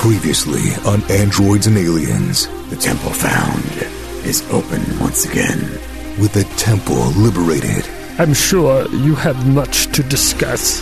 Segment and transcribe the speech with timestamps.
[0.00, 3.64] Previously on Androids and Aliens, The temple found
[4.24, 5.60] is open once again.
[6.18, 7.86] with the temple liberated,
[8.18, 10.80] I'm sure you have much to discuss,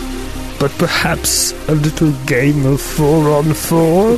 [0.59, 4.11] but perhaps a little game of four on four?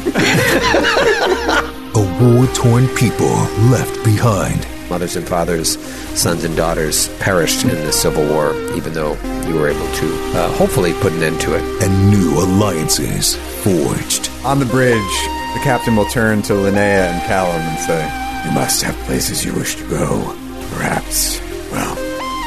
[1.96, 3.36] a war torn people
[3.74, 5.79] left behind, Mothers and fathers,
[6.19, 9.13] sons and daughters perished in the Civil War, even though
[9.47, 11.63] you were able to uh, hopefully put an end to it.
[11.81, 14.29] and new alliances forged.
[14.43, 15.15] On the bridge,
[15.56, 18.03] the captain will turn to Linnea and Callum and say,
[18.45, 20.35] You must have places you wish to go.
[20.75, 21.39] Perhaps,
[21.71, 21.95] well,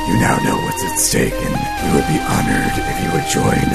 [0.06, 3.72] you now know what's at stake, and we would be honored if you would join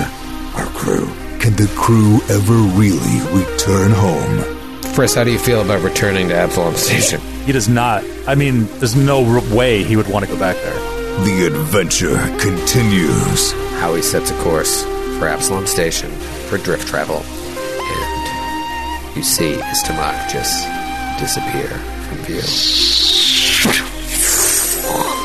[0.61, 1.07] our crew.
[1.39, 4.93] Can the crew ever really return home?
[4.93, 7.18] Chris, how do you feel about returning to Absalom Station?
[7.49, 8.03] He does not.
[8.27, 10.79] I mean, there's no r- way he would want to go back there.
[11.25, 13.53] The adventure continues.
[13.81, 14.83] Howie sets a course
[15.17, 16.11] for Absalom Station
[16.47, 20.63] for drift travel, and you see Istamak just
[21.17, 21.69] disappear
[22.05, 22.45] from view.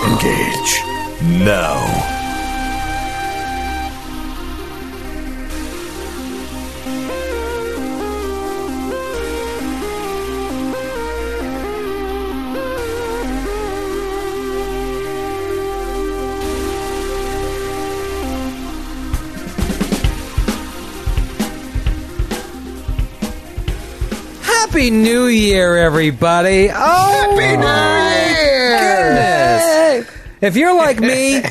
[0.08, 1.44] Engage.
[1.44, 2.23] Now.
[24.84, 26.68] Happy New Year, everybody!
[26.68, 30.02] Oh, Happy New Year!
[30.02, 30.24] Goodness.
[30.42, 31.42] If you're like me,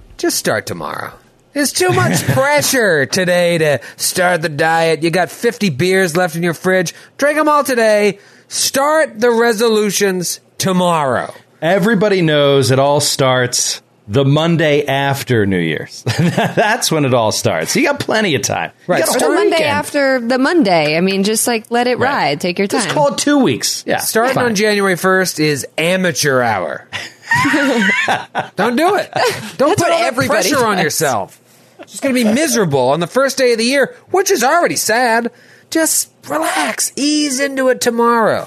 [0.18, 1.12] just start tomorrow.
[1.52, 5.02] There's too much pressure today to start the diet.
[5.02, 6.94] You got 50 beers left in your fridge.
[7.18, 8.20] Drink them all today.
[8.46, 11.34] Start the resolutions tomorrow.
[11.60, 16.02] Everybody knows it all starts the Monday after New Year's.
[16.18, 17.74] That's when it all starts.
[17.74, 18.72] You got plenty of time.
[18.86, 19.00] Right.
[19.00, 19.64] You Start the Monday weekend.
[19.64, 20.96] after the Monday.
[20.96, 22.40] I mean, just like let it ride.
[22.40, 22.82] Take your time.
[22.82, 23.84] Just call it two weeks.
[23.86, 23.98] Yeah.
[23.98, 24.44] Starting fine.
[24.46, 26.88] on January 1st is amateur hour.
[28.56, 29.10] Don't do it.
[29.12, 31.40] Don't That's put what all that everybody pressure on yourself.
[31.80, 34.42] It's just going to be miserable on the first day of the year, which is
[34.44, 35.30] already sad.
[35.70, 36.92] Just relax.
[36.96, 38.46] Ease into it tomorrow.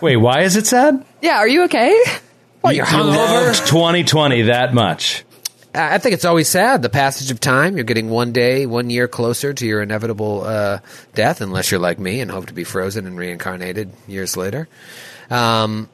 [0.00, 1.04] Wait, why is it sad?
[1.20, 2.00] yeah, are you okay?
[2.62, 3.46] Well, you're hungover.
[3.46, 5.24] loved 2020 that much.
[5.74, 6.82] I think it's always sad.
[6.82, 7.76] The passage of time.
[7.76, 10.80] You're getting one day, one year closer to your inevitable uh,
[11.14, 14.68] death, unless you're like me and hope to be frozen and reincarnated years later.
[15.30, 15.88] Um,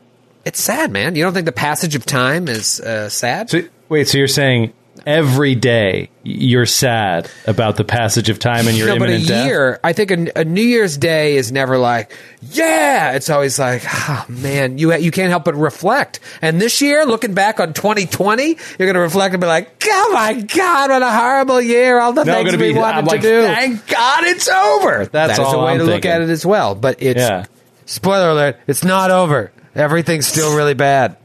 [0.44, 1.14] it's sad, man.
[1.14, 3.50] You don't think the passage of time is uh, sad?
[3.50, 4.72] So, wait, so you're saying
[5.06, 9.46] every day you're sad about the passage of time and your no, but a death?
[9.46, 9.80] year.
[9.82, 13.12] I think a, a New Year's Day is never like, yeah.
[13.12, 16.20] It's always like, oh, man, you you can't help but reflect.
[16.42, 20.10] And this year, looking back on 2020, you're going to reflect and be like, oh
[20.12, 21.98] my god, what a horrible year!
[21.98, 22.78] All the No, things we be.
[22.78, 23.42] wanted I'm to like, do.
[23.42, 25.06] thank God it's over.
[25.06, 26.74] That's That is all a way I'm to look at it as well.
[26.74, 27.46] But it's Yeah.
[27.86, 29.50] spoiler alert: it's not over.
[29.78, 31.16] Everything's still really bad.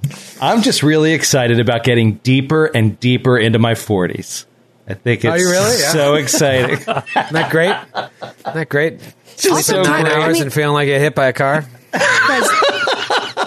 [0.41, 4.45] I'm just really excited about getting deeper and deeper into my 40s.
[4.87, 5.79] I think it's Are you really?
[5.79, 5.91] Yeah.
[5.91, 6.75] so exciting.
[6.77, 6.85] Isn't
[7.33, 7.75] that great?
[7.95, 8.99] Isn't that great?
[9.37, 11.65] Sleeping Also, nine time- I hours mean- and feeling like you're hit by a car.
[11.93, 12.47] Guys,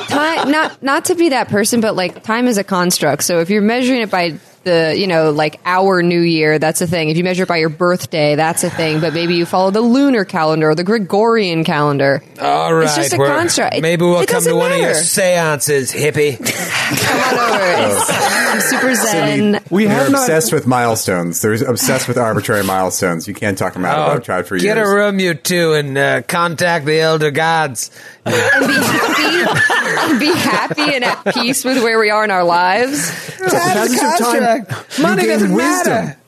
[0.08, 3.22] time, not not to be that person, but like time is a construct.
[3.24, 6.86] So if you're measuring it by the you know like our new year, that's a
[6.86, 7.08] thing.
[7.08, 9.00] If you measure it by your birthday, that's a thing.
[9.00, 12.22] But maybe you follow the lunar calendar or the Gregorian calendar.
[12.40, 13.80] All right, It's just a construct.
[13.80, 16.36] Maybe we'll it come to doesn't one of your seances, hippie.
[16.86, 18.12] Come on over.
[18.12, 19.60] I'm super zen.
[19.70, 21.40] We have are not- obsessed with milestones.
[21.40, 23.26] They're obsessed with arbitrary milestones.
[23.26, 23.98] You can't talk them out.
[24.08, 24.62] Oh, I've tried for years.
[24.62, 24.88] Get years.
[24.90, 27.90] a room, you two, and uh, contact the elder gods.
[28.26, 32.44] And be happy, and be happy and at peace with where we are in our
[32.44, 33.10] lives.
[33.38, 34.66] Passage of time,
[35.02, 35.92] Money you gain doesn't wisdom.
[35.92, 36.18] matter.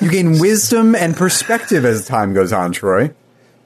[0.00, 3.12] You gain wisdom and perspective as time goes on, Troy.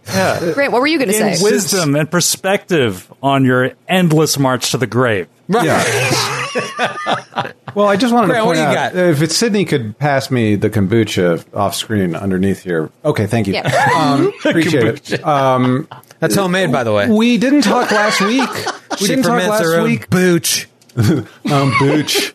[0.06, 0.52] Yeah.
[0.54, 1.36] Grant, what were you going to say?
[1.42, 5.28] Wisdom and perspective on your endless march to the grave.
[7.74, 8.96] Well, I just wanted Grant, to what point do you out got?
[8.96, 12.90] if it's Sydney could pass me the kombucha off screen underneath here.
[13.04, 13.52] Okay, thank you.
[13.54, 13.68] Yeah.
[13.98, 15.24] Um, appreciate it.
[15.24, 15.86] Um,
[16.18, 17.08] That's homemade, by the way.
[17.08, 18.48] we didn't talk last week.
[18.92, 20.10] We She didn't talk last her own week.
[20.10, 20.66] booch.
[20.96, 22.32] Um, booch.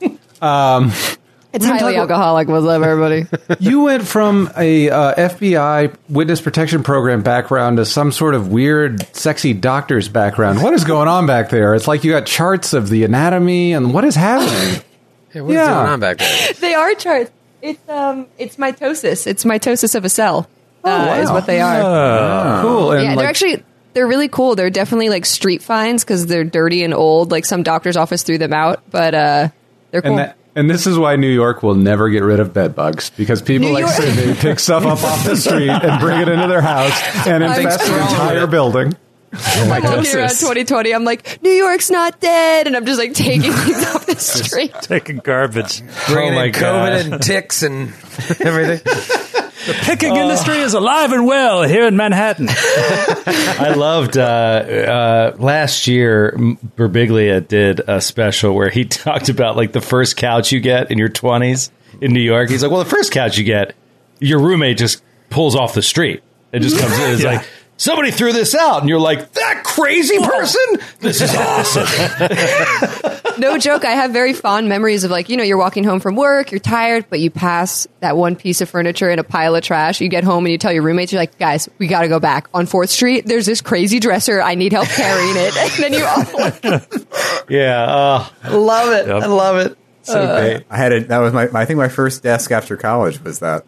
[1.54, 2.48] It's highly alcoholic.
[2.48, 3.28] What's up, everybody?
[3.60, 9.04] you went from a uh, FBI witness protection program background to some sort of weird,
[9.16, 10.64] sexy doctor's background.
[10.64, 11.76] What is going on back there?
[11.76, 14.82] It's like you got charts of the anatomy, and what is happening?
[15.30, 15.66] Hey, what's Yeah.
[15.68, 16.54] going on back there?
[16.60, 17.32] they are charts.
[17.64, 19.26] It's um, it's mitosis.
[19.26, 20.48] It's mitosis of a cell.
[20.84, 21.34] uh, Is wow.
[21.34, 22.62] what they are.
[22.62, 22.92] cool.
[22.92, 23.64] And yeah, like, they're actually
[23.94, 24.54] they're really cool.
[24.54, 27.32] They're definitely like street finds because they're dirty and old.
[27.32, 29.50] Like some doctor's office threw them out, but uh,
[29.90, 30.12] they're cool.
[30.12, 33.10] and that And this is why New York will never get rid of bed bugs
[33.10, 36.28] because people New like York- Sydney pick stuff up off the street and bring it
[36.30, 38.96] into their house and infest the entire building.
[39.36, 40.94] Oh I'm walking around 2020.
[40.94, 44.72] I'm like, New York's not dead, and I'm just like taking things off the street.
[44.84, 45.82] Taking garbage.
[46.08, 46.62] Bringing Oh my in God.
[46.62, 47.88] COVID and ticks and
[48.42, 49.33] everything.
[49.66, 52.48] The picking industry is alive and well here in Manhattan.
[52.52, 56.34] I loved uh, uh, last year.
[56.38, 60.98] Birbiglia did a special where he talked about like the first couch you get in
[60.98, 61.72] your twenties
[62.02, 62.50] in New York.
[62.50, 63.74] He's like, well, the first couch you get,
[64.20, 66.24] your roommate just pulls off the street.
[66.52, 67.12] It just comes in.
[67.12, 67.32] It's Yeah.
[67.34, 67.48] like
[67.84, 70.62] somebody threw this out, and you're like, that crazy person.
[71.00, 71.88] This is awesome.
[73.36, 73.84] No joke.
[73.84, 76.60] I have very fond memories of like, you know, you're walking home from work, you're
[76.60, 80.02] tired, but you pass that one piece of furniture in a pile of trash.
[80.02, 82.20] You get home and you tell your roommates, you're like, guys, we got to go
[82.20, 83.26] back on Fourth Street.
[83.26, 84.40] There's this crazy dresser.
[84.40, 85.54] I need help carrying it.
[85.74, 89.10] And then you all yeah, uh, love it.
[89.10, 89.78] I love it.
[90.04, 90.66] So great.
[90.70, 91.08] I had it.
[91.08, 91.50] That was my.
[91.54, 93.66] I think my first desk after college was that.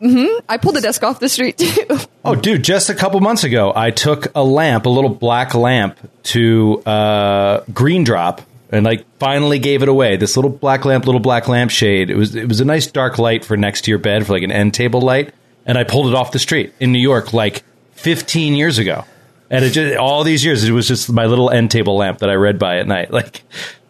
[0.00, 0.44] Mm-hmm.
[0.48, 1.98] I pulled the desk off the street too.
[2.28, 5.98] Oh, dude, just a couple months ago, I took a lamp, a little black lamp,
[6.24, 10.16] to uh, Green Drop, and like finally gave it away.
[10.16, 12.10] This little black lamp, little black lampshade.
[12.10, 14.42] It was it was a nice dark light for next to your bed for like
[14.42, 15.32] an end table light,
[15.66, 19.04] and I pulled it off the street in New York like 15 years ago.
[19.50, 22.28] And it just, all these years, it was just my little end table lamp that
[22.28, 23.42] I read by at night, like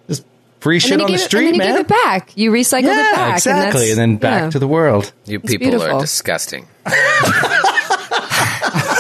[0.07, 0.25] just
[0.61, 1.69] free And shit on the gave it- street, and then you man.
[1.75, 2.37] gave it back.
[2.37, 3.37] You recycled yeah, it back.
[3.39, 4.51] exactly, and, that's- then back yeah.
[4.51, 5.13] to the world.
[5.27, 5.99] You It's people are beautiful.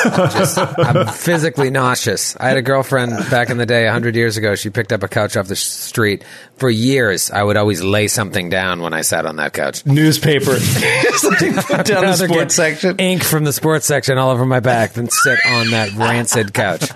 [0.03, 0.39] disgusting.
[0.39, 2.37] Just, I'm physically nauseous.
[2.37, 4.55] I had a girlfriend back in the day, 100 years ago.
[4.55, 6.25] She picked up a couch off the street.
[6.57, 9.87] For years, I would always lay something down when I sat on that couch.
[9.87, 12.97] Newspaper, just like put down the sports section.
[12.99, 16.91] Ink from the sports section all over my back than sit on that rancid couch.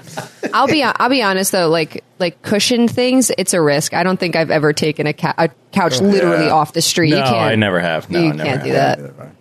[0.52, 3.94] I'll be I'll be honest though, like like cushion things, it's a risk.
[3.94, 7.10] I don't think I've ever taken a, ca- a couch oh, literally off the street.
[7.10, 8.10] No, you can't, I never have.
[8.10, 9.32] No, you I never can't do that.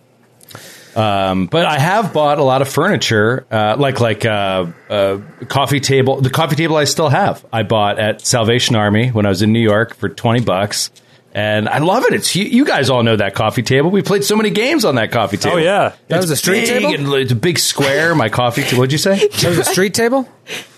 [0.96, 5.80] Um, but I have bought a lot of furniture, uh, like like uh, uh, coffee
[5.80, 6.20] table.
[6.22, 7.46] The coffee table I still have.
[7.54, 10.92] I bought at Salvation Army when I was in New York for twenty bucks,
[11.34, 12.14] and I love it.
[12.14, 13.90] It's you, you guys all know that coffee table.
[13.90, 15.56] We played so many games on that coffee table.
[15.58, 15.94] Oh, yeah.
[16.10, 16.94] That It's was a street big table?
[17.14, 18.14] and It's a big square.
[18.16, 18.64] My coffee.
[18.64, 18.80] table.
[18.80, 19.28] What'd you say?
[19.28, 20.28] That was a street table?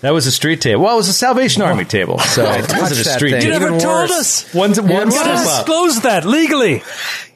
[0.01, 0.83] That was a street table.
[0.83, 3.41] Well, it was a Salvation Army table, so it wasn't a that street thing.
[3.43, 3.59] You table.
[3.59, 4.11] never Even told worse.
[4.45, 4.53] us.
[4.53, 5.65] One's one You step gotta up.
[5.65, 6.83] disclose that legally.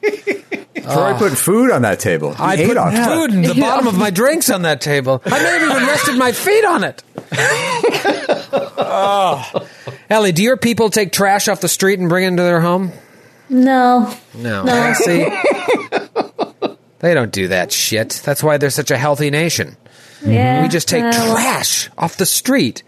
[0.82, 2.32] Troy put food on that table.
[2.34, 3.08] He I ate put off that.
[3.14, 5.20] food in the bottom of my drinks on that table.
[5.26, 7.02] I may have even rested my feet on it.
[8.78, 9.68] oh.
[10.10, 12.92] Ellie, do your people take trash off the street and bring it into their home?
[13.50, 14.14] No.
[14.34, 14.62] No.
[14.64, 14.92] No.
[14.94, 15.26] See?
[17.00, 18.20] they don't do that shit.
[18.24, 19.76] That's why they're such a healthy nation.
[20.24, 20.62] Yeah.
[20.62, 22.82] We just take uh, trash off the street,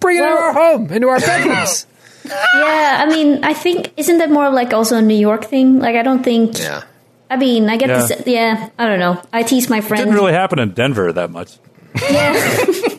[0.00, 1.86] bring it into our home, into our bedrooms.
[2.22, 5.78] Yeah, I mean, I think isn't that more of like also a New York thing?
[5.78, 6.58] Like, I don't think.
[6.58, 6.82] yeah.
[7.30, 8.06] I mean, I get Yeah.
[8.06, 8.22] this.
[8.26, 9.20] Yeah, I don't know.
[9.32, 10.02] I tease my friends.
[10.04, 11.56] Didn't really happen in Denver that much.
[12.02, 12.32] yeah.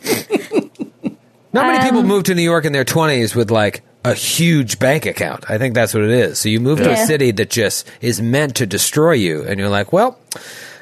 [1.52, 4.78] Not many Um, people move to New York in their 20s with like a huge
[4.78, 5.44] bank account.
[5.50, 6.38] I think that's what it is.
[6.38, 9.68] So you move to a city that just is meant to destroy you, and you're
[9.68, 10.18] like, well,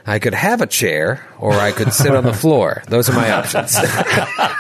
[0.07, 2.83] I could have a chair or I could sit on the floor.
[2.89, 3.77] Those are my options.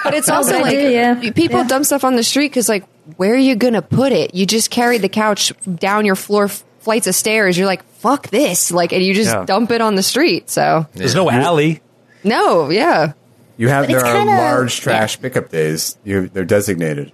[0.02, 1.14] But it's also but like do, yeah.
[1.32, 1.66] people Yeah.
[1.66, 2.84] dump stuff on the street because like
[3.16, 4.34] where are you gonna put it?
[4.34, 7.58] You just carry the couch down your floor f- flights of stairs.
[7.58, 9.44] You're like fuck this, like, and you just Yeah.
[9.44, 10.48] dump it on the street.
[10.48, 11.82] So There's no alley.
[12.24, 13.12] no, yeah,
[13.58, 15.98] You have But there are kinda- large trash pickup days.
[16.02, 17.12] You they're designated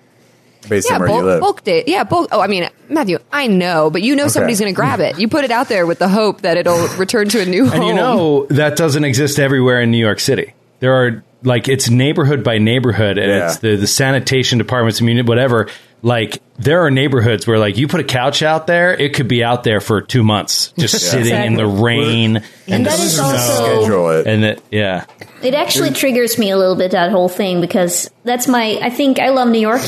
[0.69, 1.41] based yeah, on where bulk, you live.
[1.41, 1.85] bulk day.
[1.87, 2.29] Yeah, bulk.
[2.33, 5.19] Oh, I mean, Matthew, I know, but you know somebody's gonna grab it.
[5.19, 7.75] You put it out there with the hope that it'll return to a new home.
[7.81, 10.53] And you know that doesn't exist everywhere in New York City.
[10.81, 13.47] There are like it's neighborhood by neighborhood, and Yeah.
[13.47, 15.69] it's the the sanitation departments, muni- whatever.
[16.03, 19.43] Like there are neighborhoods where like you put a couch out there, it could be
[19.43, 23.15] out there for two months, just sitting in the rain and, And the that is
[23.17, 23.25] snow.
[23.25, 24.27] also- Schedule it.
[24.27, 25.07] and the, yeah,
[25.43, 28.79] It actually triggers me a little bit that whole thing because that's my.
[28.83, 29.83] I think I love New York,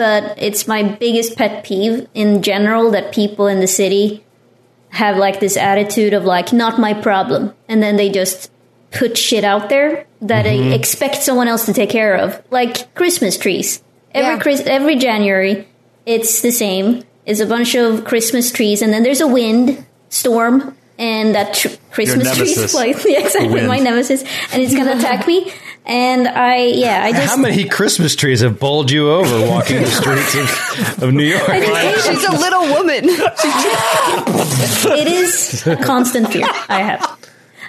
[0.00, 4.24] but it's my biggest pet peeve in general that people in the city
[4.88, 8.50] have like this attitude of like not my problem, and then they just
[8.92, 10.72] put shit out there that they mm-hmm.
[10.72, 13.82] expect someone else to take care of, like Christmas trees.
[14.12, 14.40] Every Yeah.
[14.40, 15.68] Chris, every January,
[16.06, 17.02] it's the same.
[17.26, 21.76] It's a bunch of Christmas trees, and then there's a wind storm, and that tr-
[21.90, 22.72] Christmas tree nemesis.
[22.72, 23.68] like yeah, exactly wind.
[23.68, 25.52] my nemesis, and it's gonna attack me.
[25.90, 29.86] And I, yeah, I just How many Christmas trees have bowled you over walking the
[29.90, 31.42] streets of, of New York?
[31.42, 33.04] She's a little woman.
[34.96, 37.18] it is a constant fear I have.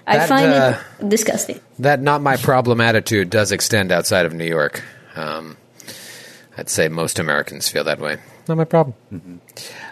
[0.06, 1.60] I That, find uh, it disgusting.
[1.80, 4.84] that not my problem attitude does extend outside of New York.
[5.16, 5.58] Um,
[6.58, 8.18] I'd say most Americans feel that way.
[8.48, 9.42] not my problem.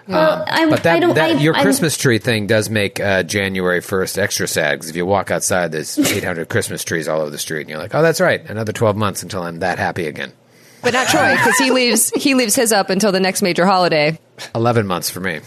[0.10, 1.16] Well, I, But that, I don't.
[1.16, 4.89] that I, your I'm- Christmas tree thing does make uh, January first extra sad because
[4.89, 7.94] if you walk outside, there's 800 Christmas trees all over the street, and you're like,
[7.94, 10.34] oh, that's right, another 12 months until I'm that happy again.
[10.82, 14.18] But not Troy because he leaves he leaves his up until the next major holiday.
[14.56, 15.42] 11 months for me.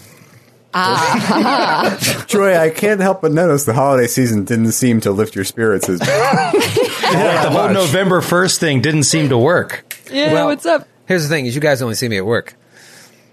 [0.74, 1.96] Ah.
[2.28, 5.88] Troy, I can't help but notice the holiday season didn't seem to lift your spirits
[5.88, 5.98] as
[6.62, 9.84] the whole November 1st thing didn't seem to work.
[10.10, 10.88] Yeah, Well, what's up?
[11.06, 12.54] Here's the thing: is you guys only see me at work.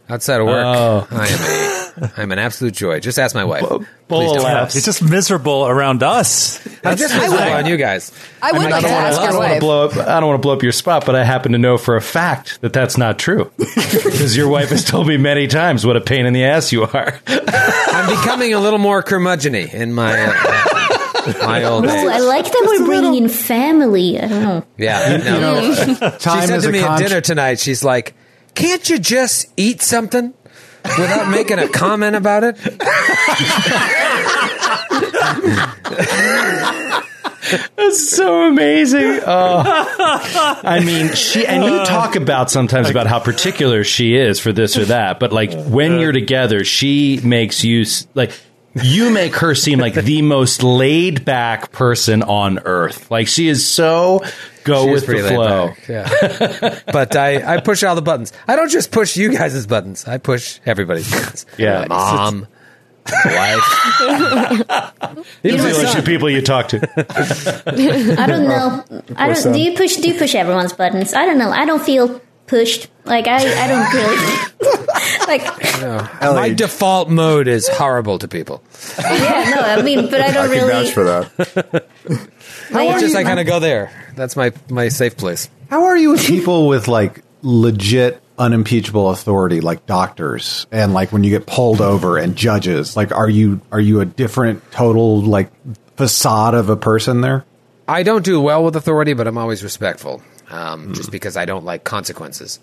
[0.09, 1.07] Outside of work, Oh.
[1.11, 2.99] I am a, I'm an absolute joy.
[2.99, 3.61] Just ask my wife.
[3.61, 4.43] Bull Please don't.
[4.43, 4.73] laughs.
[4.73, 6.65] He's just miserable around us.
[6.83, 8.11] I'm just miserable on you guys.
[8.41, 9.59] I would mean, like I to don't ask I your don't want to wife.
[9.59, 9.97] blow up.
[9.97, 12.01] I don't want to blow up your spot, but I happen to know for a
[12.01, 16.01] fact that that's not true because your wife has told me many times what a
[16.01, 17.19] pain in the ass you are.
[17.27, 22.63] I'm becoming a little more curmudgeony in my uh, my old Ooh, I like that
[22.65, 24.17] we're bringing in family.
[24.19, 24.65] I don't know.
[24.77, 25.73] Yeah, no.
[25.73, 25.83] she
[26.29, 27.59] said is to a me at con- dinner tonight.
[27.59, 28.15] She's like,
[28.59, 30.33] "Can't you just eat something
[30.97, 32.57] without making a comment about it?"
[37.75, 39.21] That's so amazing.
[39.25, 39.63] Oh.
[40.63, 44.77] I mean, she and you talk about sometimes about how particular she is for this
[44.77, 48.31] or that, but like when you're together, she makes use like
[48.83, 53.09] you make her seem like the most laid back person on earth.
[53.09, 54.23] Like she is so
[54.63, 55.73] go She with the flow.
[55.87, 58.33] Yeah, but I, I push all the buttons.
[58.47, 60.07] I don't just push you guys' buttons.
[60.07, 61.45] I push everybody's buttons.
[61.57, 61.85] Yeah.
[61.87, 62.47] mom,
[63.25, 63.63] wife.
[65.41, 66.79] These are the people you talk to.
[68.17, 68.83] I don't know.
[69.15, 69.53] I don't.
[69.53, 69.97] Do you push?
[69.97, 71.13] Do you push everyone's buttons?
[71.13, 71.49] I don't know.
[71.49, 72.89] I don't feel pushed.
[73.05, 73.37] Like I.
[73.37, 74.85] I don't really.
[75.27, 75.43] Like
[76.21, 78.63] My default mode is horrible to people.
[78.99, 79.51] yeah.
[79.55, 79.61] No.
[79.61, 80.71] I mean, but I I don't can really.
[80.71, 81.87] vouch for that.
[82.71, 83.91] It's just I kind of go there.
[84.15, 85.49] That's my my safe place.
[85.69, 91.23] How are you with people with like legit unimpeachable authority like doctors and like when
[91.23, 95.51] you get pulled over and judges like are you are you a different total like
[95.97, 97.43] facade of a person there
[97.87, 101.65] I don't do well with authority, but I'm always respectful, um, just because I don't
[101.65, 102.59] like consequences.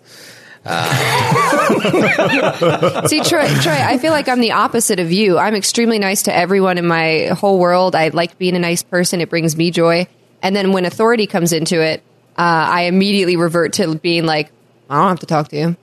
[3.08, 5.38] See, Troy, Troy, I feel like I'm the opposite of you.
[5.38, 7.94] I'm extremely nice to everyone in my whole world.
[7.94, 9.20] I like being a nice person.
[9.20, 10.06] It brings me joy.
[10.42, 12.02] And then when authority comes into it,
[12.38, 14.50] uh, I immediately revert to being like,
[14.90, 15.76] I don't have to talk to you.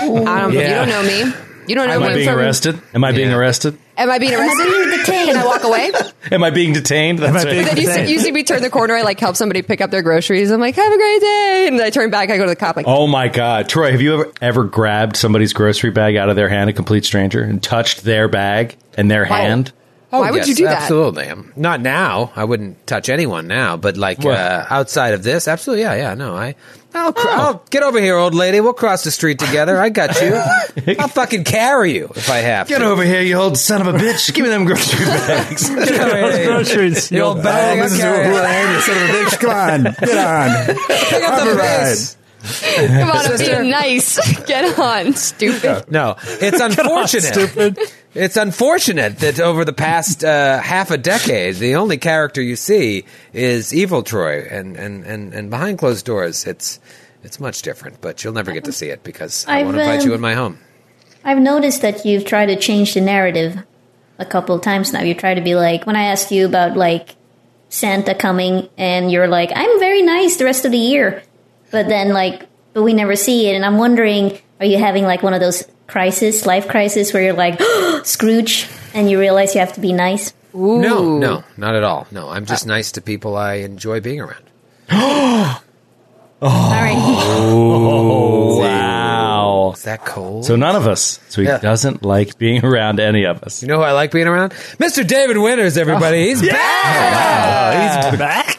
[0.00, 1.32] I don't, You don't know me.
[1.68, 2.80] You don't know Am me I being from- arrested?
[2.94, 3.78] Am I being arrested?
[3.96, 4.91] Am I being arrested?
[5.06, 5.36] Being detained?
[5.36, 5.92] Can I walk away?
[6.32, 7.18] Am I being detained?
[7.18, 7.50] That's I right.
[7.52, 8.94] being- then you see, you see me turn the corner.
[8.94, 10.50] I like help somebody pick up their groceries.
[10.50, 11.64] I'm like, have a great day.
[11.68, 12.30] And I turn back.
[12.30, 12.76] I go to the cop.
[12.76, 13.90] Like, Oh my God, Troy!
[13.92, 17.42] Have you ever ever grabbed somebody's grocery bag out of their hand, a complete stranger,
[17.42, 19.72] and touched their bag and their hand?
[20.20, 20.82] Why would yes, you do that?
[20.82, 21.28] Absolutely.
[21.28, 22.32] Um, Not now.
[22.36, 25.84] I wouldn't touch anyone now, but like uh, outside of this, absolutely.
[25.84, 26.14] Yeah, yeah.
[26.14, 26.54] No, I.
[26.94, 28.60] I'll, cr- I'll get over here, old lady.
[28.60, 29.78] We'll cross the street together.
[29.78, 30.34] I got you.
[30.98, 32.74] I'll fucking carry you if I have to.
[32.74, 32.84] Get to.
[32.84, 34.34] over here, you old son of a bitch!
[34.34, 35.70] Give me them grocery bags.
[35.74, 36.46] Get over here.
[36.46, 37.08] Groceries.
[37.08, 37.78] The old bag.
[37.78, 38.04] Oh, Mrs.
[38.04, 39.38] O'Brien, you son of a bitch.
[39.40, 40.66] Come on, get on.
[40.66, 42.16] Pick up the Have pace.
[42.42, 44.44] Come on, I'm being nice.
[44.46, 45.90] Get on, stupid.
[45.90, 47.22] No, it's unfortunate.
[47.22, 47.78] stupid.
[48.14, 53.04] It's unfortunate that over the past uh, half a decade, the only character you see
[53.32, 56.78] is Evil Troy, and, and, and, and behind closed doors, it's
[57.22, 58.00] it's much different.
[58.00, 60.20] But you'll never get to see it because I I've, won't invite um, you in
[60.20, 60.58] my home.
[61.24, 63.62] I've noticed that you've tried to change the narrative
[64.18, 65.02] a couple of times now.
[65.02, 67.14] You try to be like, when I asked you about like
[67.68, 71.22] Santa coming, and you're like, I'm very nice the rest of the year,
[71.72, 73.54] but then like, but we never see it.
[73.56, 77.32] And I'm wondering, are you having like one of those crisis, life crisis, where you're
[77.32, 77.60] like
[78.04, 80.32] Scrooge, and you realize you have to be nice?
[80.54, 82.06] No, no, not at all.
[82.10, 82.68] No, I'm just uh.
[82.68, 84.44] nice to people I enjoy being around.
[84.90, 85.62] oh.
[86.42, 86.96] All right.
[86.98, 88.58] Oh.
[88.60, 89.72] wow.
[89.76, 90.44] Is that cold?
[90.44, 91.20] So none of us.
[91.28, 91.58] So he Yeah.
[91.58, 93.62] doesn't like being around any of us.
[93.62, 94.50] you know who I like being around?
[94.78, 95.06] Mr.
[95.06, 96.24] David Winters, everybody.
[96.24, 96.28] Oh.
[96.30, 98.10] He's back.
[98.10, 98.58] he's back.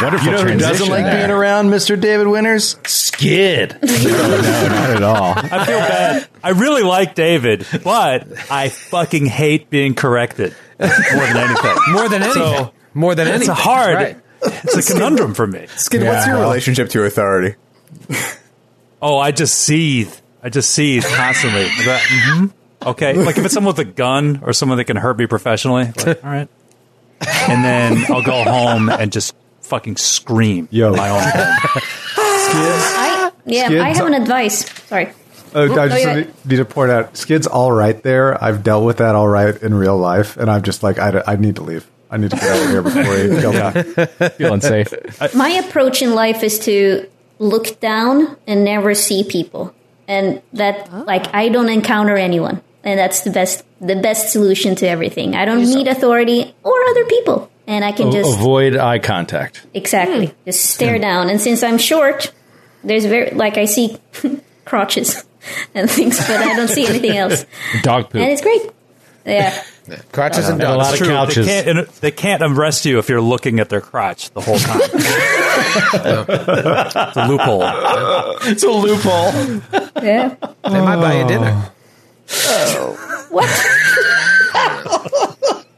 [0.00, 1.98] You know who doesn't like being around Mr.
[2.00, 2.76] David Winters?
[2.86, 3.70] Skid.
[3.82, 6.28] not at all I feel bad.
[6.42, 11.76] I really like David, but I fucking hate being corrected more than anything.
[11.92, 12.42] More than anything.
[12.42, 13.50] So, More than it's anything.
[13.50, 13.94] a hard.
[13.94, 14.16] Right.
[14.42, 15.66] It's a conundrum for me.
[15.76, 17.54] Skid, what's your relationship to authority?
[19.00, 20.14] Oh, I just seethe.
[20.42, 21.64] I just seethe constantly.
[21.86, 22.52] Like, mhm.
[22.84, 25.84] Okay, like if it's someone with a gun or someone that can hurt me professionally,
[25.96, 26.48] like, all right.
[27.48, 30.92] And then I'll go home and just fucking scream Yo.
[30.92, 31.56] in my own head.
[32.56, 34.70] I yeah, Skids I have an advice.
[34.84, 35.08] Sorry.
[35.54, 36.14] Oh, I just oh, yeah.
[36.16, 38.42] need need to point out, Skid's all right there.
[38.42, 41.36] I've dealt with that all right in real life, and I'm just like, I, I
[41.36, 41.88] need to leave.
[42.10, 44.28] I need to get out of here before he kills me.
[44.30, 45.34] Feeling safe.
[45.34, 49.74] My approach in life is to look down and never see people.
[50.06, 54.88] and that like I don't encounter anyone, and that's the best the best solution to
[54.88, 55.34] everything.
[55.34, 59.66] I don't need authority or other people, and I can A- just avoid eye contact.
[59.74, 60.44] exactly hmm.
[60.46, 61.28] just stare down.
[61.30, 62.32] And since I'm short,
[62.82, 63.98] there's very like I see
[64.64, 65.24] crotches
[65.74, 67.44] and things, but I don't see anything else,
[67.82, 68.16] Dog poop.
[68.22, 68.62] and it's great.
[69.26, 69.62] Yeah.
[70.12, 71.46] Crotches and And a lot of couches.
[71.46, 74.80] They can't, they can't arrest you if you're looking at their crotch the whole time.
[77.04, 77.62] it's a loophole.
[78.50, 79.32] It's a loophole.
[80.02, 80.34] Yeah.
[80.62, 81.70] They might buy you dinner.
[82.46, 83.26] Oh.
[83.30, 83.48] What?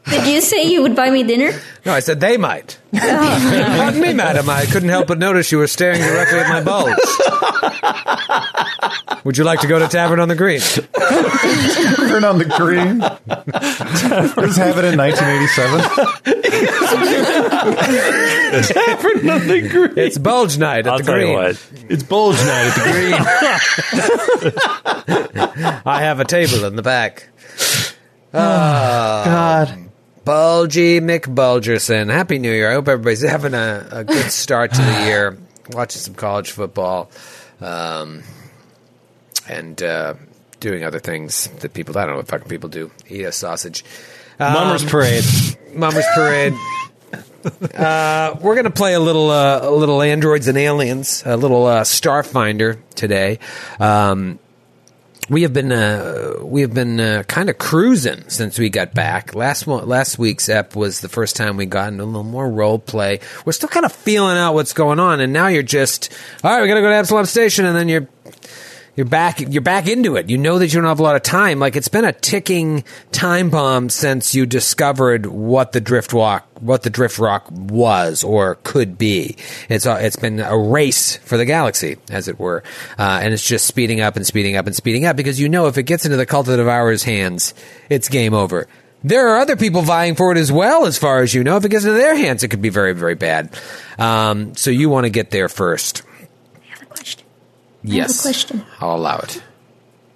[0.08, 1.50] Did you say you would buy me dinner?
[1.84, 2.78] No, I said they might.
[2.96, 4.48] Pardon me, madam.
[4.48, 6.96] I couldn't help but notice you were staring directly at my bulge.
[9.24, 10.60] Would you like to go to Tavern on the Green?
[10.60, 13.00] Turn on the green.
[13.00, 15.80] Just have it in 1987.
[18.62, 19.92] Tavern on the Green.
[19.98, 21.36] It's bulge night at I'll the tell you Green.
[21.36, 21.70] what.
[21.88, 22.82] It's bulge night at the
[25.16, 25.82] green.
[25.86, 27.28] I have a table in the back.
[28.34, 28.38] Oh,
[29.24, 29.78] God.
[30.26, 32.10] Bulgy McBulgerson.
[32.10, 32.68] Happy New Year.
[32.68, 35.38] I hope everybody's having a, a good start to the year.
[35.70, 37.12] Watching some college football.
[37.60, 38.24] Um,
[39.48, 40.14] and uh,
[40.58, 42.90] doing other things that people, I don't know what fucking people do.
[43.08, 43.84] Eat a sausage.
[44.40, 45.24] Mummers Parade.
[45.72, 46.54] Mummers Parade.
[47.72, 51.82] Uh, we're gonna play a little, uh, a little androids and aliens, a little uh,
[51.82, 53.38] Starfinder today.
[53.78, 54.40] Um,
[55.28, 59.34] we have been, uh, we have been uh, kind of cruising since we got back.
[59.34, 62.48] Last one, last week's ep was the first time we got into a little more
[62.48, 63.20] role play.
[63.44, 66.12] We're still kind of feeling out what's going on, and now you're just,
[66.44, 68.08] all right, we gotta go to Absalom Station, and then you're
[68.96, 71.22] you're back you're back into it you know that you don't have a lot of
[71.22, 76.46] time like it's been a ticking time bomb since you discovered what the drift walk
[76.60, 79.36] what the drift rock was or could be
[79.68, 82.62] it's a, it's been a race for the galaxy as it were
[82.98, 85.66] uh, and it's just speeding up and speeding up and speeding up because you know
[85.66, 87.52] if it gets into the cult of devourer's hands
[87.90, 88.66] it's game over
[89.04, 91.56] there are other people vying for it as well, as far as you know.
[91.56, 93.56] If it gets into their hands, it could be very, very bad.
[93.98, 96.02] Um, so you want to get there first.
[96.56, 97.24] I have a question.
[97.94, 98.22] Yes.
[98.22, 98.64] question.
[98.80, 99.42] I'll allow it.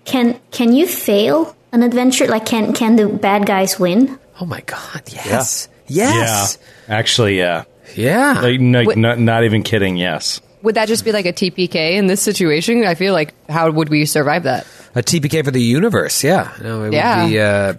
[0.05, 2.27] Can can you fail an adventure?
[2.27, 4.19] Like can can the bad guys win?
[4.41, 5.69] Oh my god, yes.
[5.87, 6.59] Yes.
[6.89, 6.97] Yeah.
[6.97, 7.65] Actually, yeah.
[7.97, 8.41] Yeah.
[8.43, 8.97] Like, no, Wait.
[8.97, 9.97] not, not even kidding.
[9.97, 10.41] Yes.
[10.63, 12.85] Would that just be like a TPK in this situation?
[12.87, 14.67] I feel like how would we survive that?
[14.95, 16.53] A TPK for the universe, yeah.
[16.63, 17.23] No, it Yeah.
[17.25, 17.75] would be uh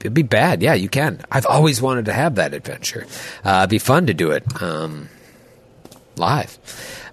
[0.00, 0.62] it'd be bad.
[0.62, 1.20] Yeah, you can.
[1.30, 3.06] I've always wanted to have that adventure.
[3.44, 5.08] Uh it'd be fun to do it um
[6.16, 6.58] live.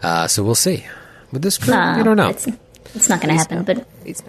[0.01, 0.85] Uh so we'll see.
[1.33, 2.29] With this crew, Nah, you don't know.
[2.29, 2.47] It's,
[2.95, 3.63] it's not going to happen.
[3.63, 4.21] But It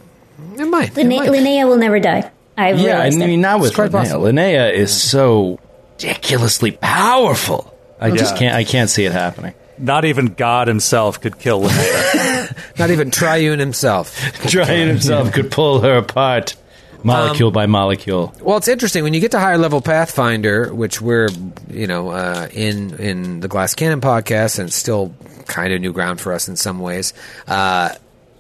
[0.67, 0.97] might.
[0.99, 1.29] it might.
[1.31, 2.31] Linnea will never die.
[2.57, 3.93] I Yeah, I mean, not with It's quite Linnea.
[3.93, 4.25] possible.
[4.25, 5.61] Linnea is so
[5.93, 7.73] ridiculously powerful.
[8.01, 8.39] I just Yeah.
[8.39, 8.55] can't.
[8.57, 9.55] I can't see it happening.
[9.79, 12.57] Not even God himself could kill Linnea.
[12.79, 14.19] Not even Triune himself.
[14.47, 16.55] Giant himself could pull her apart,
[17.03, 18.33] molecule by molecule.
[18.41, 21.29] Well, it's interesting when you get to higher level Pathfinder, which we're
[21.71, 25.13] you know uh, in in the Glass Cannon podcast, and it's still
[25.47, 27.13] kind of new ground for us in some ways.
[27.47, 27.91] Uh,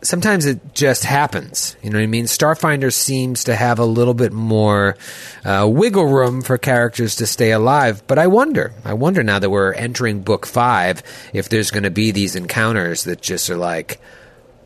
[0.05, 1.77] sometimes it just happens.
[1.83, 2.27] You know what I mean?
[2.27, 4.97] Starfinder seems to have a little bit more
[5.45, 8.03] uh, wiggle room for characters to stay alive.
[8.07, 11.90] But I wonder, I wonder now that we're entering book five, if there's going to
[11.90, 14.01] be these encounters that just are like,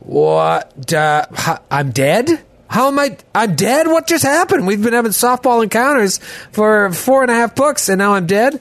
[0.01, 0.93] what?
[0.93, 1.27] Uh,
[1.71, 2.45] I'm dead?
[2.69, 3.17] How am I?
[3.35, 3.87] I'm dead?
[3.87, 4.67] What just happened?
[4.67, 6.19] We've been having softball encounters
[6.53, 8.61] for four and a half books, and now I'm dead?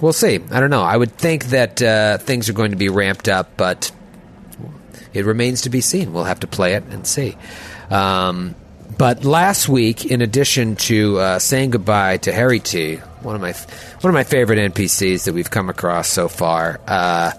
[0.00, 0.40] We'll see.
[0.50, 0.82] I don't know.
[0.82, 3.90] I would think that uh, things are going to be ramped up, but
[5.14, 6.12] it remains to be seen.
[6.12, 7.36] We'll have to play it and see.
[7.90, 8.54] Um,
[8.98, 13.52] but last week, in addition to uh, saying goodbye to Harry T, one of my
[13.52, 17.32] one of my favorite NPCs that we've come across so far, uh,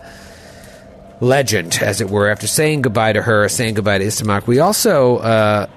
[1.22, 2.30] legend, as it were.
[2.30, 5.67] After saying goodbye to her, saying goodbye to Istamak, we also uh,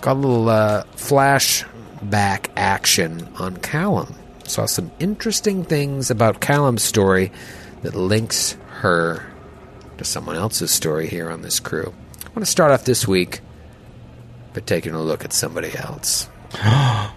[0.00, 4.14] got a little uh, flashback action on Callum.
[4.44, 7.32] Saw some interesting things about Callum's story
[7.82, 9.24] that links her
[9.98, 11.94] to someone else's story here on this crew.
[12.24, 13.40] I want to start off this week
[14.52, 16.28] by taking a look at somebody else.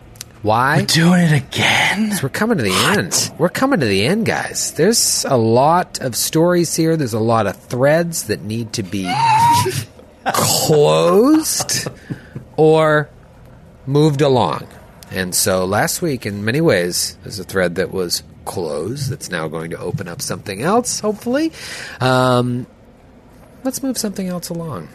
[0.44, 0.86] Why?
[0.86, 2.18] Doing it again.
[2.22, 3.32] We're coming to the end.
[3.38, 4.72] We're coming to the end, guys.
[4.74, 6.96] There's a lot of stories here.
[6.96, 9.12] There's a lot of threads that need to be
[10.28, 11.88] closed
[12.56, 13.10] or
[13.86, 14.68] moved along.
[15.12, 19.48] And so last week, in many ways, there's a thread that was closed that's now
[19.48, 21.52] going to open up something else, hopefully.
[22.00, 22.68] Um,
[23.64, 24.90] let's move something else along.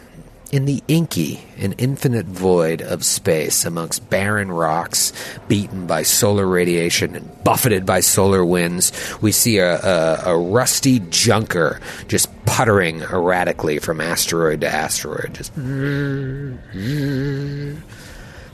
[0.51, 5.11] In the inky and infinite void of space, amongst barren rocks,
[5.47, 10.99] beaten by solar radiation and buffeted by solar winds, we see a, a, a rusty
[11.09, 15.33] junker just puttering erratically from asteroid to asteroid.
[15.33, 15.57] Just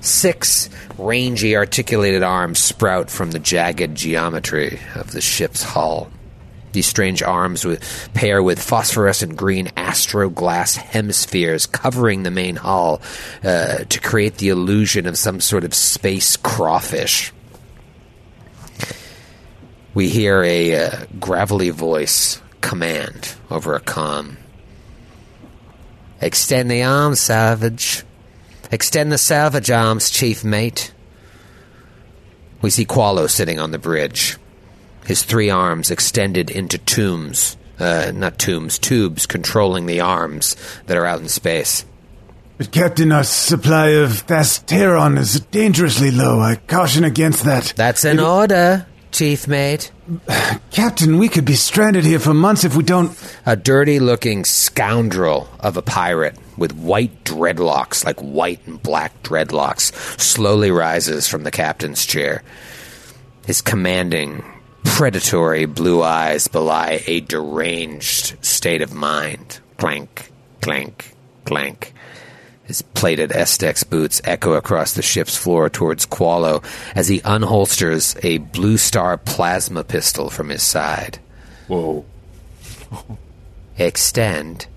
[0.01, 6.09] six rangy, articulated arms sprout from the jagged geometry of the ship's hull.
[6.71, 13.01] These strange arms with, pair with phosphorescent green astroglass hemispheres covering the main hull
[13.43, 17.33] uh, to create the illusion of some sort of space crawfish.
[19.95, 24.37] We hear a uh, gravelly voice command over a comm.
[26.21, 28.03] Extend the arms, salvage.
[28.71, 30.93] Extend the salvage arms, chief mate.
[32.61, 34.37] We see Qualo sitting on the bridge,
[35.05, 40.55] his three arms extended into tombs, uh, not tombs, tubes controlling the arms
[40.85, 41.85] that are out in space.
[42.59, 46.41] But Captain, our supply of Fasteron is dangerously low.
[46.41, 47.73] I caution against that.
[47.77, 49.91] That's an order, chief mate.
[50.71, 53.17] Captain, we could be stranded here for months if we don't.
[53.45, 59.93] A dirty looking scoundrel of a pirate with white dreadlocks, like white and black dreadlocks,
[60.19, 62.43] slowly rises from the captain's chair.
[63.45, 64.43] His commanding,
[64.83, 69.59] predatory blue eyes belie a deranged state of mind.
[69.77, 71.93] Clank, clank, clank.
[72.69, 78.37] His plated Estex boots echo across the ship's floor towards Qualo as he unholsters a
[78.37, 81.17] Blue Star plasma pistol from his side.
[81.67, 82.05] Whoa.
[83.79, 84.67] Extend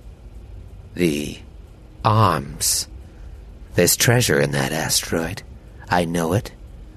[0.95, 1.39] the
[2.03, 2.89] arms.
[3.75, 5.43] There's treasure in that asteroid.
[5.91, 6.51] I know it.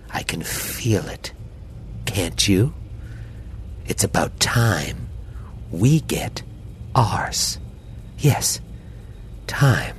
[0.09, 1.33] I can feel it.
[2.05, 2.73] Can't you?
[3.85, 5.09] It's about time
[5.71, 6.41] we get
[6.95, 7.59] ours.
[8.17, 8.61] Yes,
[9.45, 9.97] time.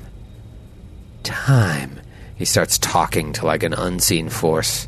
[1.26, 1.98] Time.
[2.36, 4.86] He starts talking to like an unseen force.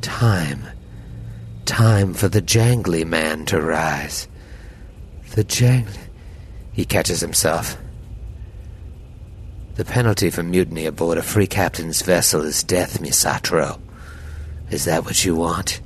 [0.00, 0.62] Time.
[1.64, 4.28] Time for the jangly man to rise.
[5.32, 5.98] The jangly.
[6.70, 7.76] He catches himself.
[9.74, 13.80] The penalty for mutiny aboard a free captain's vessel is death, Misatro.
[14.70, 15.80] Is that what you want?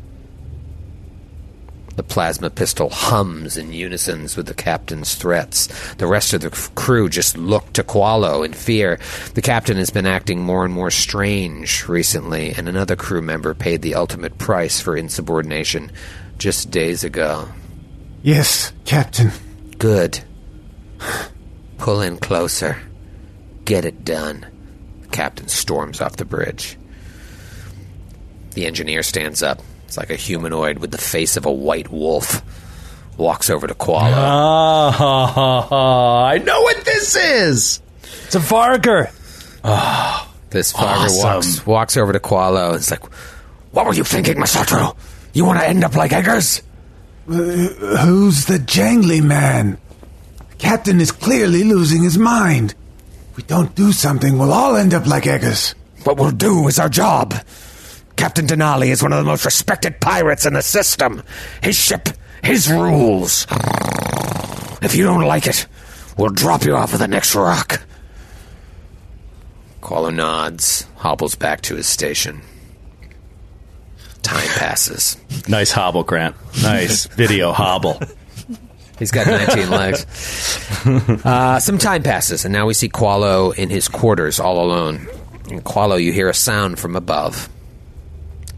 [1.97, 5.69] The plasma pistol hums in unison with the captain's threats.
[5.95, 8.99] The rest of the crew just look to Qualo in fear.
[9.35, 13.83] The captain has been acting more and more strange recently, and another crew member paid
[13.83, 15.93] the ultimate price for insubordination
[16.39, 17.49] just days ago.
[18.23, 19.31] Yes, Captain.
[19.79, 20.21] Good.
[21.79, 22.79] Pull in closer.
[23.65, 24.47] Get it done.
[25.03, 26.79] The captain storms off the bridge.
[28.55, 29.61] The engineer stands up.
[29.93, 32.41] It's like a humanoid with the face of a white wolf.
[33.19, 34.11] Walks over to Qualo.
[34.11, 35.69] Ah,
[36.29, 37.83] I know what this is.
[38.25, 39.09] It's a Varger.
[40.49, 41.23] This Farger Awesome.
[41.35, 43.05] walks walks over to Qualo and is like,
[43.73, 44.97] What were you thinking, Masatro?
[45.35, 46.63] You want to end up like Eggers?
[47.27, 49.77] Who's the jangly man?
[50.49, 52.75] The Captain is clearly losing his mind.
[53.33, 55.75] If we don't do something, we'll all end up like Eggers.
[56.05, 57.35] What we'll do is our job.
[58.23, 61.25] Captain Denali is one of the most respected pirates in the system.
[61.61, 62.09] His ship,
[62.45, 63.49] his rules.
[64.81, 65.67] If you don't like it,
[66.17, 67.83] we'll drop you off of the next rock.
[69.81, 72.43] Qualo nods, hobbles back to his station.
[74.23, 75.17] Time passes.
[75.49, 76.37] Nice hobble, Grant.
[76.63, 78.01] Nice video hobble.
[79.01, 80.07] He's got 19 legs.
[81.27, 85.09] Uh, some time passes, and now we see Qualo in his quarters all alone.
[85.51, 87.49] In Qualo, you hear a sound from above.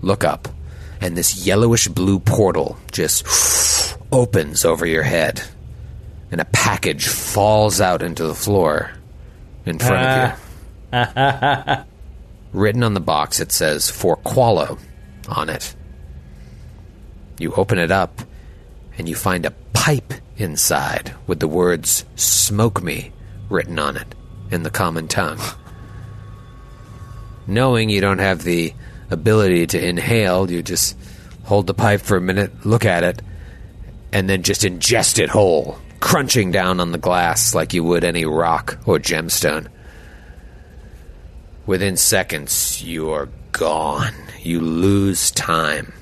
[0.05, 0.49] Look up,
[1.01, 5.43] and this yellowish blue portal just opens over your head,
[6.31, 8.91] and a package falls out into the floor
[9.65, 10.39] in front of
[10.93, 11.85] you.
[12.53, 14.79] Written on the box, it says, For Qualo
[15.27, 15.75] on it.
[17.39, 18.21] You open it up,
[18.99, 23.11] and you find a pipe inside with the words Smoke Me
[23.49, 24.15] written on it
[24.51, 25.41] in the common tongue.
[27.47, 28.75] Knowing you don't have the
[29.11, 30.97] ability to inhale, you just
[31.45, 33.23] hold the pipe for a minute, look at it,
[34.13, 38.25] and then just ingest it whole, crunching down on the glass like you would any
[38.25, 39.69] rock or gemstone.
[41.67, 44.13] Within seconds, you are gone.
[44.43, 45.95] You lose time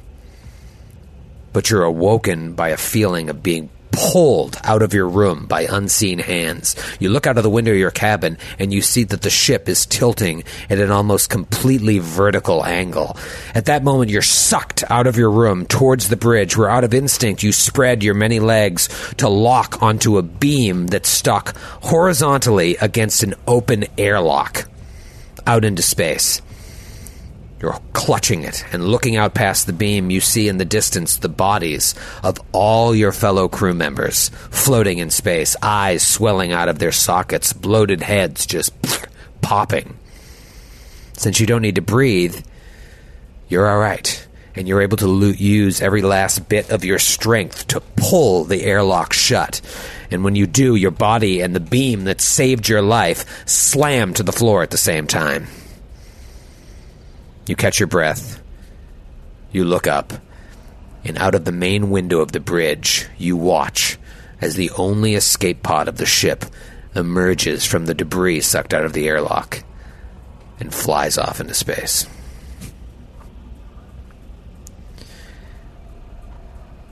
[1.53, 6.19] but you're awoken by a feeling of being pulled out of your room by unseen
[6.19, 6.75] hands.
[6.99, 9.69] You look out of the window of your cabin and you see that the ship
[9.69, 13.17] is tilting at an almost completely vertical angle.
[13.55, 16.95] At that moment, you're sucked out of your room towards the bridge, where out of
[16.95, 23.23] instinct you spread your many legs to lock onto a beam that's stuck horizontally against
[23.23, 24.69] an open airlock
[25.47, 26.41] out into space.
[27.63, 31.29] You're clutching it, and looking out past the beam, you see in the distance the
[31.29, 31.95] bodies
[32.25, 37.53] of all your fellow crew members floating in space, eyes swelling out of their sockets,
[37.53, 38.73] bloated heads just
[39.43, 39.97] popping.
[41.13, 42.45] Since you don't need to breathe,
[43.49, 47.81] you're all right, and you're able to use every last bit of your strength to
[47.95, 49.61] pull the airlock shut.
[50.11, 54.25] And when you do, your body and the beam that saved your life slam to
[54.25, 55.47] the floor at the same time.
[57.47, 58.43] You catch your breath.
[59.51, 60.13] You look up,
[61.05, 63.99] and out of the main window of the bridge, you watch
[64.41, 66.45] as the only escape pod of the ship
[66.95, 69.63] emerges from the debris sucked out of the airlock
[70.59, 72.07] and flies off into space.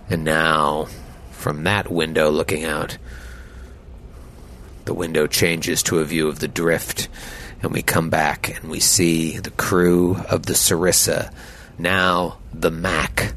[0.08, 0.88] And now,
[1.30, 2.98] from that window looking out,
[4.86, 7.08] the window changes to a view of the drift,
[7.62, 11.32] and we come back and we see the crew of the Sarissa,
[11.78, 13.32] now the Mac,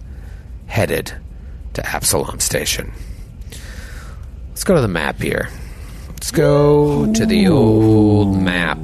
[0.68, 1.14] headed
[1.74, 2.92] to Absalom Station.
[4.50, 5.50] Let's go to the map here.
[6.10, 8.78] Let's go to the old map.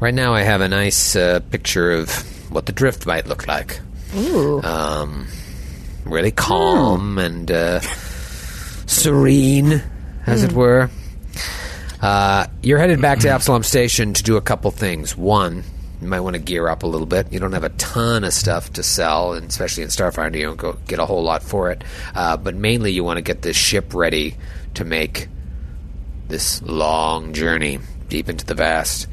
[0.00, 2.10] Right now, I have a nice uh, picture of
[2.50, 3.80] what the drift might look like.
[4.16, 4.62] Ooh.
[4.62, 5.28] Um,
[6.04, 7.80] really calm and uh,
[8.86, 9.82] serene,
[10.26, 10.90] as it were.
[12.00, 15.16] Uh, you're headed back to Absalom Station to do a couple things.
[15.16, 15.64] One,
[16.00, 17.30] you might want to gear up a little bit.
[17.30, 20.56] You don't have a ton of stuff to sell, and especially in Starfinder, you don't
[20.56, 21.84] go get a whole lot for it.
[22.14, 24.36] Uh, but mainly, you want to get this ship ready
[24.74, 25.28] to make
[26.28, 29.06] this long journey deep into the vast.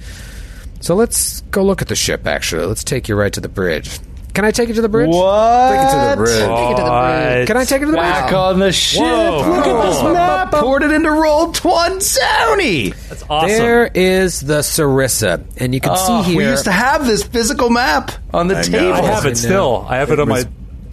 [0.79, 2.25] So let's go look at the ship.
[2.25, 3.99] Actually, let's take you right to the bridge.
[4.37, 5.09] Can I take it to the bridge?
[5.09, 5.71] What?
[5.71, 6.29] Take it to the bridge.
[6.29, 7.47] Take it to the bridge.
[7.47, 8.33] Can I take you to the Back bridge?
[8.37, 9.01] on the ship.
[9.01, 9.49] Whoa.
[9.49, 10.53] Look at this map.
[10.53, 12.89] I Poured it into roll twenty.
[13.09, 13.49] That's awesome.
[13.49, 16.37] There is the Sarissa, and you can Oh, see here.
[16.37, 18.77] we used to have this physical map on the I know.
[18.79, 18.93] table.
[18.93, 19.83] I have it still.
[19.89, 20.43] I have it, on my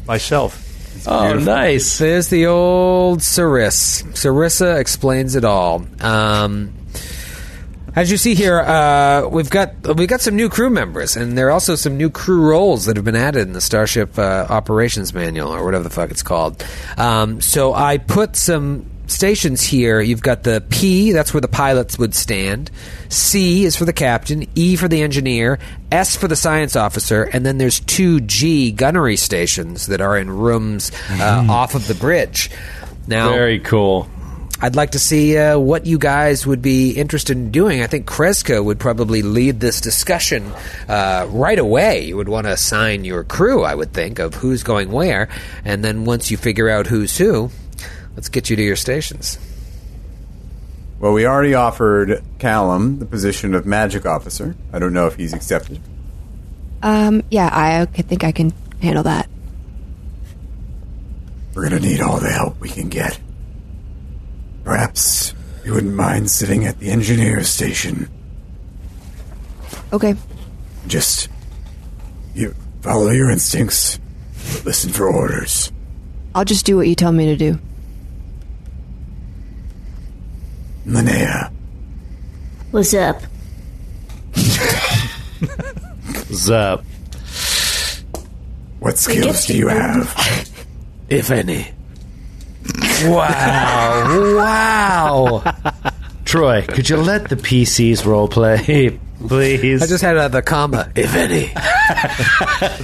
[0.07, 0.61] my shelf.
[1.07, 1.99] Oh, nice.
[1.99, 4.01] There's the old Saris.
[4.15, 5.85] Sarissa explains it all.
[6.01, 6.73] Um,
[7.97, 11.49] as you see here, uh, we've got we've got some new crew members, and there
[11.49, 15.15] are also some new crew roles that have been added in the Starship uh, Operations
[15.15, 16.65] Manual, or whatever the fuck it's called.
[16.97, 20.01] Um, so I put some stations here.
[20.01, 22.71] You've got the P, that's where the pilots would stand.
[23.09, 24.47] C is for the captain.
[24.55, 25.59] E for the engineer.
[25.93, 30.31] S for the science officer, and then there's two G gunnery stations that are in
[30.31, 32.51] rooms uh, off of the bridge.
[33.07, 34.09] Now, Very cool.
[34.61, 37.83] I'd like to see uh, what you guys would be interested in doing.
[37.83, 40.53] I think Kreska would probably lead this discussion
[40.89, 42.05] uh, right away.
[42.05, 45.29] You would want to assign your crew, I would think, of who's going where,
[45.65, 47.51] and then once you figure out who's who,
[48.15, 49.39] let's get you to your stations.
[51.01, 54.57] Well, we already offered Callum the position of magic officer.
[54.73, 55.81] I don't know if he's accepted.
[56.83, 59.29] Um, yeah, I think I can handle that.
[61.55, 63.19] We're gonna need all the help we can get.
[64.65, 68.09] Perhaps you wouldn't mind sitting at the engineer station.
[69.93, 70.15] Okay.
[70.87, 71.29] Just
[72.35, 73.99] you follow your instincts.
[74.65, 75.71] Listen for orders.
[76.35, 77.59] I'll just do what you tell me to do.
[80.87, 81.51] Linnea,
[82.71, 83.23] What's up?
[86.35, 86.85] Zup.
[88.81, 90.51] what skills do you have?
[91.09, 91.69] If any.
[93.05, 94.35] Wow.
[94.37, 95.55] wow.
[96.25, 98.99] Troy, could you let the PCs role play,
[99.29, 99.83] please?
[99.83, 101.53] I just had uh, the comma, if any.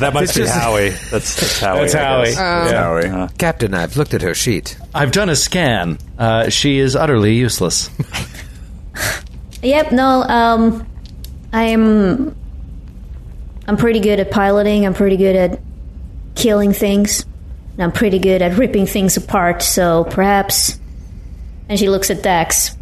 [0.00, 0.90] That must be Howie.
[0.90, 1.80] That's, that's Howie.
[1.80, 2.24] That's I Howie.
[2.26, 2.36] guess.
[2.36, 3.28] Howie.
[3.38, 4.76] Captain, I've looked at her sheet.
[4.94, 5.98] I've done a scan.
[6.18, 7.88] Uh, she is utterly useless.
[9.62, 10.86] Yep, no, um
[11.52, 12.34] I'm
[13.66, 15.60] I'm pretty good at piloting, I'm pretty good at
[16.34, 17.26] killing things,
[17.80, 20.78] and I'm pretty good at ripping things apart, so perhaps
[21.66, 22.76] and she looks at Dax.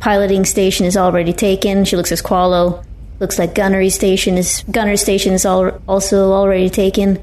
[0.00, 1.84] Piloting station is already taken.
[1.84, 2.82] She looks at Qualo.
[3.20, 7.22] Looks like gunnery station is gunner station is al- also already taken.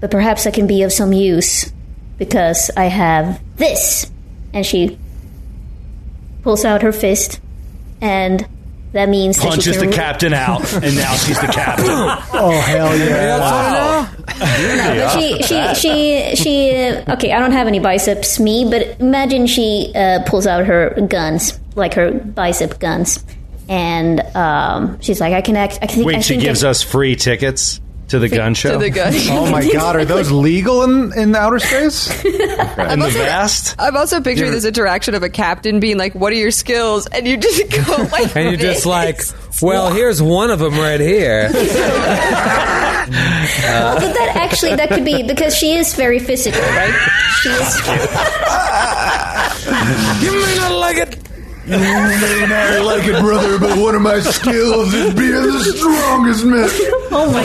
[0.00, 1.72] But perhaps I can be of some use
[2.18, 4.08] because I have this.
[4.52, 4.96] And she
[6.42, 7.40] pulls out her fist,
[8.00, 8.46] and
[8.92, 11.86] that means that she Punches can the captain out, and now she's the captain.
[12.40, 13.38] Oh hell yeah!
[13.38, 14.08] Wow.
[14.26, 16.70] But she, she, she, she.
[16.70, 18.68] Uh, okay, I don't have any biceps, me.
[18.68, 23.24] But imagine she uh, pulls out her guns, like her bicep guns,
[23.68, 25.78] and um, she's like, "I can act.
[25.82, 26.04] I think.
[26.04, 27.80] I Wait, she think gives I, us free tickets.
[28.08, 28.72] To the gun show.
[28.72, 29.12] To the gun.
[29.30, 32.08] Oh my god, are those legal in, in outer space?
[32.24, 32.32] In
[33.00, 33.74] the vast?
[33.78, 37.26] I'm also picturing this interaction of a captain being like, "What are your skills?" and
[37.26, 39.20] you just go like, And you're just like,
[39.60, 41.50] well, here's one of them right here.
[43.08, 43.10] Uh,
[43.62, 46.92] well, but that actually that could be because she is very physical, right?
[47.40, 47.78] She is.
[50.22, 51.16] You may not like it.
[51.70, 56.44] You may not like it, brother, but one of my skills is being the strongest
[56.46, 56.68] man.
[57.10, 57.42] Oh my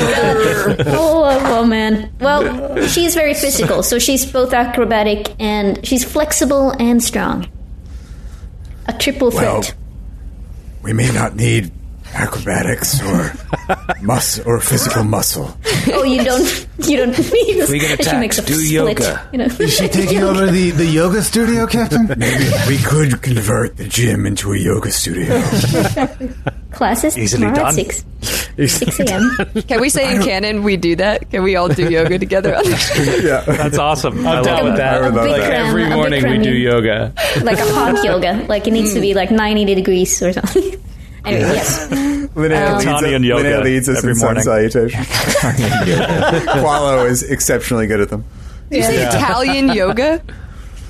[0.77, 0.87] god.
[0.87, 2.11] Oh, oh, oh, man.
[2.19, 7.47] Well, she's very physical, so she's both acrobatic and she's flexible and strong.
[8.87, 9.75] A triple Well, threat.
[10.83, 11.71] we may not need
[12.13, 13.33] acrobatics or
[14.01, 15.55] mus or physical muscle.
[15.93, 16.67] oh, you don't.
[16.79, 17.69] You don't need.
[17.69, 18.19] We can She attack.
[18.19, 19.29] makes a Do split, yoga.
[19.31, 19.45] You know.
[19.45, 22.07] Is she taking over the, the yoga studio, Captain?
[22.17, 25.41] Maybe we could convert the gym into a yoga studio.
[26.71, 27.67] Classes Easily tomorrow done.
[27.67, 28.05] at six.
[28.79, 29.35] Six a.m.
[29.67, 31.29] Can we say in canon we do that?
[31.29, 32.55] Can we all do yoga together?
[32.55, 34.25] on the That's awesome.
[34.25, 34.77] I I'm down love with it.
[34.77, 34.93] that.
[34.95, 35.51] I would love Like that.
[35.53, 37.13] every Bikram, morning we Bikram do yoga.
[37.43, 38.45] like a hot yoga.
[38.47, 39.15] Like it needs to be mm.
[39.15, 40.81] like ninety degrees or something.
[41.25, 41.87] Anyway, yes.
[41.89, 44.43] Linnea um, leads, Italian us- yoga Linnea leads us every in sun morning.
[44.43, 45.03] salutation.
[45.03, 48.23] Qualo is exceptionally good at them.
[48.69, 50.21] Did you say Italian yoga?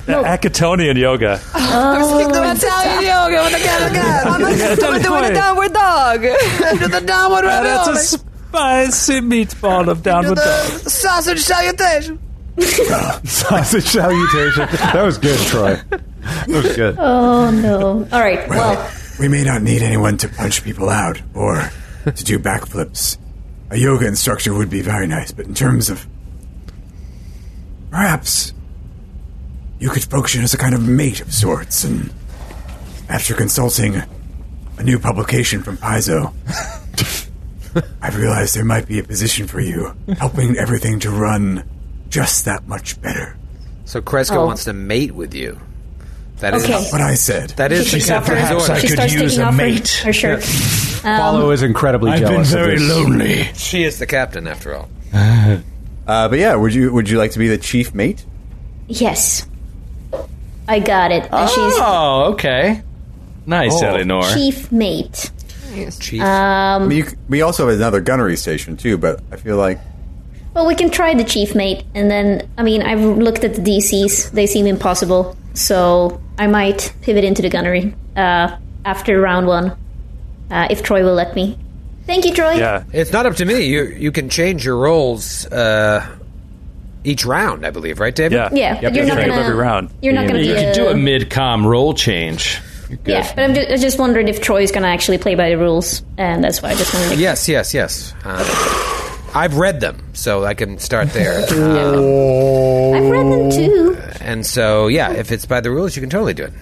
[0.07, 1.39] Akitonian yoga.
[1.55, 2.99] Oh, Italian oh.
[3.01, 4.27] yoga with the cat.
[4.27, 6.21] I'm doing a downward dog.
[6.21, 10.67] Do the downward That's a spicy meatball of downward dog.
[10.89, 12.19] sausage salutation.
[13.23, 14.67] Sausage salutation.
[14.93, 15.75] That was good, Troy.
[15.89, 16.95] That was good.
[16.99, 18.07] Oh no.
[18.11, 18.47] All right.
[18.49, 21.69] Well, We may not need anyone to punch people out or
[22.05, 23.17] to do backflips.
[23.69, 26.05] A yoga instructor would be very nice, but in terms of
[27.91, 28.53] perhaps
[29.79, 31.83] you could function as a kind of mate of sorts.
[31.83, 32.11] And
[33.09, 33.95] after consulting
[34.77, 36.33] a new publication from Paizo,
[38.01, 41.63] I've realized there might be a position for you, helping everything to run
[42.09, 43.35] just that much better.
[43.85, 44.45] So Kreska Oh.
[44.45, 45.59] wants to mate with you.
[46.43, 46.83] That is Okay.
[46.91, 47.49] What I said.
[47.51, 48.79] that is she the captain's starts- order.
[48.81, 49.89] she could use a off her, mate.
[50.03, 50.41] her shirt.
[50.41, 52.81] Qualo is incredibly jealous of this.
[52.81, 53.43] lonely.
[53.55, 54.89] She is the captain, after all.
[56.05, 58.25] Uh, but yeah, would you would you like to be the chief mate?
[58.89, 59.47] Yes.
[60.67, 61.23] I got it.
[61.23, 62.81] And Oh, okay.
[63.45, 63.85] Nice, Oh.
[63.87, 64.23] Eleanor.
[64.33, 65.31] chief mate.
[66.01, 66.21] Chief.
[66.21, 69.79] I mean, you, we also have another gunnery station too, but I feel like
[70.53, 73.61] Well, we can try the chief mate, and then I mean, I've looked at the
[73.61, 75.37] DCs; they seem impossible.
[75.53, 79.77] So I might pivot into the gunnery uh, after round one,
[80.49, 81.57] uh, if Troy will let me.
[82.05, 82.53] Thank you, Troy.
[82.55, 82.83] Yeah.
[82.91, 83.65] it's not up to me.
[83.67, 86.05] You you can change your roles uh,
[87.05, 88.35] each round, I believe, right, David?
[88.35, 88.49] Yeah.
[88.51, 89.41] Yeah, but you're you not can gonna.
[89.41, 89.89] every round.
[90.01, 92.59] You're not gonna You be could a, do a mid-com role change.
[93.05, 96.03] Yeah, but I'm just, I just wondered if Troy's gonna actually play by the rules,
[96.17, 97.21] and that's why I just wanted to.
[97.21, 98.13] Yes, yes, yes.
[98.25, 98.43] Uh,
[99.33, 101.39] I've read them, so I can start there.
[101.53, 103.97] Um, I've read them too.
[104.23, 106.53] And so, yeah, if it's by the rules, you can totally do it.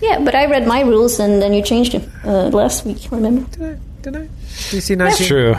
[0.00, 3.06] Yeah, but I read my rules, and then you changed them uh, last week.
[3.10, 3.44] Remember?
[3.50, 3.78] Did I?
[4.02, 4.28] Did I?
[4.48, 5.26] DC 19?
[5.26, 5.54] True.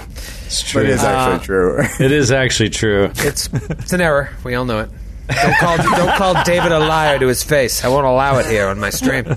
[0.45, 0.82] It's true.
[0.82, 1.84] but it is actually true.
[2.00, 3.12] It is actually true.
[3.17, 4.30] It's it's an error.
[4.43, 4.89] We all know it.
[5.30, 7.86] Don't call don't call David a liar to his face.
[7.86, 9.26] I won't allow it here on my stream.
[9.28, 9.36] Yeah,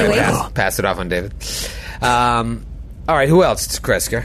[0.00, 0.16] Anyway.
[0.18, 1.32] pass, pass it off on David.
[2.02, 2.66] Um,
[3.08, 3.64] all right, who else?
[3.66, 4.24] It's Kreska.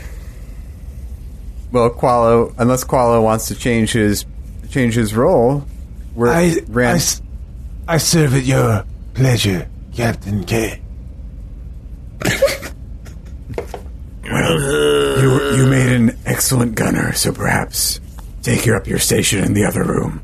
[1.71, 4.25] well, Qualo, unless Qualo wants to change his
[4.71, 5.63] change his role,
[6.15, 7.21] we're I, I, Rand- s-
[7.87, 10.81] I serve at your pleasure, Captain K.
[14.23, 17.99] Well, you, you made an excellent gunner, so perhaps
[18.43, 20.21] take her up your station in the other room.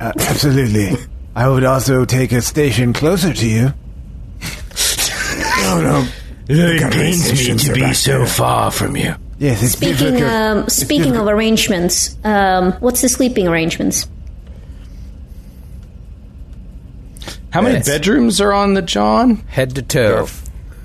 [0.00, 0.92] Uh, absolutely.
[1.34, 3.72] I would also take a station closer to you.
[5.62, 6.08] No, no.
[6.48, 8.26] It pains me to be so there.
[8.26, 9.14] far from you.
[9.38, 10.30] Yes, it's Speaking difficult.
[10.32, 14.06] um, It's speaking of arrangements, um, what's the sleeping arrangements?
[17.56, 17.86] How many Yes.
[17.88, 19.42] bedrooms are on the John?
[19.46, 20.28] Head to toe.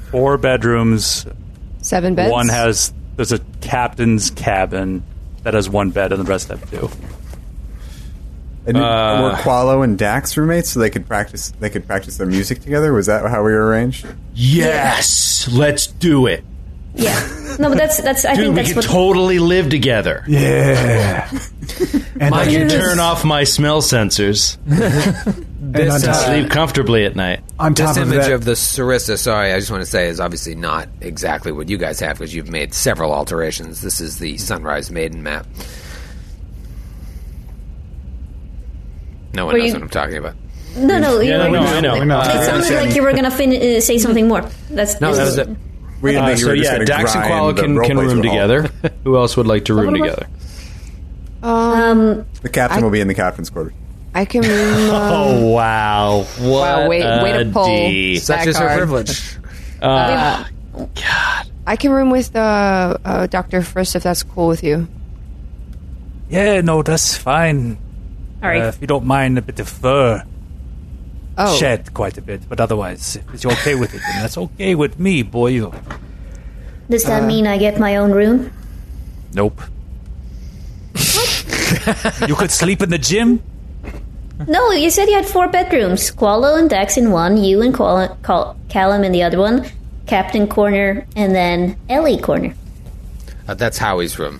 [0.09, 1.25] Four bedrooms.
[1.81, 2.31] Seven beds.
[2.31, 5.03] One has there's a captain's cabin
[5.43, 6.89] that has one bed, and the rest have two.
[8.65, 12.27] and Uh, were Qualo and Dax roommates, so they could practice they could practice their
[12.27, 12.93] music together.
[12.93, 14.05] Was that how we were arranged?
[14.33, 16.45] Yes, let's do it.
[16.95, 17.19] Yeah,
[17.59, 18.23] no, but that's that's.
[18.23, 18.85] I Dude, think we that's could what.
[18.85, 20.23] totally live together.
[20.25, 21.29] Yeah.
[22.19, 24.83] and I I can turn off my smell sensors and
[25.45, 27.41] on This, top, uh, sleep comfortably at night.
[27.59, 30.07] on top This of image that, of the Sarissa, sorry, I just want to say,
[30.07, 33.81] is obviously not exactly what you guys have because you've made several alterations.
[33.81, 35.45] This is the Sunrise Maiden map.
[39.33, 40.33] No one knows you- what I'm talking about.
[40.75, 41.95] No, no, Yeah, were, no, no, I know.
[42.01, 42.21] It, know.
[42.21, 44.41] it sounded like you were gonna fin- uh, say something more.
[44.69, 45.57] That's No, this that is- was it.
[46.01, 47.83] We didn't Uh, think you so were just yeah, gonna Dax and grind Qualo can,
[47.83, 48.69] can room together.
[49.03, 50.25] Who else would like to room together?
[51.43, 53.73] Um, The captain will be in the captain's quarters.
[54.13, 54.89] I can room.
[54.91, 56.17] Uh, Oh wow!
[56.39, 57.65] What Wow, wait- way to a pull.
[57.65, 58.17] D.
[58.19, 58.79] Such Such is is her her hard.
[58.79, 59.37] privilege.
[59.81, 60.45] Uh,
[61.65, 64.87] I can room with uh, uh, Doctor Frisk if that's cool with you.
[66.29, 67.79] Yeah, no, that's fine.
[68.43, 68.61] all right.
[68.61, 70.23] Uh, if you don't mind a bit of fur
[71.35, 74.75] Oh, shed quite a bit, but otherwise, if you're okay with it, then that's okay
[74.75, 75.61] with me, boy.
[76.89, 78.51] Does uh, that mean I get my own room?
[79.33, 79.61] Nope.
[82.27, 83.41] you could sleep in the gym.
[84.47, 86.11] No, you said you had four bedrooms.
[86.11, 89.65] Qualo and Dex in one, you and Qualo, Cal- Callum in the other one,
[90.07, 92.53] Captain corner, and then Ellie corner.
[93.47, 94.39] Uh, that's Howie's room.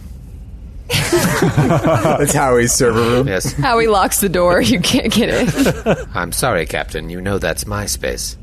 [1.12, 3.28] That's Howie's server room.
[3.28, 3.54] Yes.
[3.54, 4.62] Howie locks the door.
[4.62, 6.08] You can't get in.
[6.14, 7.10] I'm sorry, Captain.
[7.10, 8.36] You know that's my space.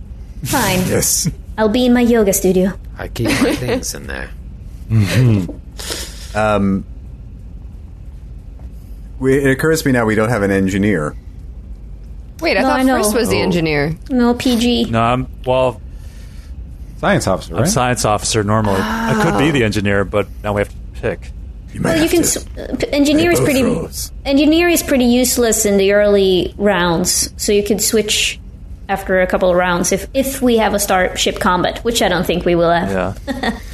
[0.45, 0.79] Fine.
[0.89, 1.29] Yes.
[1.59, 2.73] I'll be in my yoga studio.
[2.97, 4.31] I keep my things in there.
[6.35, 6.85] Um,
[9.19, 11.15] we, it occurs to me now we don't have an engineer.
[12.41, 12.95] Wait, I No, thought I know.
[12.97, 13.43] Frisk was the Oh.
[13.43, 13.97] engineer.
[14.11, 14.85] No, PG.
[14.91, 15.81] No, I'm well.
[16.99, 17.69] Science officer, I'm right?
[17.69, 18.81] science officer normally.
[18.81, 21.31] I could be the engineer, but now we have to pick.
[21.73, 22.23] You might Well, you have can.
[22.23, 23.63] to s- uh, p- engineer is both pretty.
[23.63, 24.11] roles.
[24.25, 28.41] Engineer is pretty useless in the early rounds, so you could switch
[28.89, 32.27] after a couple of rounds if if we have a starship combat, which I don't
[32.27, 32.91] think we will have.
[33.29, 33.51] Yeah.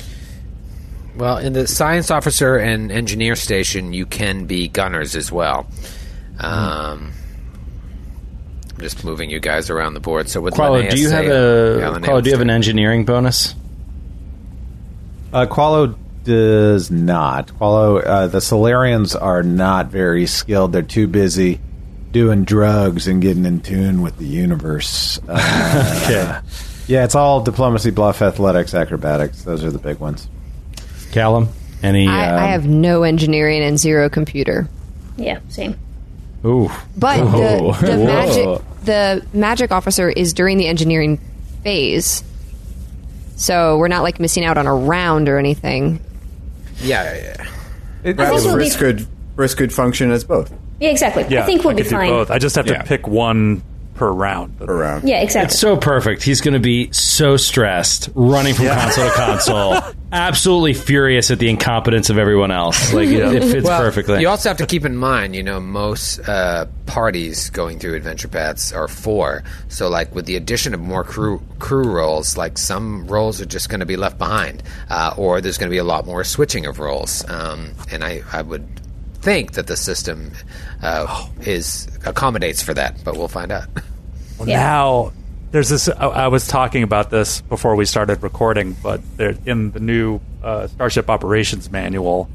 [1.16, 5.64] Well, in the science officer and engineer station, you can be gunners as well.
[6.40, 7.12] Um, I'm
[8.78, 10.28] just moving you guys around the board.
[10.28, 13.54] So with Qualo, do you have a Yeah, Qualo, do you have an engineering bonus?
[15.32, 17.48] Uh, Qualo does not.
[17.48, 20.72] Qualo, uh, the Solarians are not very skilled.
[20.72, 21.60] They're too busy
[22.12, 25.18] doing drugs and getting in tune with the universe.
[25.28, 26.38] Uh, Okay.
[26.86, 29.42] yeah, it's all diplomacy, bluff, athletics, acrobatics.
[29.42, 30.28] Those are the big ones.
[31.12, 31.48] Callum,
[31.82, 32.06] any?
[32.08, 34.68] I, um, I have no engineering and zero computer.
[35.16, 35.76] Yeah, same.
[36.44, 36.70] Ooh.
[36.96, 37.72] But Whoa.
[37.72, 38.04] the, the Whoa.
[38.06, 41.18] magic the magic officer is during the engineering
[41.62, 42.22] phase.
[43.36, 46.00] So we're not like missing out on a round or anything.
[46.78, 47.30] Yeah, yeah, yeah.
[47.32, 51.24] It- I think Perhaps we'll be- could, Frisk could function as both Yeah, exactly.
[51.30, 52.10] Yeah, I think we'll be could do fine.
[52.10, 52.30] both.
[52.30, 52.78] I just have Yeah.
[52.82, 53.62] to pick one
[53.94, 54.58] per round.
[54.58, 55.08] Per round.
[55.08, 55.46] Yeah, exactly.
[55.46, 56.22] It's so perfect.
[56.22, 59.76] He's going to be so stressed, running from console to console,
[60.12, 62.92] absolutely furious at the incompetence of everyone else.
[62.92, 64.20] Like it, it fits Well, perfectly.
[64.20, 68.28] You also have to keep in mind, you know, most uh, parties going through adventure
[68.28, 69.44] paths are four.
[69.68, 73.68] So, like with the addition of more crew crew roles, like some roles are just
[73.68, 76.66] going to be left behind, uh, or there's going to be a lot more switching
[76.66, 77.28] of roles.
[77.30, 78.66] Um, and I, I would
[79.24, 80.30] think that the system
[80.82, 83.66] uh, is accommodates for that, but we'll find out.
[84.38, 84.58] Well, Yeah.
[84.60, 85.12] now
[85.50, 85.88] there's this.
[85.88, 90.20] I, I was talking about this before we started recording, but there, in the new
[90.42, 92.28] uh, Starship Operations Manual,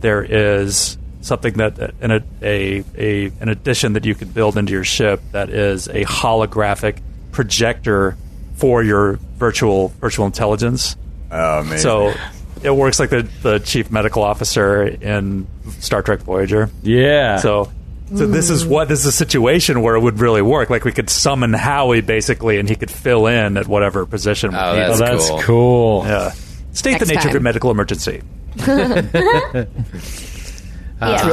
[0.00, 4.56] there is something that uh, in a, a, a an addition that you can build
[4.58, 6.98] into your ship that is a holographic
[7.32, 8.16] projector
[8.56, 10.96] for your virtual virtual intelligence.
[11.30, 11.78] Oh, amazing.
[11.78, 12.14] So
[12.62, 15.46] it works like the, the chief medical officer in
[15.80, 16.70] Star Trek Voyager.
[16.82, 17.36] yeah.
[17.38, 17.70] So,
[18.14, 20.70] so this is what this is a situation where it would really work.
[20.70, 24.52] Like we could summon Howie basically, and he could fill in at whatever position.
[24.52, 24.82] we Oh, need.
[24.82, 25.40] oh, that's that's cool.
[25.42, 26.02] cool.
[26.06, 26.30] yeah.
[26.72, 28.22] State the Next nature of your medical emergency.
[28.56, 29.66] yeah.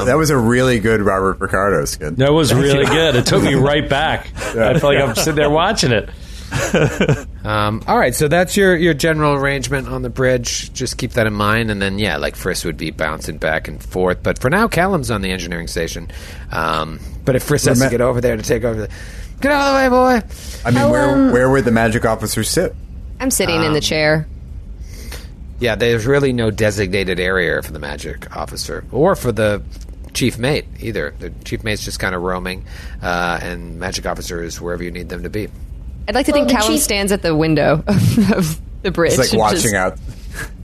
[0.05, 2.17] that was a really good Robert Picardo skit.
[2.17, 3.15] That was really good.
[3.15, 4.27] It took me right back.
[4.37, 6.09] I feel like I'm sitting there watching it.
[7.43, 10.71] Um, all right, so that's your, your general arrangement on the bridge.
[10.71, 13.83] Just keep that in mind, and then yeah, like Frisk would be bouncing back and
[13.83, 14.23] forth.
[14.23, 16.09] But for now, Callum's on the engineering station.
[16.53, 18.93] Um, but if Frisk has to get over there to take over, the,
[19.41, 20.27] get out of the way, boy.
[20.63, 22.73] I mean, How, where um, where would the magic officer sit?
[23.19, 24.25] I'm sitting in the chair.
[25.59, 29.61] Yeah, there's really no designated area for the magic officer or for the
[30.13, 31.13] chief mate either.
[31.19, 32.65] The chief mate's just kind of roaming,
[33.01, 35.49] uh, and magic officer is wherever you need them to be.
[36.07, 39.13] I'd like to Well, think Callum chief- stands at the window of the bridge.
[39.17, 39.97] It's like watching just- out.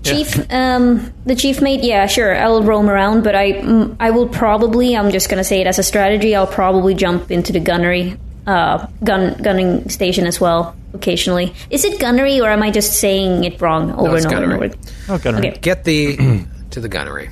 [0.01, 1.83] Chief, um, the chief mate.
[1.83, 2.33] Yeah, sure.
[2.35, 4.95] I will roam around, but I, mm, I will probably.
[4.95, 6.35] I'm just gonna say it as a strategy.
[6.35, 8.17] I'll probably jump into the gunnery,
[8.47, 10.75] uh, gun gunning station as well.
[10.93, 14.41] Occasionally, is it gunnery or am I just saying it wrong over it's and over
[14.47, 14.65] gunnery.
[14.69, 15.13] and over?
[15.13, 15.49] Oh, gunnery.
[15.49, 15.59] Okay.
[15.59, 16.17] Get the
[16.71, 17.29] to the gunnery.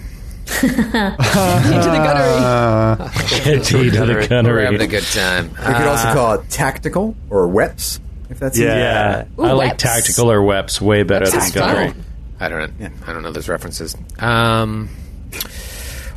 [0.64, 3.54] into the gunnery.
[3.54, 5.50] Indeed, to the We're having a good time.
[5.50, 8.76] We could also call it tactical or weps, if that's Yeah.
[8.78, 9.78] Yeah, Ooh, I like Weps.
[9.78, 11.88] tactical or weps way better than is gunnery.
[11.92, 12.04] fun.
[12.40, 12.90] I don't know.
[13.06, 13.96] I don't know those references.
[14.20, 14.90] Um,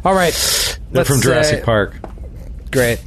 [0.04, 0.32] all right,
[0.90, 1.96] They're let's, from Jurassic uh, Park.
[2.70, 3.00] Great.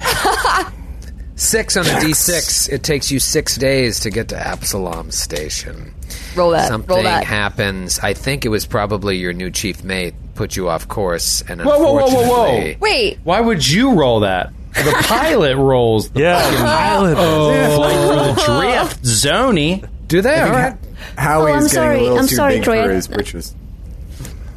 [1.36, 2.70] Six on a D6.
[2.70, 5.94] It takes you six days to get to Absalom Station.
[6.36, 6.68] Roll that.
[6.68, 7.24] Something roll that.
[7.24, 7.98] happens.
[7.98, 11.78] I think it was probably your new chief mate put you off course, and Whoa,
[11.78, 12.44] whoa, whoa, whoa, whoa.
[12.46, 13.18] unfortunately- Wait.
[13.24, 14.50] Why would you roll that?
[14.72, 17.14] The pilot rolls the Yeah, pilot.
[17.16, 17.96] flight
[18.40, 19.86] through the drift zony.
[20.08, 20.40] Do they?
[20.40, 20.76] All right.
[21.18, 21.98] Howie Oh, I'm is getting sorry.
[21.98, 22.82] a little I'm too sorry, big Troy.
[22.84, 23.54] for I- his britches.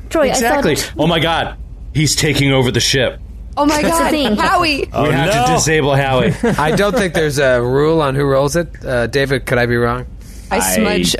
[0.09, 0.71] Troy, Exactly.
[0.71, 1.57] I thought Oh my god.
[1.93, 3.19] He's taking over the ship.
[3.57, 4.35] Oh my god, thing.
[4.37, 4.89] Howie!
[4.93, 5.45] Oh, we have no.
[5.47, 6.33] to disable Howie.
[6.57, 8.67] I don't think there's a rule on who rolls it.
[8.83, 10.05] Uh, David, could I be wrong?
[10.49, 11.15] I smudge.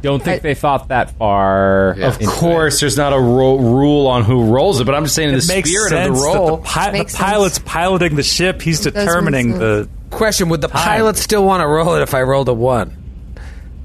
[0.00, 1.94] Don't think I- they thought that far.
[1.98, 2.06] Yeah.
[2.08, 5.30] of course, there's not a ro- rule on who rolls it, but I'm just saying
[5.30, 6.56] in the makes spirit sense of the that role.
[6.58, 7.22] the, pi- the Makes sense.
[7.24, 8.62] pilot's piloting the ship.
[8.62, 9.88] He's Does make determining the.
[10.10, 12.94] Question: Would the pilot still want to roll it if I rolled a one?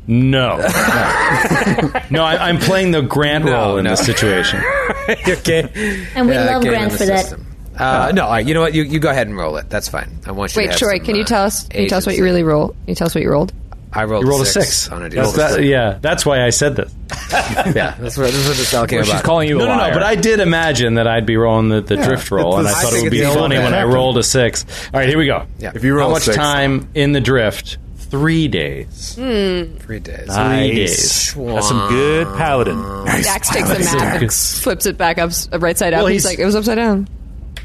[0.05, 0.57] No.
[2.09, 3.91] no, I, I'm playing the Grant No, role in no.
[3.91, 4.61] this situation.
[5.09, 5.69] okay.
[6.15, 7.33] And we Yeah, love game in Grant the for that.
[7.75, 8.73] Uh, no, all right, you know what?
[8.75, 9.67] You, you go ahead and roll it.
[9.69, 10.19] That's fine.
[10.27, 10.61] I want you.
[10.61, 11.67] to Wait, Troy, some, can you uh, tell us?
[11.67, 12.67] Can you tell us what you really roll?
[12.69, 13.51] Can you tell us what you rolled?
[13.95, 14.91] I rolled, You rolled a six, six.
[14.91, 15.35] on a That's D6.
[15.35, 16.93] that, yeah, that's why I said this.
[17.31, 19.23] yeah, that's what, that's what this all came Well, she's about.
[19.23, 19.91] calling you No, a no, liar.
[19.91, 19.97] no.
[19.99, 22.81] But I did imagine that I'd be rolling the, the drift roll, and I I
[22.81, 24.65] thought it would be funny old when I rolled a six.
[24.93, 25.45] All right, here we go.
[25.59, 25.71] Yeah.
[25.75, 27.77] If you roll How much six, time in the drift?
[27.97, 29.15] Three days.
[29.15, 29.75] Hmm.
[29.77, 30.25] Three days.
[30.25, 30.75] Three Nice.
[30.75, 31.33] days.
[31.35, 32.77] That's some good paladin.
[33.05, 35.99] Dax takes the map and flips it back up, right side up.
[35.99, 37.07] Well, he's, he's- like, it was upside down.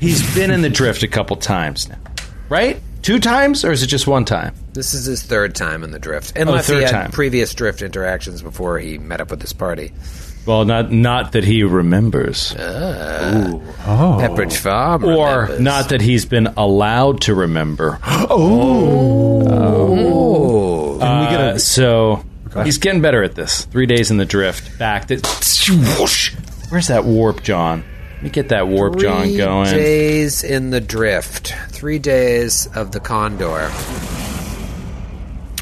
[0.00, 1.98] He's been in the drift a couple times now,
[2.48, 2.80] right?
[3.08, 4.54] Two times, or is it just one time?
[4.74, 7.10] This is his third time in the drift, unless Oh, third he had time.
[7.10, 9.94] previous drift interactions before he met up with this party.
[10.44, 13.62] Well, not not that he remembers, Oh.
[14.20, 15.58] Pepperidge Farm, or remembers.
[15.60, 17.98] not that he's been allowed to remember.
[18.30, 19.38] Oh,
[21.00, 22.22] Uh, so
[22.62, 23.64] he's getting better at this.
[23.64, 25.06] Three days in the drift, back.
[25.06, 25.24] That,
[25.98, 26.34] whoosh.
[26.68, 27.84] Where's that warp, John?
[28.18, 29.70] Let me get that warp, John, Three going.
[29.70, 31.54] days in the drift.
[31.68, 33.70] Three days of the Condor.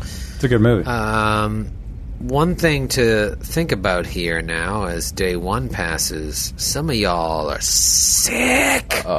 [0.00, 0.86] It's a good movie.
[0.86, 1.70] Um,
[2.18, 7.60] one thing to think about here now as day one passes, some of y'all are
[7.60, 9.02] sick.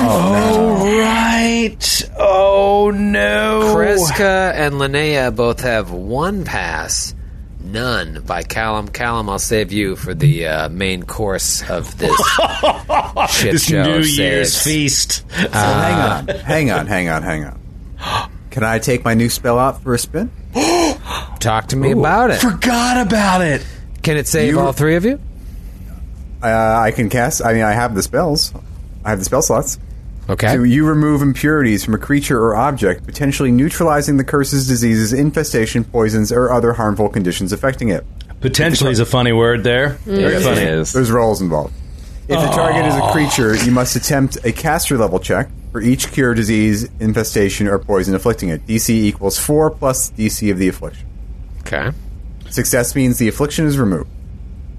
[0.00, 2.10] Oh, right.
[2.18, 3.74] Oh, no.
[3.76, 7.14] Kreska and Linnea both have one pass,
[7.72, 8.88] none by Callum.
[8.88, 12.10] Callum, I'll save you for the uh, main course of this
[13.30, 13.84] shit This show.
[13.84, 14.62] New of Year's saves.
[14.64, 15.24] feast.
[15.30, 18.30] So hang on, hang on, hang on, hang on.
[18.50, 20.30] Can I take my new spell out for a spin?
[21.38, 22.40] Talk to me about it.
[22.40, 23.64] Forgot about it.
[24.02, 25.20] Can it save You- all three of you?
[26.42, 26.46] Uh,
[26.80, 27.44] I can cast.
[27.44, 28.52] I mean, I have the spells.
[29.04, 29.78] I have the spell slots.
[30.28, 30.48] Okay.
[30.48, 35.84] So you remove impurities from a creature or object, potentially neutralizing the curses, diseases, infestation,
[35.84, 38.04] poisons, or other harmful conditions affecting it.
[38.40, 39.90] Potentially is a funny word there.
[40.04, 40.64] Very funny.
[40.64, 41.72] There's rolls involved.
[42.28, 46.12] If the target is a creature, you must attempt a caster level check for each
[46.12, 48.66] cure, disease, infestation, or poison afflicting it.
[48.66, 51.06] DC equals 4 plus DC of the affliction.
[51.60, 51.90] Okay.
[52.50, 54.10] Success means the affliction is removed.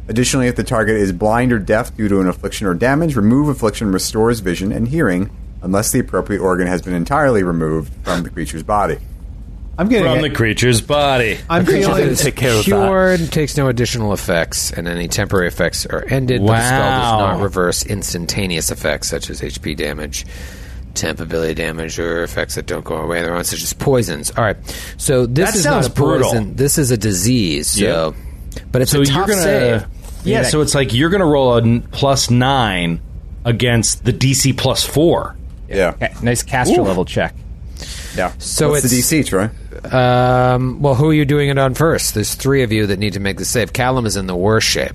[0.09, 3.47] Additionally, if the target is blind or deaf due to an affliction or damage, remove
[3.47, 5.29] affliction restores vision and hearing
[5.61, 8.97] unless the appropriate organ has been entirely removed from the creature's body.
[9.77, 10.11] I'm getting.
[10.11, 11.37] From the creature's body.
[11.49, 12.15] I'm feeling.
[12.15, 12.63] Take care of that.
[12.65, 16.41] Cured takes no additional effects, and any temporary effects are ended.
[16.41, 20.25] But the spell does not reverse instantaneous effects such as HP damage,
[20.95, 24.31] temp ability damage, or effects that don't go away on their own, such as poisons.
[24.35, 24.57] All right,
[24.97, 26.43] so this That is sounds not a poison.
[26.43, 26.55] brutal.
[26.55, 27.67] This is a disease.
[27.67, 28.15] So,
[28.73, 29.85] but it's So a you're tough gonna, save.
[30.29, 30.43] Yeah.
[30.43, 33.01] So it's like you're gonna roll a n- plus nine
[33.45, 35.35] against the DC plus four.
[35.67, 35.89] Yeah.
[36.01, 37.35] Okay, nice caster level check.
[38.15, 38.33] Yeah.
[38.39, 39.49] So What's the DC, Troy?
[39.95, 42.13] Um, well, who are you doing it on first?
[42.13, 43.71] There's three of you that need to make the save.
[43.71, 44.91] Callum is in the worst shape.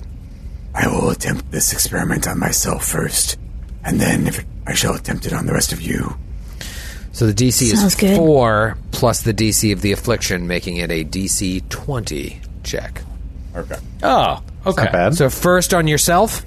[0.74, 3.39] I will attempt this experiment on myself first,
[3.85, 6.16] and then if it, I shall attempt it on the rest of you.
[7.12, 8.16] So the DC Sounds is good.
[8.16, 13.03] four plus the DC of the affliction, making it a DC 20 check.
[13.55, 13.76] Okay.
[14.03, 14.84] Oh, okay.
[14.84, 15.14] Not bad.
[15.14, 16.44] So first on yourself,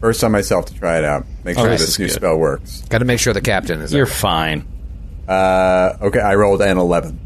[0.00, 1.26] First on myself to try it out.
[1.44, 2.14] Make sure this this new good.
[2.14, 2.80] spell works.
[2.88, 4.14] got to make sure the captain is You're there.
[4.14, 4.66] fine.
[5.28, 7.20] Uh, okay, I rolled an 11.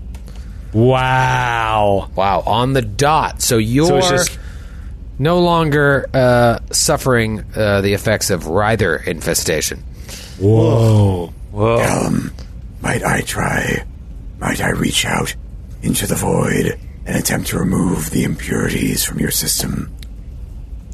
[0.72, 2.11] Wow.
[2.16, 3.41] Wow, on the dot.
[3.43, 4.39] So you're So just
[5.18, 9.78] no longer uh, suffering uh, the effects of Ryther infestation.
[10.41, 11.32] whoa.
[11.53, 12.32] Callum,
[12.82, 13.85] might I try?
[14.41, 15.35] Might I reach out
[15.82, 19.95] into the void and attempt to remove the impurities from your system?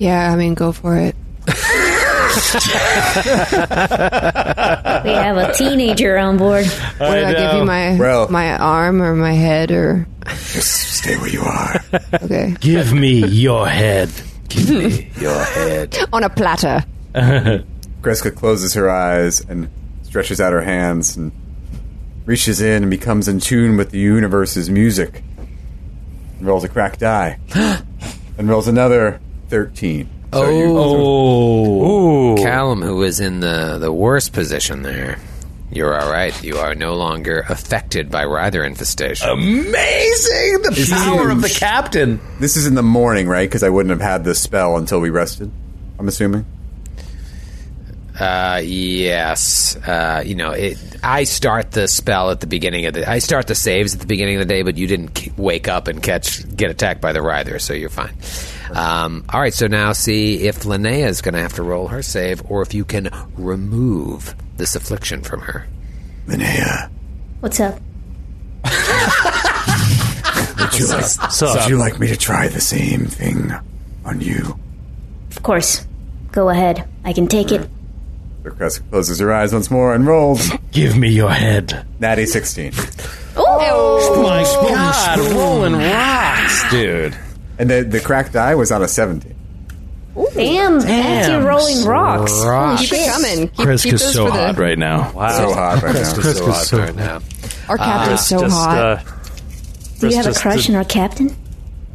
[0.00, 1.14] Yeah, I mean, go for it.
[1.46, 1.52] we
[5.12, 6.64] have a teenager on board.
[6.66, 11.16] What do I, give you my Well- my arm or my head or Just stay
[11.18, 11.84] where you are.
[12.22, 14.10] okay Give me your head.
[14.48, 15.96] Give me your head.
[16.14, 16.82] on a platter?
[17.14, 19.68] Kreska closes her eyes and
[20.02, 21.30] stretches out her hands and
[22.24, 25.22] reaches in and becomes in tune with the universe's music.
[26.38, 27.38] And rolls a cracked die.
[27.54, 29.20] and rolls another
[29.50, 30.08] 13.
[30.32, 35.18] So you- Oh, Callum, who is in the the worst position there.
[35.72, 36.34] You're all right.
[36.42, 39.28] You are no longer affected by Ryther infestation.
[39.28, 40.62] Amazing!
[40.62, 42.20] The This is power of the captain.
[42.40, 43.48] This is in the morning, right?
[43.48, 45.50] Because I wouldn't have had this spell until we rested.
[45.98, 46.44] I'm assuming.
[48.18, 49.76] Uh, yes.
[49.76, 53.08] Uh, you know, it, I start the spell at the beginning of the.
[53.08, 55.68] I start the saves at the beginning of the day, but you didn't k- wake
[55.68, 58.12] up and catch get attacked by the Ryther, so you're fine.
[58.74, 62.02] Um, all right, so now see if Linnea is going to have to roll her
[62.02, 65.66] save, or if you can remove this affliction from her.
[66.26, 66.90] Linnea,
[67.40, 67.74] What's up?
[70.58, 71.56] would you, like, Sup?
[71.60, 73.52] would you like me to try the same thing
[74.04, 74.58] on you?
[75.30, 75.86] Of course.
[76.32, 76.86] Go ahead.
[77.04, 77.68] I can take it.
[78.42, 80.50] The crest closes her eyes once more and rolls.
[80.70, 81.86] Give me your head.
[81.98, 82.72] Natty 16.
[83.36, 84.22] Oh!
[84.22, 87.16] My God, rolling rocks, dude.
[87.60, 89.36] And the, the cracked die was on a 17.
[90.34, 91.30] Damn, Damn.
[91.30, 92.32] you're rolling rocks.
[92.42, 93.48] Holy Keep it coming.
[93.48, 95.12] Keep, Kreska's keep those so for the, hot right now.
[95.12, 95.28] Wow.
[95.30, 96.00] So hot right now.
[96.12, 97.20] Kreska's so hot right now.
[97.68, 98.78] Our captain's so just, hot.
[98.78, 99.02] Uh,
[100.00, 101.36] Do you have a crush on our captain?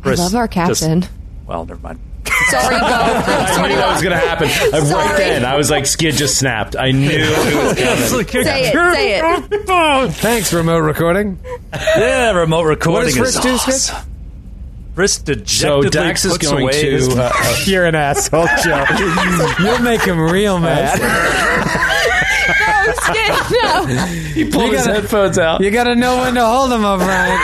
[0.03, 1.05] I love our just- captain.
[1.45, 1.99] well, never mind.
[2.49, 2.85] Sorry, Bo.
[2.85, 4.47] I knew that was going to happen.
[4.49, 5.17] Uh, Right Sorry.
[5.17, 6.75] then, I was like, skid just snapped.
[6.75, 8.45] I knew it was coming.
[8.45, 8.73] Say it.
[8.95, 10.11] Say it.
[10.13, 11.39] Thanks, remote recording.
[11.73, 13.95] Yeah, remote recording What does is Frisk do, awesome.
[13.95, 14.07] Frisk
[14.95, 16.91] So dejectedly Dax is puts going away to.
[16.91, 18.85] his- Uh, uh, You're an asshole, Joe.
[19.59, 20.99] You'll make him real mad.
[22.57, 23.31] No, skid.
[23.63, 23.85] No.
[24.33, 25.61] he pulled his gotta- headphones out.
[25.61, 27.39] You gotta know when to hold him, O'Brien.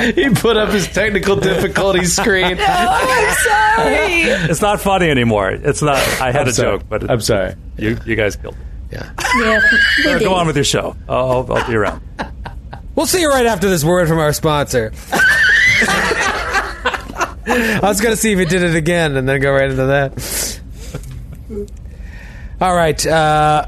[0.14, 2.56] he put up his technical difficulty screen.
[2.60, 4.22] I'm sorry.
[4.50, 5.50] it's not funny anymore.
[5.50, 5.96] It's not.
[6.20, 6.78] I had I'm a sorry.
[6.78, 7.54] joke, but it- I'm sorry.
[7.78, 8.60] you you guys killed it.
[8.92, 9.10] Yeah.
[9.38, 9.60] Yeah.
[9.98, 10.20] we did.
[10.22, 10.96] Go on with your show.
[11.08, 12.02] I'll, I'll, I'll be around.
[13.00, 14.92] We'll see you right after this word from our sponsor.
[17.46, 19.86] I was going to see if he did it again and then go right into
[19.86, 20.60] that.
[22.60, 23.06] All right.
[23.06, 23.66] Uh,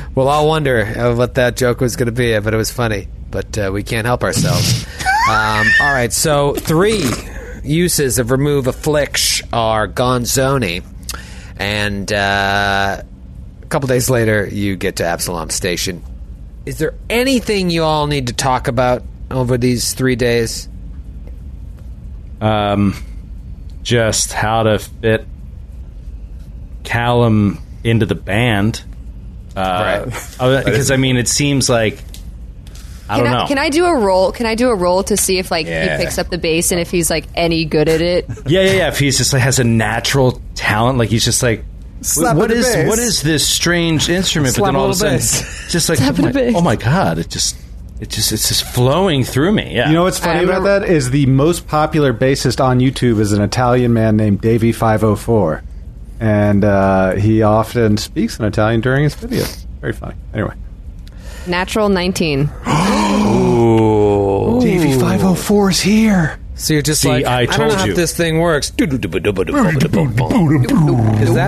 [0.14, 3.08] we'll all wonder what that joke was going to be, but it was funny.
[3.30, 4.86] But uh, we can't help ourselves.
[5.28, 6.10] Um, all right.
[6.10, 7.04] So, three
[7.62, 10.82] uses of remove afflict are Gonzoni.
[11.58, 13.02] And uh,
[13.62, 16.02] a couple days later, you get to Absalom Station.
[16.66, 20.68] Is there anything you all need to talk about over these three days?
[22.40, 22.94] Um,
[23.82, 25.26] just how to fit
[26.84, 28.82] Callum into the band.
[29.56, 31.98] Uh, uh, Because I mean, it seems like
[33.08, 33.46] I Can don't I, know.
[33.48, 34.32] can I do a roll?
[34.32, 35.96] Can I do a roll to see if like Yeah.
[35.98, 38.26] he picks up the bass and if he's like any good at it?
[38.46, 38.88] Yeah, yeah, yeah.
[38.88, 41.64] If he's just like has a natural talent, like he's just like,
[42.02, 42.88] Slap what of the is bass.
[42.88, 44.54] what is this strange instrument?
[44.54, 45.68] Slap but then all of a sudden, bass.
[45.70, 47.56] just like, oh my, oh my god, it just,
[48.00, 49.74] it just, it's just flowing through me.
[49.74, 52.78] Yeah, You know what's funny I about remember- that is the most popular bassist on
[52.80, 55.62] YouTube is an Italian man named Davie Five Hundred Four,
[56.18, 59.66] and uh, he often speaks in Italian during his videos.
[59.82, 60.14] Very funny.
[60.32, 60.54] Anyway,
[61.46, 62.50] Natural nineteen.
[62.66, 64.60] Ooh.
[64.60, 66.38] Davie Five Hundred Four is here.
[66.60, 67.94] So you're just See, like, I I, don't know how you.
[67.94, 68.68] this thing works.
[68.68, 68.90] Is that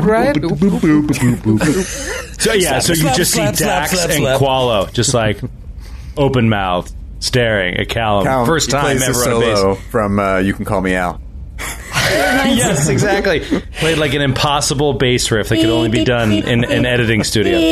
[0.04, 0.34] right?
[2.40, 4.40] So yeah, so you slap, just slap, see slap, Dax slap, and slap.
[4.40, 5.38] Qualo just like
[6.16, 6.90] open mouth
[7.20, 8.24] staring at Callum.
[8.24, 9.58] Callum, First he time plays the ever on a bass.
[9.60, 11.20] solo from uh, You Can Call Me Al.
[11.60, 13.40] yes, exactly.
[13.80, 17.58] Played like an impossible bass riff that could only be done in an editing studio.
[17.58, 17.66] So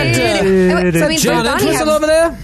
[0.00, 2.38] I mean, John Bertani Entwistle have, over there?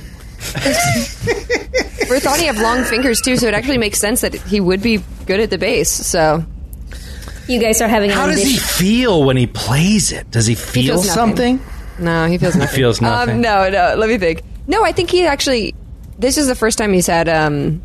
[2.09, 5.40] Bertani have long fingers too, so it actually makes sense that he would be good
[5.40, 5.90] at the bass.
[5.90, 6.44] So
[7.48, 10.30] You guys are having How does he feel when he plays it?
[10.30, 11.59] Does he feel feels nothing.
[11.59, 11.61] something?
[11.98, 12.74] no, he feels nothing.
[12.74, 13.36] He feels nothing.
[13.36, 13.94] Um, no, no.
[13.96, 14.42] Let me think.
[14.66, 15.74] No, I think he actually.
[16.18, 17.82] This is the first time he's had um,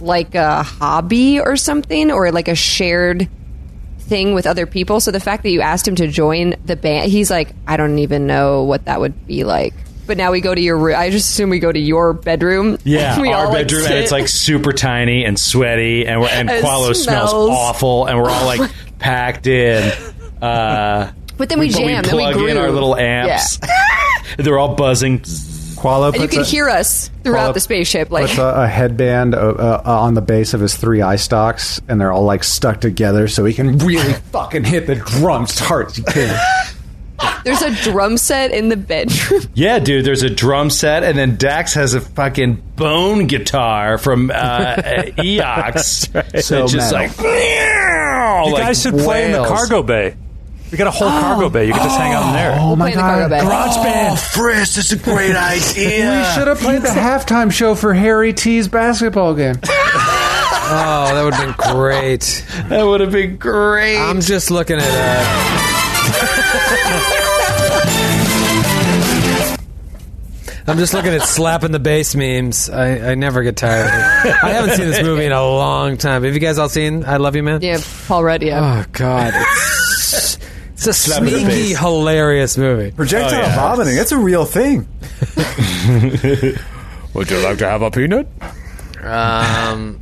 [0.00, 3.28] like a hobby or something, or like a shared
[3.98, 5.00] thing with other people.
[5.00, 7.98] So the fact that you asked him to join the band, he's like, I don't
[7.98, 9.74] even know what that would be like.
[10.06, 10.96] But now we go to your room.
[10.98, 12.78] I just assume we go to your bedroom.
[12.84, 16.28] Yeah, we our all, like, bedroom, and it's like super tiny and sweaty, and we're,
[16.28, 17.50] and It Qualo smells smells.
[17.50, 19.92] awful, and we're all like packed in.
[20.42, 23.60] Uh, But then we but jam, then we plug in our little amps.
[24.38, 25.20] They're all buzzing.
[25.20, 28.10] Qualo and you can a, hear us throughout Well, the spaceship.
[28.10, 31.80] Like puts a, a headband uh, uh, on the base of his three eye stalks,
[31.88, 35.86] and they're all like stuck together, so he can really fucking hit the drums hard
[35.86, 36.36] as he can.
[37.44, 39.42] There's a drum set in the bedroom.
[39.54, 40.04] Yeah, dude.
[40.04, 44.34] There's a drum set, and then Dax has a fucking bone guitar from uh,
[45.18, 46.42] Eox.
[46.42, 47.08] So It's just metal.
[47.24, 50.16] like, You like guys should play in the cargo bay.
[50.70, 51.66] We got a whole cargo bay.
[51.66, 52.56] You can just hang out in there.
[52.58, 53.30] Oh We'll my play in the cargo god!
[53.30, 53.40] bay.
[53.46, 54.12] Garage band.
[54.12, 56.18] Oh, Frisk, that's a great idea.
[56.18, 59.56] We should have played the halftime show for Harry T's basketball game.
[59.64, 62.46] Oh, that would have been great.
[62.68, 63.98] That would have been great.
[63.98, 65.71] I'm just looking at uh
[70.64, 72.70] I'm just looking at slapping the bass memes.
[72.70, 73.92] I, I never get tired of
[74.30, 74.44] it.
[74.44, 76.22] I haven't seen this movie in a long time.
[76.22, 77.60] Have you guys all seen I Love You Man?
[77.62, 78.42] Yeah, Paul Rudd.
[78.44, 78.84] Yeah.
[78.84, 80.38] Oh God, it's,
[80.74, 81.78] it's a Slapping the sneaky, bass.
[81.80, 82.92] hilarious movie.
[82.92, 83.56] Projectile Oh, yeah.
[83.56, 84.86] vomiting, that's a real thing.
[87.14, 88.28] Would you like to have a peanut?
[89.02, 90.00] Um,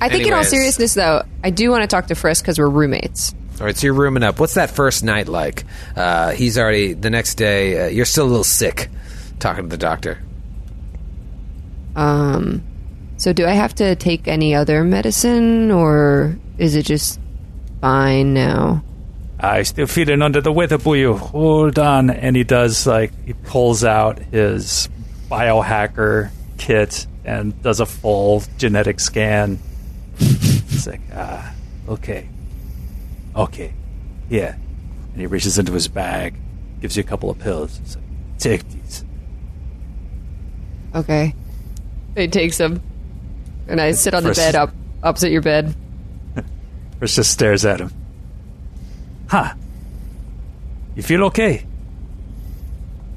[0.00, 0.48] I think, in all Anyways.
[0.48, 3.34] seriousness, though, I do want to talk to Frisk because we're roommates.
[3.62, 4.40] All right, so you're rooming up.
[4.40, 5.62] What's that first night like?
[5.94, 7.84] Uh, he's already the next day.
[7.84, 8.90] Uh, you're still a little sick.
[9.38, 10.20] Talking to the doctor.
[11.94, 12.64] Um,
[13.18, 17.20] so do I have to take any other medicine, or is it just
[17.80, 18.82] fine now?
[19.38, 21.16] I still feeling under the weather, Buyu.
[21.16, 22.10] Hold on.
[22.10, 24.88] And he does, like, he pulls out his
[25.30, 29.60] biohacker kit and does a full genetic scan.
[30.74, 31.54] It's like, ah,
[31.86, 32.28] okay.
[33.36, 33.72] Okay.
[34.28, 34.54] Yeah.
[35.12, 36.34] And he reaches into his bag,
[36.80, 37.78] gives you a couple of pills.
[37.78, 38.04] He's like,
[38.38, 39.04] take these.
[40.94, 41.34] Okay.
[42.16, 42.82] He takes them,
[43.68, 44.70] and I sit on the First- bed up
[45.02, 45.74] opposite your bed.
[46.98, 47.90] Chris just stares at him.
[49.28, 49.54] Huh.
[50.94, 51.64] You feel okay?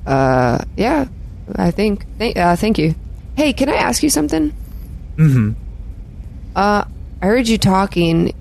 [0.05, 1.07] Uh, yeah,
[1.57, 2.05] I think.
[2.20, 2.95] Th- uh, thank you.
[3.36, 4.53] Hey, can I ask you something?
[5.18, 5.51] Mm-hmm.
[6.55, 6.86] Uh,
[7.22, 8.34] I heard you talking,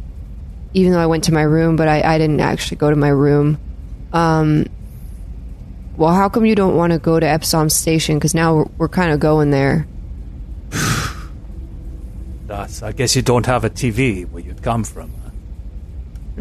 [0.75, 3.09] even though I went to my room, but I, I didn't actually go to my
[3.09, 3.59] room.
[4.13, 4.67] Um,
[5.97, 8.17] well, how come you don't want to go to Absalom Station?
[8.19, 9.87] Because now we're, we're kind of going there.
[12.47, 15.11] Thus, I guess you don't have a TV where you'd come from.
[15.25, 15.31] huh?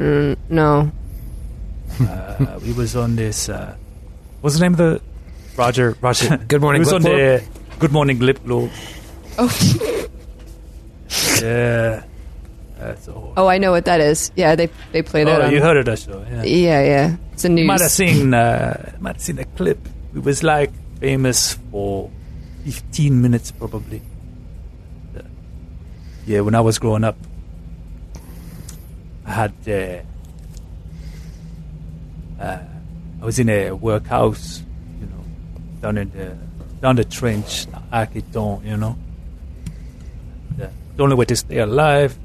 [0.02, 0.92] Mm, no.
[2.02, 3.48] uh, we was on this.
[3.50, 3.76] Uh,
[4.42, 5.02] what's the name of the
[5.56, 5.96] Roger?
[6.02, 6.38] Roger.
[6.48, 7.44] Good Morning We was Glip on the
[7.80, 8.72] Good Morning Glip Globe.
[9.38, 9.50] Oh,
[11.42, 12.04] Yeah.
[12.84, 13.34] That's all.
[13.38, 14.32] oh, I know what that is.
[14.36, 15.42] Yeah, they they play that.
[15.42, 16.20] Oh, on, you heard of that show?
[16.30, 16.44] Yeah.
[16.44, 17.16] Yeah, yeah.
[17.32, 17.68] It's a news.
[17.68, 18.34] might have seen.
[18.34, 19.80] Uh, might have seen a clip.
[20.16, 22.12] It was like famous for
[22.64, 24.02] fifteen minutes, probably.
[26.26, 27.18] Yeah, when I was growing up,
[29.26, 29.54] I had.
[29.68, 30.02] Uh,
[32.42, 32.60] uh,
[33.22, 34.62] I was in a workhouse,
[35.00, 35.24] you know,
[35.82, 36.36] down in the
[36.82, 38.98] down the trench, Akiton, you know.
[40.58, 42.18] The, the only way to stay alive,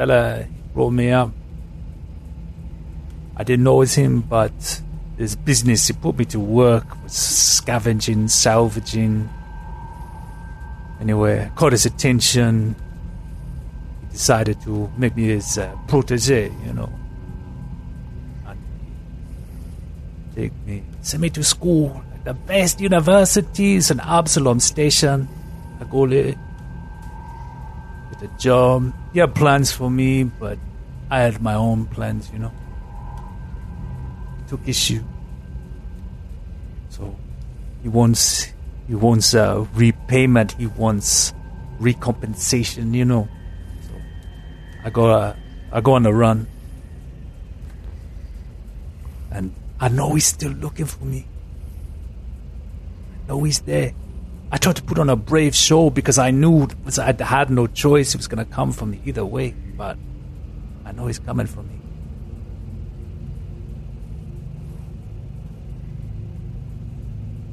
[0.00, 1.30] fella brought me up.
[3.36, 4.80] I didn't know it was him, but
[5.18, 9.28] his business he put me to work was scavenging, salvaging.
[11.02, 12.74] Anyway, caught his attention.
[14.00, 16.90] He decided to make me his uh, protege, you know.
[18.46, 18.58] And
[20.34, 25.28] take me, send me to school, the best universities and Absalom Station.
[25.78, 26.32] I go there,
[28.12, 28.94] get a job.
[29.12, 30.58] He had plans for me, but
[31.10, 32.52] I had my own plans, you know.
[34.48, 35.02] Took issue.
[36.90, 37.16] So
[37.82, 38.52] he wants
[38.86, 40.52] he wants uh, repayment.
[40.52, 41.32] He wants
[41.80, 42.94] recompensation.
[42.94, 43.28] You know.
[43.82, 43.94] So
[44.84, 45.36] I go uh,
[45.72, 46.46] I go on a run,
[49.30, 51.26] and I know he's still looking for me.
[53.24, 53.92] I know he's there.
[54.52, 56.66] I tried to put on a brave show because I knew
[56.98, 58.12] I had no choice.
[58.12, 59.54] He was going to come for me either way.
[59.76, 59.96] But
[60.84, 61.76] I know he's coming for me.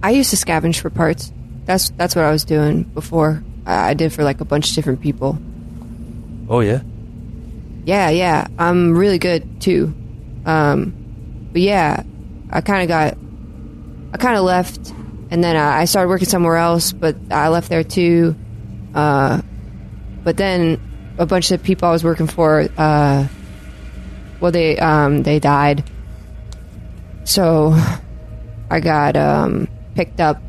[0.02, 1.32] I used to scavenge for parts.
[1.66, 3.44] That's that's what I was doing before.
[3.66, 5.38] I, I did for like a bunch of different people.
[6.50, 6.82] Oh yeah.
[7.84, 8.48] Yeah, yeah.
[8.58, 9.94] I'm really good too.
[10.46, 12.04] Um, but yeah,
[12.50, 13.18] I kind of got,
[14.14, 14.94] I kind of left,
[15.30, 16.92] and then I, I started working somewhere else.
[16.92, 18.36] But I left there too.
[18.94, 19.42] Uh,
[20.24, 20.80] but then
[21.18, 23.28] a bunch of people I was working for, uh,
[24.40, 25.84] well, they um, they died.
[27.24, 27.74] So
[28.70, 30.42] I got um, picked up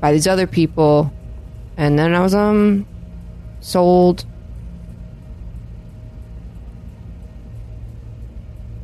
[0.00, 1.12] by these other people,
[1.76, 2.86] and then I was um
[3.60, 4.24] sold.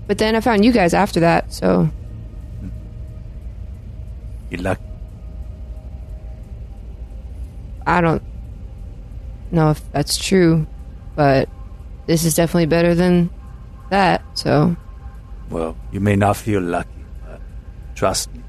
[0.06, 1.88] But then I found you guys after that, so
[4.50, 4.93] You lucky.
[7.86, 8.22] I don't
[9.50, 10.66] know if that's true,
[11.14, 11.48] but
[12.06, 13.30] this is definitely better than
[13.90, 14.22] that.
[14.34, 14.76] So
[15.50, 17.40] Well, you may not feel lucky, but
[17.94, 18.42] trust me.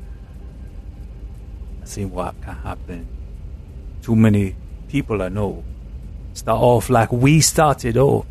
[1.81, 3.07] I see what can happen.
[4.01, 4.55] Too many
[4.87, 5.63] people I know
[6.33, 8.25] start off like we started off.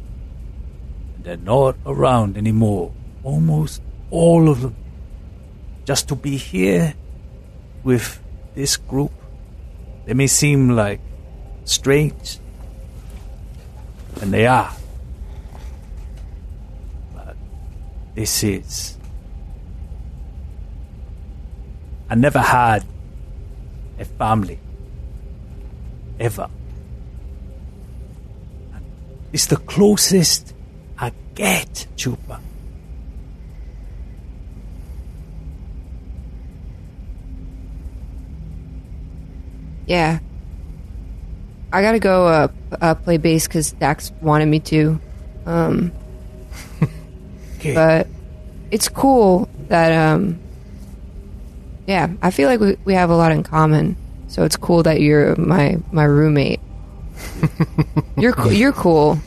[1.16, 2.92] And they're not around anymore.
[3.22, 4.76] Almost all of them,
[5.84, 6.94] just to be here
[7.82, 8.20] with
[8.54, 9.12] this group.
[10.06, 11.00] They may seem like
[11.64, 12.38] strange,
[14.20, 14.70] and they are.
[17.14, 17.36] But
[18.14, 18.98] this is.
[22.10, 22.84] I never had
[23.98, 24.58] a family.
[26.20, 26.48] Ever.
[29.32, 30.54] It's the closest
[30.96, 32.43] I get, Chupa.
[39.86, 40.18] Yeah.
[41.72, 42.48] I gotta go uh,
[42.80, 45.00] uh, play bass because Dax wanted me to.
[45.46, 45.92] Um,
[47.58, 47.74] Okay.
[47.74, 48.06] but
[48.70, 50.38] it's cool that, um,
[51.86, 53.96] yeah, I feel like we, we have a lot in common.
[54.28, 56.60] So it's cool that you're my, my roommate.
[58.18, 59.18] you're you're cool.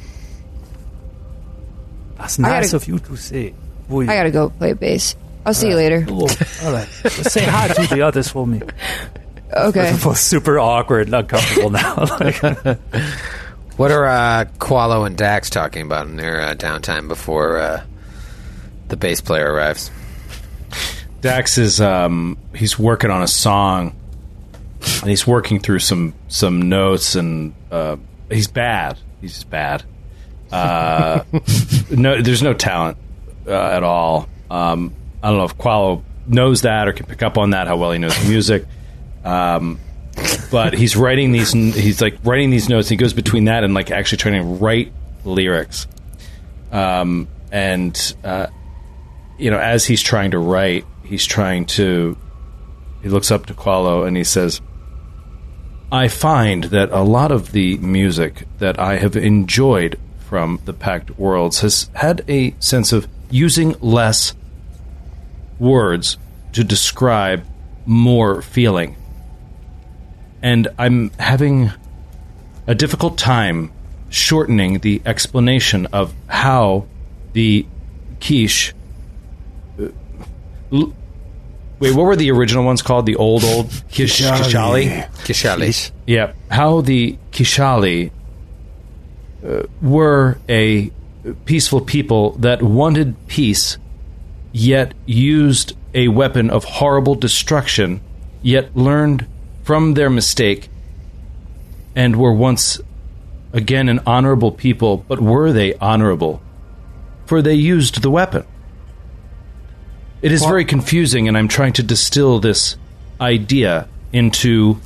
[2.18, 3.54] That's nice gotta- of you to say.
[3.90, 5.16] Boy, I gotta go play bass.
[5.46, 6.06] I'll see you later.
[6.10, 6.28] All
[6.74, 6.88] right.
[7.10, 8.62] Say hi to the others for me.
[9.54, 9.92] Okay.
[9.94, 11.96] We're both super awkward and uncomfortable now.
[12.20, 12.42] Like,
[13.78, 17.84] What are uh, Qualo and Dax talking about in their uh, downtime before uh,
[18.88, 19.92] the bass player arrives?
[21.22, 23.96] Dax is um, he's working on a song,
[25.02, 27.98] and he's working through some some notes, and uh,
[28.32, 28.98] he's bad.
[29.22, 29.84] He's just bad.
[30.52, 31.24] Uh,
[31.92, 32.98] no, there's no talent
[33.48, 34.28] uh, at all.
[34.50, 37.68] Um, I don't know if Qualo knows that or can pick up on that.
[37.68, 38.66] How well he knows the music.
[39.24, 39.80] Um,
[40.52, 41.52] but he's writing these.
[41.52, 42.90] He's like writing these notes.
[42.90, 44.92] He goes between that and like actually trying to write
[45.24, 45.88] lyrics.
[46.72, 48.48] Um, and uh,
[49.38, 52.18] you know, as he's trying to write, he's trying to.
[53.04, 54.60] He looks up to Qualo and he says,
[55.92, 61.18] "I find that a lot of the music that I have enjoyed from the Pact
[61.18, 64.34] Worlds has had a sense of using less
[65.60, 66.18] words
[66.54, 67.46] to describe
[67.86, 68.97] more feeling."
[70.48, 71.72] And I'm having
[72.68, 73.72] a difficult time
[74.10, 76.86] shortening the explanation of how
[77.34, 77.66] the
[78.22, 78.74] quiche.
[79.78, 79.88] uh,
[80.72, 80.94] l-
[81.80, 83.06] Wait, what were the original ones called?
[83.06, 85.06] The old, old quiche, Kishalee?
[85.28, 85.92] Kishalees.
[86.08, 88.12] Yeah, how the Kishalee
[89.46, 90.92] uh, were a
[91.46, 93.78] peaceful people that wanted peace,
[94.54, 98.00] yet used a weapon of horrible destruction,
[98.42, 99.26] yet learned
[99.68, 100.70] from their mistake,
[101.94, 102.80] and were once
[103.52, 105.04] again an honorable people.
[105.10, 106.42] But were they honorable?
[107.26, 108.46] For they used the weapon.
[110.22, 112.78] It is very confusing, and I'm trying to distill this
[113.20, 114.80] idea into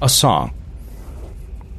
[0.00, 0.54] a song.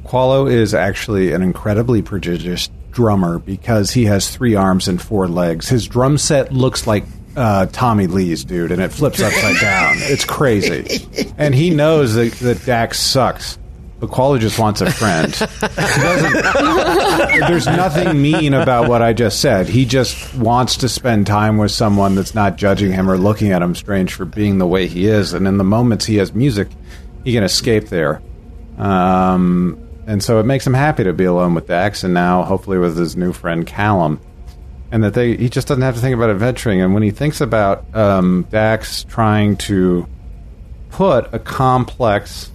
[0.04, 5.70] Qualo is actually an incredibly prodigious drummer because he has three arms and four legs.
[5.70, 7.04] His drum set looks like
[7.36, 9.96] uh, Tommy Lee's, dude, and it flips upside down.
[9.98, 11.06] It's crazy.
[11.38, 13.58] And he knows that, that Dax sucks.
[14.00, 15.30] But Qualo just wants a friend.
[17.48, 19.68] There's nothing mean about what I just said.
[19.68, 23.60] He just wants to spend time with someone that's not judging him or looking at
[23.60, 25.34] him strange for being the way he is.
[25.34, 26.68] And in the moments he has music,
[27.24, 28.22] he can escape there.
[28.78, 32.78] Um, and so it makes him happy to be alone with Dax, and now hopefully
[32.78, 34.18] with his new friend Callum.
[34.92, 36.80] And that they he just doesn't have to think about adventuring.
[36.80, 40.08] And when he thinks about um, Dax trying to
[40.90, 42.50] put a complex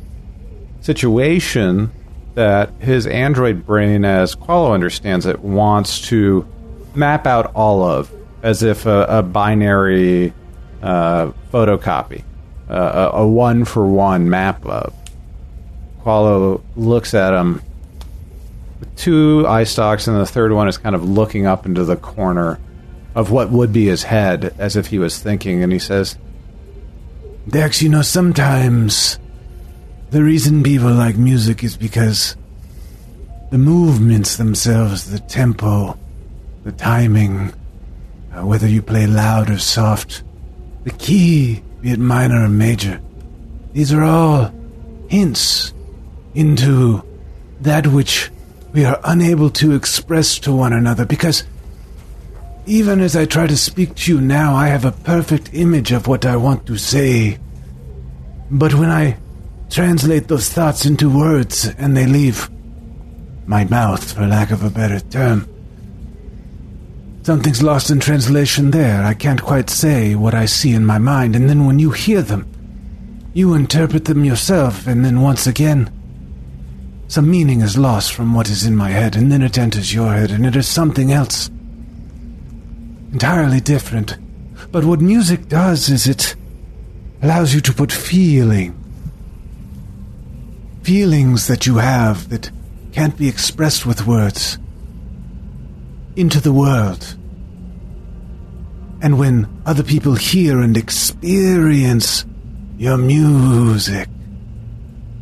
[0.81, 1.91] situation
[2.35, 6.45] that his android brain, as Qualo understands it, wants to
[6.93, 8.11] map out all of
[8.43, 10.33] as if a, a binary
[10.83, 12.23] uh, photocopy,
[12.69, 14.93] uh, a, one for one map of.
[16.03, 17.61] Qualo looks at him
[18.95, 22.59] two eye stalks, and the third one is kind of looking up into the corner
[23.13, 26.17] of what would be his head as if he was thinking, and he says,
[27.47, 29.19] Dex, you know, sometimes
[30.09, 32.35] the reason people like music is because
[33.51, 35.97] the movements themselves, the tempo,
[36.63, 37.53] the timing,
[38.33, 40.23] uh, whether you play loud or soft,
[40.83, 42.99] the key, be it minor or major,
[43.73, 44.51] these are all
[45.07, 45.73] hints
[46.33, 47.03] into
[47.61, 48.31] that which
[48.75, 51.45] we are unable to express to one another because
[52.65, 56.07] even as I try to speak to you now, I have a perfect image of
[56.07, 57.39] what I want to say.
[58.51, 59.15] But when I
[59.69, 62.49] translate those thoughts into words and they leave
[63.45, 65.47] my mouth, for lack of a better term,
[67.23, 69.05] something's lost in translation there.
[69.05, 72.21] I can't quite say what I see in my mind, and then when you hear
[72.21, 72.45] them,
[73.33, 75.94] you interpret them yourself, and then once again,
[77.07, 80.13] some meaning is lost from what is in my head, and then it enters your
[80.13, 81.49] head, and it is something else
[83.11, 84.17] entirely different.
[84.71, 86.35] But what music does is it
[87.21, 88.73] allows you to put feeling,
[90.83, 92.51] feelings that you have that
[92.91, 94.57] can't be expressed with words,
[96.15, 97.15] into the world.
[99.01, 102.25] And when other people hear and experience
[102.77, 104.09] your music,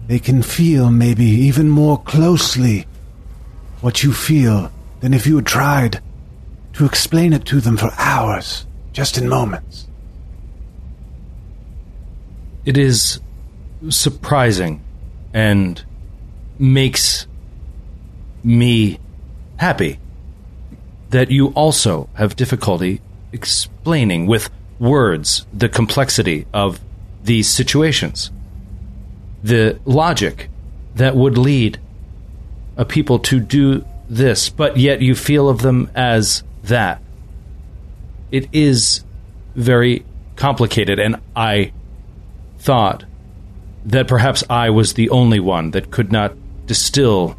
[0.08, 2.86] they can feel maybe even more closely
[3.82, 6.01] what you feel than if you had tried
[6.74, 9.88] to explain it to them for hours, just in moments.
[12.66, 13.20] It is
[13.89, 14.84] surprising
[15.34, 15.84] and
[16.58, 17.28] makes
[18.43, 18.99] me
[19.58, 19.99] happy
[21.10, 23.01] that you also have difficulty
[23.32, 24.49] explaining with
[24.80, 26.80] words the complexity of
[27.24, 28.32] these situations.
[29.44, 30.50] The logic
[30.96, 31.80] that would lead
[32.78, 37.02] a people to do this, but yet you feel of them as that.
[38.32, 39.04] It is
[39.56, 41.72] very complicated, and I
[42.58, 43.06] thought
[43.86, 46.34] that perhaps I was the only one that could not
[46.66, 47.38] distill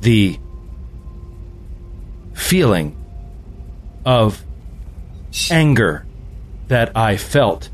[0.00, 0.38] the
[2.34, 2.96] feeling
[4.04, 4.44] of
[5.50, 6.04] anger
[6.68, 7.70] that I felt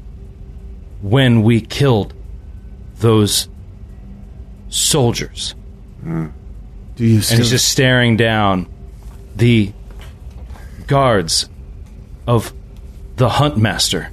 [1.01, 2.15] when we killed
[2.99, 3.49] those
[4.73, 5.55] soldiers.
[6.03, 8.69] Do you And he's just staring down
[9.37, 9.73] the
[10.87, 11.49] guards
[12.27, 12.53] of
[13.17, 14.09] the Huntmaster.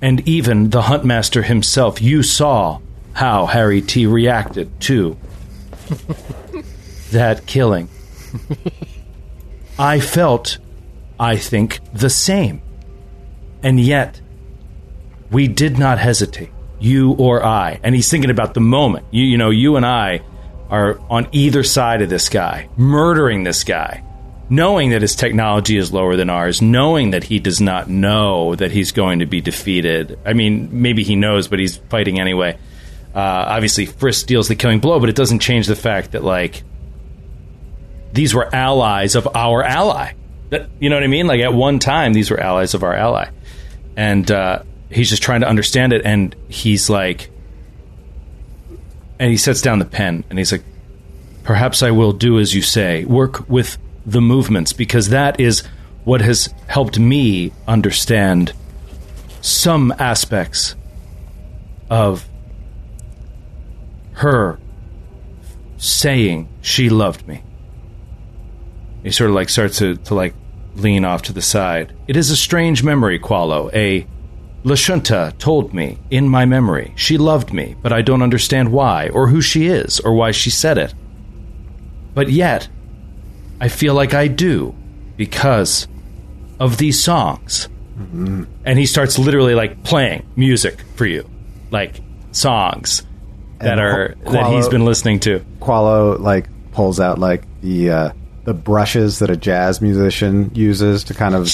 [0.00, 2.80] And even the Huntmaster himself, you saw
[3.14, 5.16] how Harry T reacted to
[7.10, 7.88] that killing.
[9.78, 10.58] I felt,
[11.18, 12.60] I think, the same.
[13.62, 14.20] And yet,
[15.30, 17.80] we did not hesitate, you or I.
[17.82, 19.06] And he's thinking about the moment.
[19.10, 20.22] You, you know, you and I
[20.68, 24.02] are on either side of this guy, murdering this guy,
[24.48, 28.70] knowing that his technology is lower than ours, knowing that he does not know that
[28.70, 30.18] he's going to be defeated.
[30.24, 32.58] I mean, maybe he knows, but he's fighting anyway.
[33.14, 36.62] Uh, obviously, Frisk deals the killing blow, but it doesn't change the fact that, like,
[38.12, 40.12] these were allies of our ally.
[40.50, 41.26] That, you know what I mean?
[41.26, 43.30] Like, at one time, these were allies of our ally.
[43.96, 47.30] And uh, he's just trying to understand it, and he's like,
[49.18, 50.64] and he sets down the pen and he's like,
[51.42, 55.62] Perhaps I will do as you say, work with the movements, because that is
[56.04, 58.52] what has helped me understand
[59.40, 60.74] some aspects
[61.88, 62.28] of
[64.14, 64.58] her
[65.76, 67.42] saying she loved me.
[69.04, 70.34] He sort of like starts to, to like
[70.74, 71.92] lean off to the side.
[72.08, 73.72] It is a strange memory, Qualo.
[73.72, 74.04] A
[74.66, 79.28] Lashunta told me in my memory she loved me, but I don't understand why, or
[79.28, 80.92] who she is, or why she said it.
[82.14, 82.68] But yet,
[83.60, 84.74] I feel like I do
[85.16, 85.86] because
[86.58, 87.68] of these songs.
[87.98, 91.30] And he starts literally like playing music for you,
[91.70, 92.00] like
[92.32, 93.04] songs
[93.60, 95.44] that And are Qu- that he's been listening to.
[95.60, 98.10] Qualo like pulls out like the uh,
[98.46, 101.46] the brushes that a jazz musician uses to kind of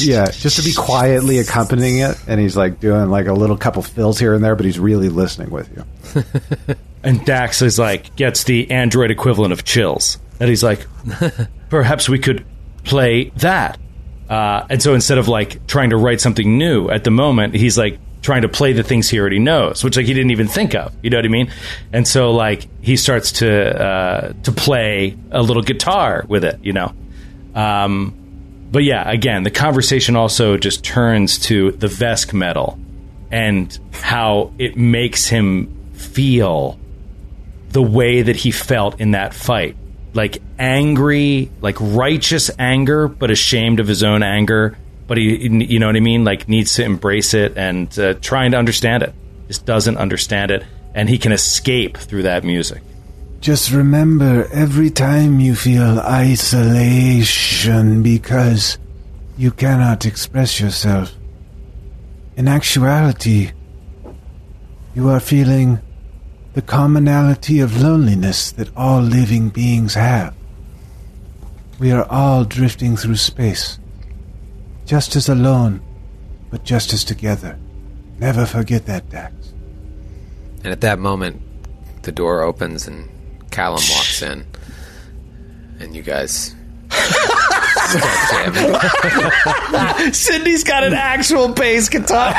[0.00, 3.82] yeah, just to be quietly accompanying it, and he's like doing like a little couple
[3.82, 6.24] fills here and there, but he's really listening with you.
[7.02, 10.18] And Dax is like gets the android equivalent of chills.
[10.40, 10.86] And he's like,
[11.68, 12.44] perhaps we could
[12.84, 13.78] play that.
[14.28, 17.78] Uh, and so instead of like trying to write something new at the moment, he's
[17.78, 20.74] like trying to play the things he already knows, which like he didn't even think
[20.74, 20.92] of.
[21.02, 21.50] You know what I mean?
[21.92, 26.58] And so like he starts to uh, to play a little guitar with it.
[26.62, 26.92] You know.
[27.54, 28.14] Um,
[28.70, 32.78] but yeah, again, the conversation also just turns to the Vesk metal
[33.30, 36.78] and how it makes him feel
[37.70, 39.76] the way that he felt in that fight.
[40.14, 44.76] Like angry, like righteous anger, but ashamed of his own anger.
[45.08, 46.22] But he, you know what I mean?
[46.22, 49.12] Like needs to embrace it and uh, trying to understand it.
[49.48, 50.62] Just doesn't understand it.
[50.94, 52.82] And he can escape through that music.
[53.40, 58.78] Just remember every time you feel isolation because
[59.36, 61.14] you cannot express yourself.
[62.36, 63.52] In actuality,
[64.94, 65.80] you are feeling
[66.54, 70.34] the commonality of loneliness that all living beings have.
[71.78, 73.78] We are all drifting through space,
[74.88, 75.82] just as alone,
[76.50, 77.58] but just as together.
[78.18, 79.52] Never forget that, Dax.
[80.64, 81.42] And at that moment,
[82.02, 83.10] the door opens and
[83.50, 84.46] Callum walks in,
[85.78, 86.54] and you guys
[86.88, 90.12] start jamming.
[90.14, 92.34] Sydney's got an actual bass guitar.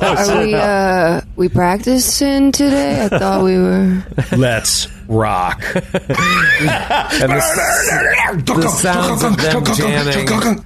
[0.00, 3.04] Are we uh we practicing today?
[3.04, 4.02] I thought we were.
[4.36, 5.62] Let's rock.
[5.74, 5.82] And
[7.32, 10.64] the, the sounds of them jamming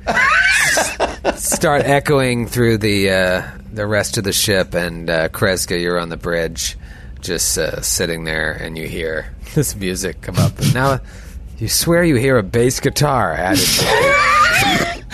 [1.35, 6.09] start echoing through the uh, the rest of the ship, and uh, Kreska, you're on
[6.09, 6.77] the bridge,
[7.20, 10.59] just uh, sitting there, and you hear this music come up.
[10.59, 11.01] And now
[11.59, 13.64] you swear you hear a bass guitar added.
[13.66, 13.87] to.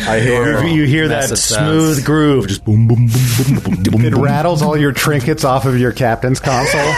[0.04, 0.64] I hear.
[0.64, 2.04] You, you hear that smooth sounds.
[2.04, 4.22] groove, just boom, boom, boom, boom, boom, boom, It boom.
[4.22, 6.80] rattles all your trinkets off of your captain's console.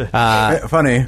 [0.14, 1.04] Uh, funny.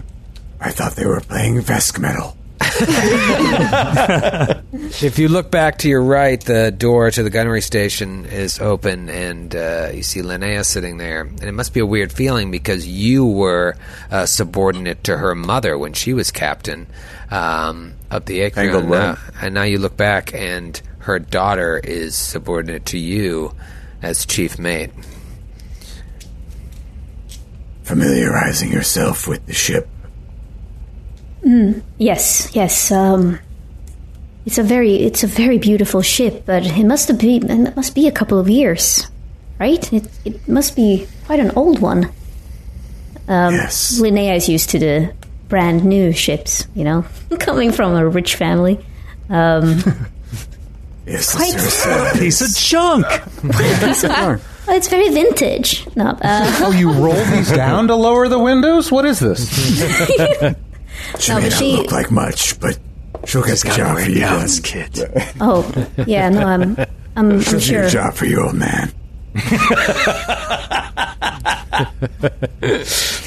[0.60, 2.36] I thought they were playing Vesk metal.
[5.02, 9.08] If you look back to your right, the door to the gunnery station is open,
[9.08, 11.22] and uh, you see Linnea sitting there.
[11.22, 13.76] And it must be a weird feeling because you were
[14.10, 16.86] uh, subordinate to her mother when she was captain
[17.30, 18.54] um, of the Acrion.
[18.54, 19.16] Tangled Now, Room.
[19.40, 23.54] and now you look back, and her daughter is subordinate to you
[24.02, 24.90] as chief mate.
[27.82, 29.88] Familiarizing yourself with the ship.
[31.98, 32.90] Yes, yes.
[32.92, 33.38] Um,
[34.46, 37.94] it's a very, it's a very beautiful ship, but it must have been, it must
[37.94, 39.06] be a couple of years,
[39.58, 39.92] right?
[39.92, 42.04] It, it must be quite an old one.
[43.28, 44.00] Um, Yes.
[44.00, 45.14] Linnea is used to the
[45.48, 47.04] brand new ships, you know,
[47.38, 48.78] coming from a rich family.
[49.28, 49.78] Um,
[51.04, 52.18] Yes, Quite- Circe.
[52.20, 53.04] Piece of junk.
[53.44, 54.38] oh,
[54.68, 55.84] it's very vintage.
[55.96, 58.92] No, uh, oh, you roll these down to lower the windows?
[58.92, 59.50] What is this?
[61.18, 62.78] She No, may but not she- look like much, but
[63.26, 64.18] she'll get the job for you.
[64.20, 64.98] Yes, kid.
[65.40, 66.86] oh, yeah, no, I'm, I'm,
[67.16, 67.82] I'm She'll do sure.
[67.84, 68.92] a job for you, old man.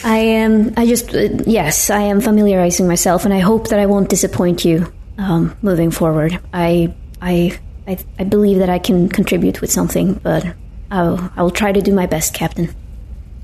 [0.04, 0.74] I am.
[0.78, 4.64] I just uh, yes, I am familiarizing myself, and I hope that I won't disappoint
[4.66, 6.40] you um, moving forward.
[6.54, 7.58] I, I,
[7.88, 10.46] I, I believe that I can contribute with something, but
[10.92, 12.74] I'll, I will try to do my best, Captain.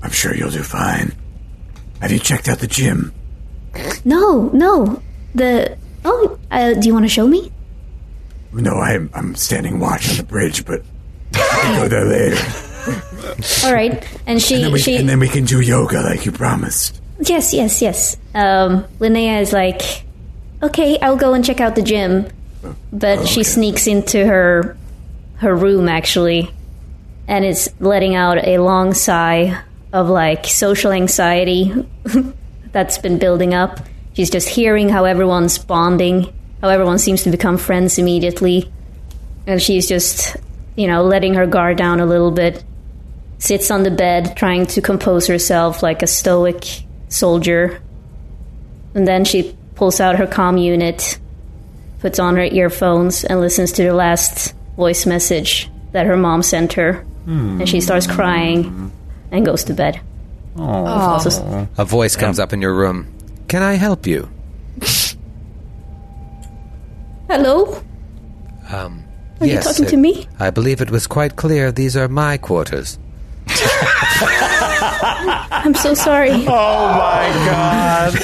[0.02, 1.12] I'm sure you'll do fine.
[2.00, 3.12] Have you checked out the gym?
[4.04, 5.02] No, no,
[5.34, 7.50] the oh, uh, do you want to show me?
[8.52, 10.82] No, I'm, I'm standing watch on the bridge, but
[11.34, 12.42] I'll go there later.
[13.64, 16.26] All right, and she, And then, we, she, and then we can do yoga like
[16.26, 17.00] you promised.
[17.20, 18.16] yes, yes, yes.
[18.34, 20.04] Um, Linnea is like,
[20.62, 22.26] okay, I'll go and check out the gym,
[22.92, 24.76] but she sneaks into her
[25.36, 26.50] her room actually,
[27.26, 29.60] and is letting out a long sigh
[29.92, 31.72] of like social anxiety
[32.72, 33.80] that's been building up.
[34.14, 38.70] She's just hearing how everyone's bonding, how everyone seems to become friends immediately,
[39.46, 40.36] and she's just,
[40.76, 42.64] you know, letting her guard down a little bit.
[43.38, 46.64] Sits on the bed, trying to compose herself like a stoic
[47.08, 47.80] soldier.
[48.94, 51.18] And then she pulls out her comm unit,
[52.00, 56.74] puts on her earphones, and listens to the last voice message that her mom sent
[56.74, 57.04] her.
[57.60, 58.92] And she starts crying
[59.30, 60.00] and goes to bed.
[60.58, 63.06] Also- A voice comes up in your room.
[63.48, 64.28] Can I help you?
[67.28, 67.80] Hello?
[68.70, 69.04] Um,
[69.40, 70.26] Are you talking it- to me?
[70.38, 72.98] I believe it was quite clear these are my quarters.
[75.52, 76.30] I'm so sorry.
[76.46, 78.14] Oh my god!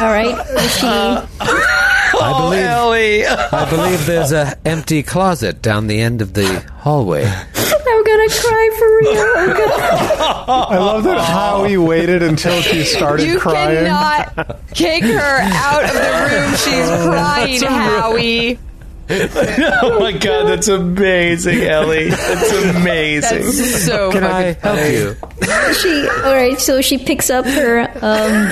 [0.00, 0.36] All right.
[0.56, 0.86] Is she,
[2.20, 3.26] I believe, Ellie!
[3.26, 6.46] I believe there's a empty closet down the end of the
[6.78, 7.24] hallway.
[7.24, 9.22] I'm gonna cry for real.
[9.36, 9.74] I'm gonna-
[10.48, 13.70] I love that Howie waited until she started crying.
[13.78, 16.00] You cannot kick her out of the
[16.30, 16.50] room.
[16.56, 18.58] She's crying, Howie.
[19.10, 22.10] oh my god, that's amazing, Ellie.
[22.10, 23.38] That's amazing.
[23.40, 25.72] That's so Can I fucking help you?
[25.74, 26.60] she all right.
[26.60, 28.48] So she picks up her um,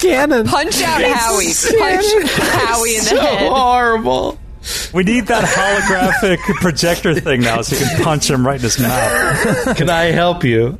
[0.00, 1.52] punch out Howie.
[1.78, 2.06] Punch
[2.38, 3.52] Howie in the so head.
[3.52, 4.38] horrible.
[4.92, 8.78] We need that holographic projector thing now so you can punch him right in his
[8.78, 9.76] mouth.
[9.76, 10.78] Can I help you?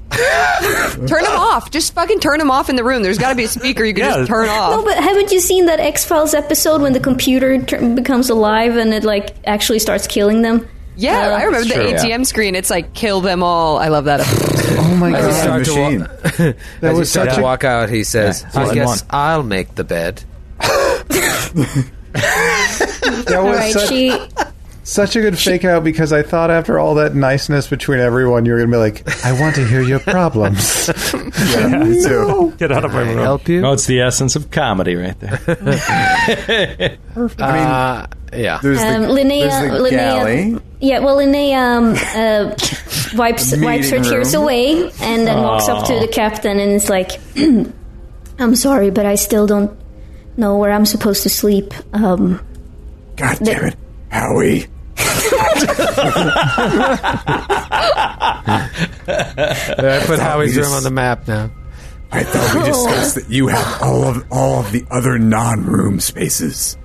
[1.07, 1.71] Turn him off.
[1.71, 3.03] Just fucking turn him off in the room.
[3.03, 4.17] There's got to be a speaker you can Yeah.
[4.19, 4.73] just turn off.
[4.73, 8.77] No, but haven't you seen that X Files episode when the computer tur becomes alive
[8.77, 10.69] and it like actually starts killing them?
[10.97, 12.05] Yeah, Uh, I remember the true, yeah.
[12.05, 12.55] ATM screen.
[12.55, 13.77] It's like kill them all.
[13.79, 14.21] I love that.
[14.73, 15.43] Oh my As you god.
[15.43, 16.01] start to machine.
[16.01, 16.11] walk,
[16.81, 18.75] That as you was start such to a, walk out, he says, all "I in
[18.75, 18.99] guess one.
[19.11, 20.23] I'll make the bed."
[20.61, 21.91] that
[23.43, 24.13] was right, such, she
[24.85, 28.53] such a good fake out because I thought after all that niceness between everyone, you
[28.53, 30.91] were going to be like, I want to hear your problems.
[31.51, 32.55] Yeah, me too.
[32.59, 33.19] Get out of my room.
[33.19, 33.65] Help you?
[33.65, 36.99] Oh, it's the essence of comedy right there.
[37.17, 38.59] Uh, yeah.
[38.63, 40.59] There's um, the, Linnea, there's the Linnea, galley.
[40.81, 40.99] yeah.
[41.01, 42.55] Well, Linnea um, uh,
[43.19, 46.89] wipes wipes her Meeting tears away and then walks up to the captain and is
[46.89, 47.21] like,
[48.39, 49.79] "I'm sorry, but I still don't
[50.37, 52.41] know where I'm supposed to sleep." Um,
[53.17, 53.77] God damn it,
[54.11, 54.67] Howie.
[59.09, 61.51] I put Howie's just- room on the map now.
[62.13, 66.77] I thought we discussed that you have all of all of the other non-room spaces.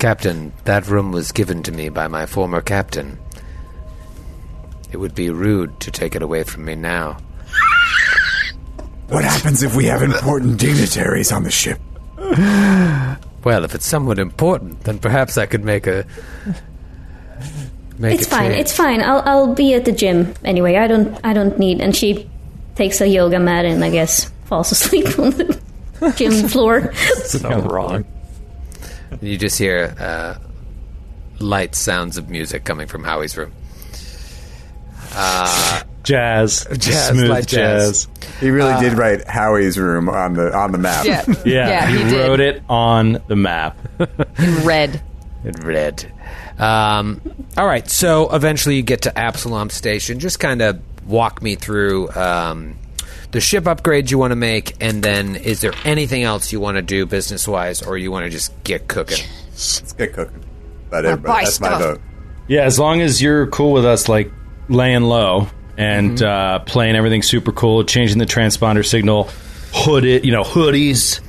[0.00, 3.18] Captain, that room was given to me by my former captain.
[4.90, 7.18] It would be rude to take it away from me now.
[9.08, 11.78] What happens if we have important dignitaries on the ship?
[13.44, 16.06] Well, if it's somewhat important, then perhaps I could make a.
[17.98, 18.50] Make it's a fine.
[18.52, 18.60] change.
[18.60, 19.02] It's fine.
[19.02, 20.76] I'll I'll be at the gym anyway.
[20.76, 21.80] I don't I don't need.
[21.82, 22.30] And she
[22.74, 25.60] takes a yoga mat and I guess falls asleep on the
[26.16, 26.94] gym floor.
[26.94, 28.06] So wrong.
[29.20, 30.34] You just hear uh,
[31.38, 33.52] light sounds of music coming from Howie's room.
[35.14, 38.06] Uh, Jazz, Jazz, smooth light jazz.
[38.06, 38.36] jazz.
[38.40, 41.04] He really did write Howie's room on the on the map.
[41.04, 41.24] Yeah.
[41.44, 42.28] Yeah, Yeah, he, he did.
[42.28, 43.76] wrote it on the map.
[44.38, 45.02] In red.
[45.44, 46.10] in red.
[46.58, 47.20] Um,
[47.56, 50.20] all right, so eventually you get to Absalom Station.
[50.20, 52.76] Just kind of walk me through um,
[53.32, 56.76] the ship upgrades you want to make, and then is there anything else you want
[56.76, 59.24] to do business wise, or you want to just get cooking?
[59.52, 60.44] Let's get cooking.
[60.90, 61.80] But Or everybody, buy that's my stuff.
[61.80, 62.00] vote.
[62.48, 64.32] Yeah, as long as you're cool with us, like
[64.68, 66.24] laying low and Mm-hmm.
[66.26, 69.28] uh, playing everything super cool, changing the transponder signal,
[69.72, 71.20] hooded, you know, hoodies,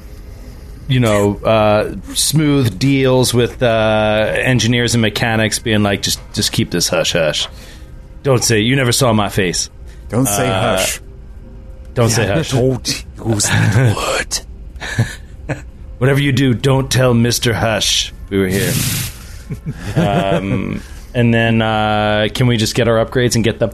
[0.87, 6.71] you know, uh, smooth deals with uh, engineers and mechanics, being like, just just keep
[6.71, 7.47] this hush hush.
[8.23, 9.69] Don't say you never saw my face.
[10.09, 10.99] Don't say Uh, hush.
[12.01, 12.51] Don't say hush.
[15.99, 18.71] Whatever you do, don't tell Mister Hush we were here.
[19.95, 20.81] um,
[21.13, 23.71] and then uh, can we just get our upgrades and get them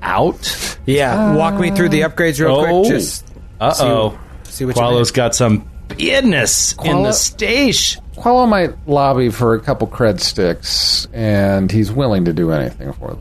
[0.00, 0.78] out?
[0.86, 2.80] Yeah, walk me through the upgrades real Oh.
[2.82, 2.92] quick.
[2.94, 3.26] Just
[3.60, 4.18] Uh oh.
[4.44, 8.02] see what you Qualo's got some business in the station.
[8.16, 13.08] Qualo might lobby for a couple cred sticks, and he's willing to do anything for
[13.08, 13.20] them.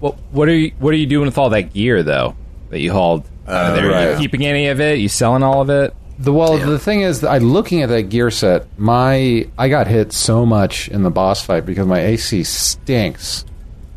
[0.00, 2.36] Well, what are you What are you doing with all that gear though
[2.70, 3.28] that you hauled?
[3.46, 3.92] Out of there?
[3.92, 4.98] Are you keeping any of it?
[4.98, 5.94] You selling all of it?
[6.18, 8.66] The well, the thing is, I looking at that gear set.
[8.78, 13.44] My I got hit so much in the boss fight because my AC stinks.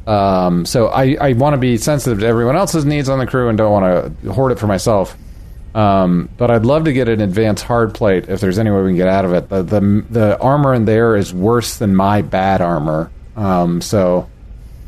[0.08, 3.50] Um, so I, I want to be sensitive to everyone else's needs on the crew
[3.50, 5.18] and don't want to hoard it for myself.
[5.76, 8.90] Um, but I'd love to get an advanced hard plate if there's any way we
[8.90, 9.50] can get out of it.
[9.50, 13.12] The the, the armor in there is worse than my bad armor.
[13.36, 14.28] Um, so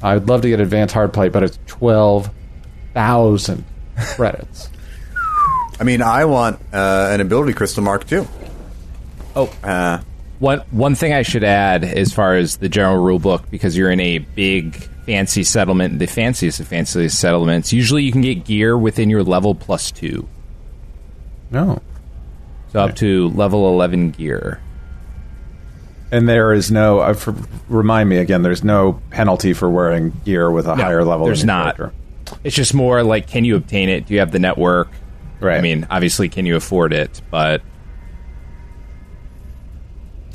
[0.02, 2.31] I'd love to get advanced hard plate, but it's twelve
[2.95, 3.65] thousand
[4.15, 4.69] credits.
[5.80, 8.27] I mean, I want uh, an ability crystal mark too.
[9.35, 9.99] Oh, Uh,
[10.39, 13.91] One one thing I should add, as far as the general rule book, because you're
[13.91, 18.77] in a big fancy settlement, the fanciest of fanciest settlements, usually you can get gear
[18.77, 20.27] within your level plus two,
[21.51, 21.81] No.
[22.71, 24.59] so up to level eleven gear.
[26.11, 26.99] And there is no.
[26.99, 27.35] Uh, for,
[27.67, 28.41] remind me again.
[28.41, 31.27] There's no penalty for wearing gear with a No, higher level.
[31.27, 31.76] There's not.
[31.77, 31.95] character.
[32.43, 34.06] It's just more like, can you obtain it?
[34.06, 34.89] Do you have the network?
[35.39, 35.57] Right.
[35.57, 37.22] I mean, obviously, can you afford it?
[37.31, 37.61] But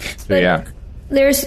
[0.01, 0.65] so But- yeah,
[1.11, 1.47] There's,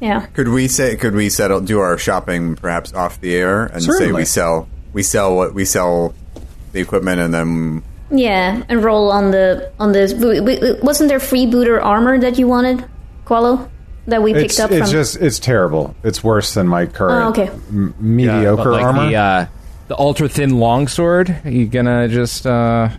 [0.00, 0.26] yeah.
[0.34, 0.96] could we say?
[0.96, 1.60] Could we settle?
[1.60, 4.68] Do our shopping perhaps off the air and say we sell?
[4.92, 6.14] We sell what we sell
[6.72, 10.12] the equipment and then Yeah, and roll on the on this.
[10.12, 12.84] w- w- Wasn't there freebooter armor that you wanted,
[13.26, 13.68] Qualo?
[14.06, 14.90] That we picked It's, up it's from.
[14.90, 15.94] just it's terrible.
[16.02, 17.50] It's worse than my current Oh, okay.
[17.68, 19.08] m- mediocre but like armor.
[19.08, 19.46] the uh,
[19.90, 21.40] the ultra thin longsword.
[21.44, 22.90] Are you gonna just uh,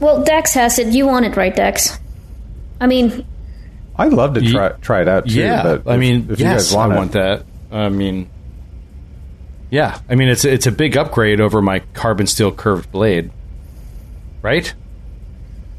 [0.00, 0.94] well, Dex has it.
[0.94, 1.98] You want it, right, Dex?
[2.80, 3.26] I mean,
[3.96, 5.34] I'd love to try try it out too.
[5.40, 7.44] yeah, but I if- mean, if yes, you guys want I it, want that.
[7.70, 8.30] I mean,
[9.68, 13.30] yeah, I mean, it's it's a big upgrade over my carbon steel curved blade,
[14.40, 14.72] right,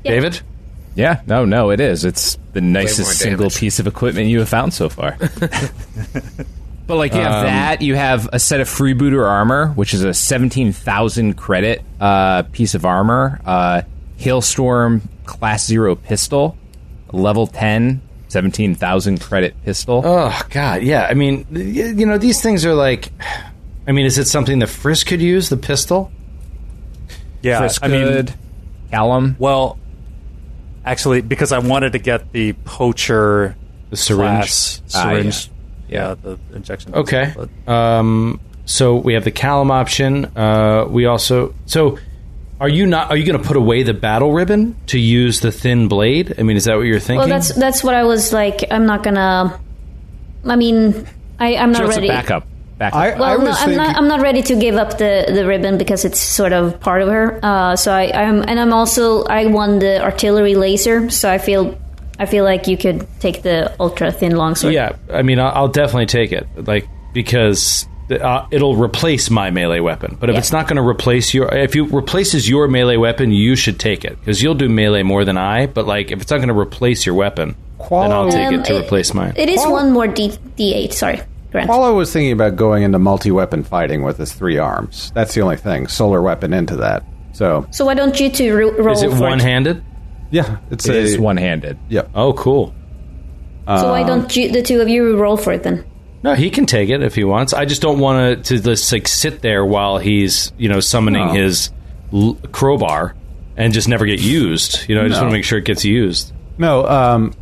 [0.04, 0.12] Yeah.
[0.12, 0.40] David?
[0.94, 2.06] yeah, no, no, it is.
[2.06, 5.18] It's the nicest single piece of equipment you have found so far.
[6.90, 10.14] but like you have that, you have a set of freebooter armor, which is a
[10.14, 13.40] seventeen thousand credit uh, piece of armor.
[13.46, 13.84] Uh,
[14.18, 16.58] Hailstorm Class Zero pistol,
[17.14, 20.02] level 10, 17,000 credit pistol.
[20.04, 21.08] Oh God, yeah.
[21.10, 23.12] I mean, y- you know, these things are like.
[23.88, 25.48] I mean, is it something that Frisk could use?
[25.50, 26.12] The pistol?
[27.42, 28.34] Yeah, Frisk I mean, Hood,
[28.92, 29.36] Callum.
[29.40, 29.80] well,
[30.86, 33.56] actually, because I wanted to get the poacher
[33.90, 34.22] The syringe?
[34.22, 35.48] class Ah, syringe.
[35.48, 35.54] yeah.
[35.90, 36.16] Yeah.
[36.16, 36.94] the injection.
[36.96, 37.34] Okay.
[37.68, 40.26] Um, so we have the Callum option.
[40.38, 41.98] Uh, we also so.
[42.62, 43.10] Are you not?
[43.10, 46.36] Are you going to put away the battle ribbon to use the thin blade?
[46.38, 47.20] I mean, is that what you're thinking?
[47.20, 48.66] well, that's that's what I was like.
[48.70, 49.58] I'm not gonna.
[50.46, 51.08] I mean,
[51.40, 52.10] I, I'm not Sure, it's a ready.
[52.10, 52.46] backup.
[52.78, 53.00] Backup.
[53.00, 53.96] I, I Well, no, was I'm not.
[53.96, 57.08] I'm not ready to give up the, the ribbon because it's sort of part of
[57.08, 57.40] her.
[57.42, 61.10] Uh, so I, I'm, and I'm also I won the artillery laser.
[61.10, 61.78] So I feel,
[62.20, 64.74] I feel like you could take the ultra thin longsword.
[64.74, 64.96] yeah.
[65.12, 70.18] I mean, I'll, I'll definitely take it, like because uh, it'll replace my melee weapon.
[70.20, 70.40] But if Yeah.
[70.40, 74.04] it's not going to replace your, if it replaces your melee weapon, you should take
[74.04, 75.68] it because you'll do melee more than I.
[75.68, 78.66] But like, if it's not going to replace your weapon, and I'll Qualo, take it
[78.66, 79.34] to Um, replace mine.
[79.38, 80.92] It is one more D D8.
[80.94, 81.22] Sorry,
[81.52, 81.70] Grant.
[81.70, 85.12] Qualo was thinking about going into multi-weapon fighting with his three arms.
[85.16, 85.88] That's the only thing.
[85.88, 87.04] Solar weapon into that.
[87.32, 89.82] So So why don't you two ro- roll Is it one handed?
[90.32, 91.78] Yeah, it's It a is one-handed.
[91.90, 92.04] Yeah.
[92.16, 92.74] Oh, cool.
[93.68, 95.86] So why don't you, the two of you roll for it then?
[96.24, 97.54] No, he can take it if he wants.
[97.54, 101.34] I just don't want to just like sit there while he's you know summoning No.
[101.34, 101.72] his
[102.12, 103.16] l- crowbar
[103.56, 104.90] and just never get used.
[104.90, 105.26] You know, I just No.
[105.26, 106.34] want to make sure it gets used.
[106.58, 107.34] No, um,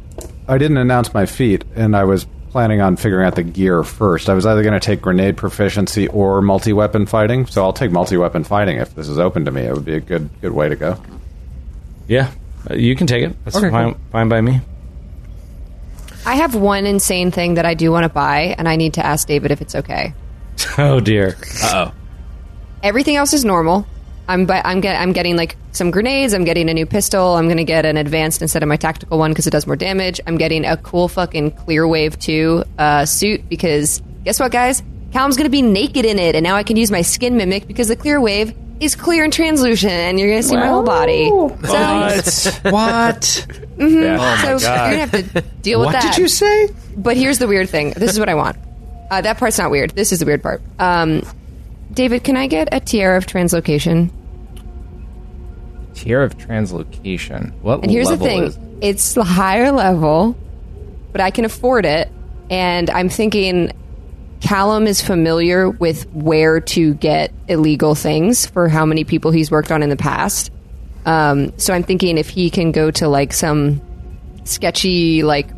[0.48, 4.30] I didn't announce my feat, and I was planning on figuring out the gear first.
[4.30, 8.44] I was either going to take grenade proficiency or multi-weapon fighting, so I'll take multi-weapon
[8.44, 9.62] fighting if this is open to me.
[9.62, 10.98] It would be a good good way to go.
[12.08, 12.30] Yeah,
[12.70, 13.36] uh, you can take it.
[13.46, 14.62] That's Okay, fine, fine by me.
[16.26, 19.06] I have one insane thing that I do want to buy, and I need to
[19.06, 20.14] ask David if it's okay.
[20.80, 21.38] Oh dear.
[21.64, 21.94] Uh oh.
[22.84, 23.86] Everything else is normal.
[24.28, 26.34] I'm but I'm get, I'm getting like some grenades.
[26.34, 27.36] I'm getting a new pistol.
[27.36, 29.76] I'm going to get an advanced instead of my tactical one because it does more
[29.76, 30.20] damage.
[30.28, 34.84] I'm getting a cool fucking Clearweave two uh, suit because guess what, guys?
[35.14, 37.66] Callum's going to be naked in it, and now I can use my skin mimic
[37.68, 41.28] because the Clearweave is clear and translucent, and you're going to see my whole body.
[41.30, 42.64] So, What?
[42.72, 43.48] what?
[43.78, 44.42] Yeah.
[44.42, 46.14] so you're going to have to deal with What that.
[46.16, 46.70] did you say?
[46.96, 47.92] But here's the weird thing.
[47.92, 48.58] This is what I want.
[49.10, 49.92] Uh, that part's not weird.
[49.92, 50.62] This is the weird part.
[50.80, 51.22] Um,
[51.94, 54.12] David, can I get a tiara of translocation?
[55.94, 57.54] Tier of translocation.
[57.62, 60.36] What And here's the level thing: is- it's the higher level,
[61.12, 62.10] but I can afford it.
[62.50, 63.72] And I'm thinking
[64.42, 69.72] Callum is familiar with where to get illegal things for how many people he's worked
[69.72, 70.52] on in the past.
[71.06, 73.82] Um, so I'm thinking if he can go to like some
[74.44, 75.50] sketchy, like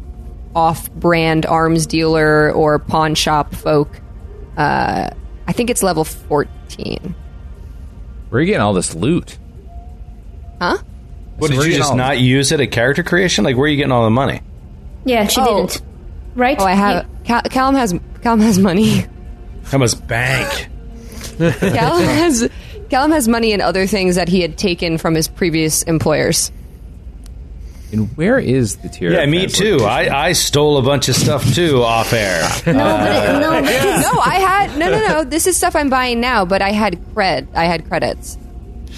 [0.56, 4.00] off-brand arms dealer or pawn shop folk.
[4.58, 5.10] Uh,
[5.48, 7.16] I think it's level 14.
[8.30, 9.38] Where are you getting all this loot?
[10.62, 10.78] Huh?
[11.38, 13.44] What So did you just all- not use it at character creation?
[13.44, 14.42] Like, where are you getting all the money?
[15.06, 15.68] Yeah, she Oh.
[15.68, 15.82] didn't.
[16.36, 16.58] Right?
[16.60, 17.06] Oh, I have.
[17.24, 17.94] Cal- Callum has.
[18.22, 19.06] Callum has money.
[19.66, 20.68] How much bank?
[21.38, 22.50] Callum has.
[22.90, 26.52] Callum has money and other things that he had taken from his previous employers.
[27.92, 29.12] And where is the tier?
[29.12, 29.80] Yeah, me too.
[29.82, 32.42] I, I stole a bunch of stuff too off air.
[32.68, 33.62] No, but it, no, but
[34.14, 35.24] no, I had no, no, no.
[35.24, 37.48] This is stuff I'm buying now, but I had cred.
[37.56, 38.38] I had credits.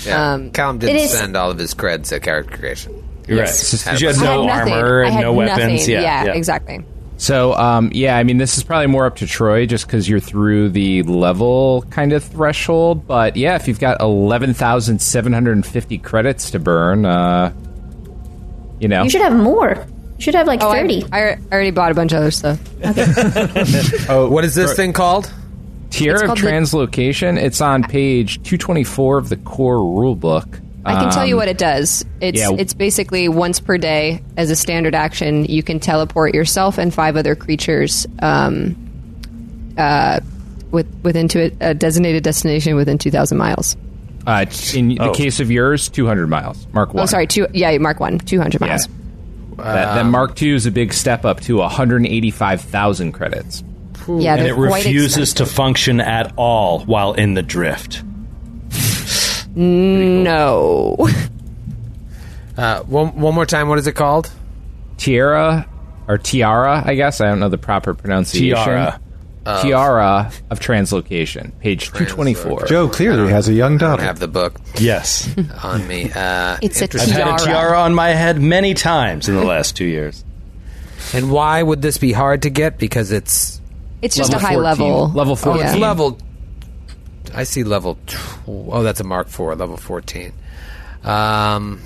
[0.06, 0.34] Yeah.
[0.34, 3.02] Um, Callum didn't it is- spend all of his creds at character creation.
[3.28, 3.86] You're Yes.
[3.86, 3.92] right.
[3.94, 4.74] 'Cause you had no had nothing.
[4.74, 5.60] armor I and had no weapons.
[5.60, 5.90] nothing.
[5.94, 6.34] Yeah, yeah.
[6.34, 6.84] exactly.
[7.22, 10.20] So, um, yeah, I mean, this is probably more up to Troy just because you're
[10.20, 13.06] through the level kind of threshold.
[13.06, 17.54] But yeah, if you've got 11,750 credits to burn, uh,
[18.80, 19.04] you know.
[19.04, 19.86] you should have more.
[20.18, 21.06] You should have like Oh, 30.
[21.12, 22.60] I I already bought a bunch of other stuff.
[24.10, 25.32] Oh what is this thing called?
[25.92, 30.60] Tier It's of called the- translocation, it's on page 224 of the core rulebook.
[30.84, 32.04] I can tell you Um, what it does.
[32.22, 32.50] It's yeah.
[32.58, 35.46] it's basically once per day as a standard action.
[35.46, 38.76] You can teleport yourself and five other creatures um,
[39.78, 40.20] uh,
[40.72, 43.78] with within to a, a designated destination within two thousand miles.
[44.26, 44.46] Uh,
[44.76, 45.14] in the Oh.
[45.14, 46.68] case of yours, 200 miles.
[46.74, 47.02] Mark 1.
[47.02, 47.48] Oh, sorry, two.
[47.54, 48.68] Yeah, Mark one, two hundred Yeah.
[48.68, 48.88] miles.
[49.58, 53.64] That, that Mark 2 is a big step up to 185,000 credits.
[54.08, 58.04] Yeah, And it quite refuses to function at all while in the drift.
[59.56, 61.08] No.
[62.58, 63.70] Uh, one, one more time.
[63.70, 64.30] What is it called?
[64.98, 65.66] Tiara,
[66.08, 67.22] or Tiara, I guess.
[67.22, 68.56] I don't know the proper pronunciation.
[68.64, 69.00] Tiara.
[69.46, 72.66] Tiara of Translocation, page 224.
[72.68, 74.04] Joe clearly has a young I daughter.
[74.04, 75.34] have the book Yes.
[75.64, 76.12] on me.
[76.14, 77.14] Uh, It's a I've interesting.
[77.14, 77.40] had a Tiara.
[77.46, 80.24] tiara on my head many times in the last two years.
[81.14, 82.78] And why would this be hard to get?
[82.78, 83.60] Because it's
[84.04, 84.62] It's just a high 14.
[84.64, 85.08] level.
[85.08, 85.64] Level oh, 14.
[85.64, 85.72] Yeah.
[85.72, 86.18] it's level.
[87.34, 87.98] I see level.
[88.08, 88.18] Tw-
[88.48, 90.34] oh, that's a Mark Four, level fourteen.
[91.04, 91.82] Um,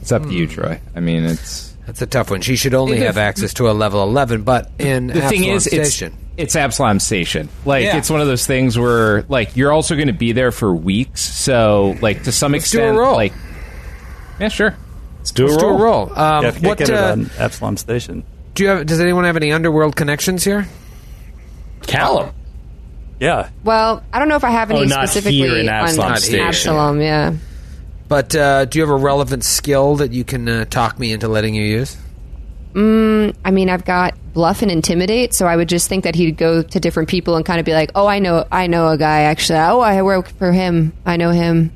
[0.00, 0.80] It's up to you, Troy.
[0.96, 1.74] I mean, it's.
[1.86, 2.40] that's a tough one.
[2.40, 5.66] She should only The- have access to a level eleven, but in The thing is,
[5.66, 7.48] it's, Station, it's Absalom Station.
[7.64, 7.96] Like, Yeah.
[7.98, 11.20] it's one of those things where, like, you're also going to be there for weeks.
[11.22, 13.14] So, like, to some Let's do a extent, roll.
[13.14, 13.32] like.
[14.40, 14.74] Yeah, sure.
[15.18, 16.06] Let's do let's a do a roll.
[16.06, 16.18] roll.
[16.18, 18.22] Um, Yeah, what get it uh, on Absalom Station.
[18.54, 18.86] do you have?
[18.86, 20.66] Does anyone have any underworld connections here?
[21.86, 22.30] Callum.
[23.20, 23.50] Yeah.
[23.64, 26.40] Well, I don't know if I have any Oh, specifically here in Absalom on Station.
[26.40, 27.00] Absalom.
[27.00, 27.34] Yeah.
[28.08, 31.28] But uh, do you have a relevant skill that you can uh, talk me into
[31.28, 31.96] letting you use?
[32.76, 36.62] I mean, I've got bluff and intimidate, so I would just think that he'd go
[36.62, 39.22] to different people and kind of be like, "Oh, I know, I know a guy
[39.22, 39.58] actually.
[39.58, 40.92] Oh, I work for him.
[41.04, 41.72] I know him."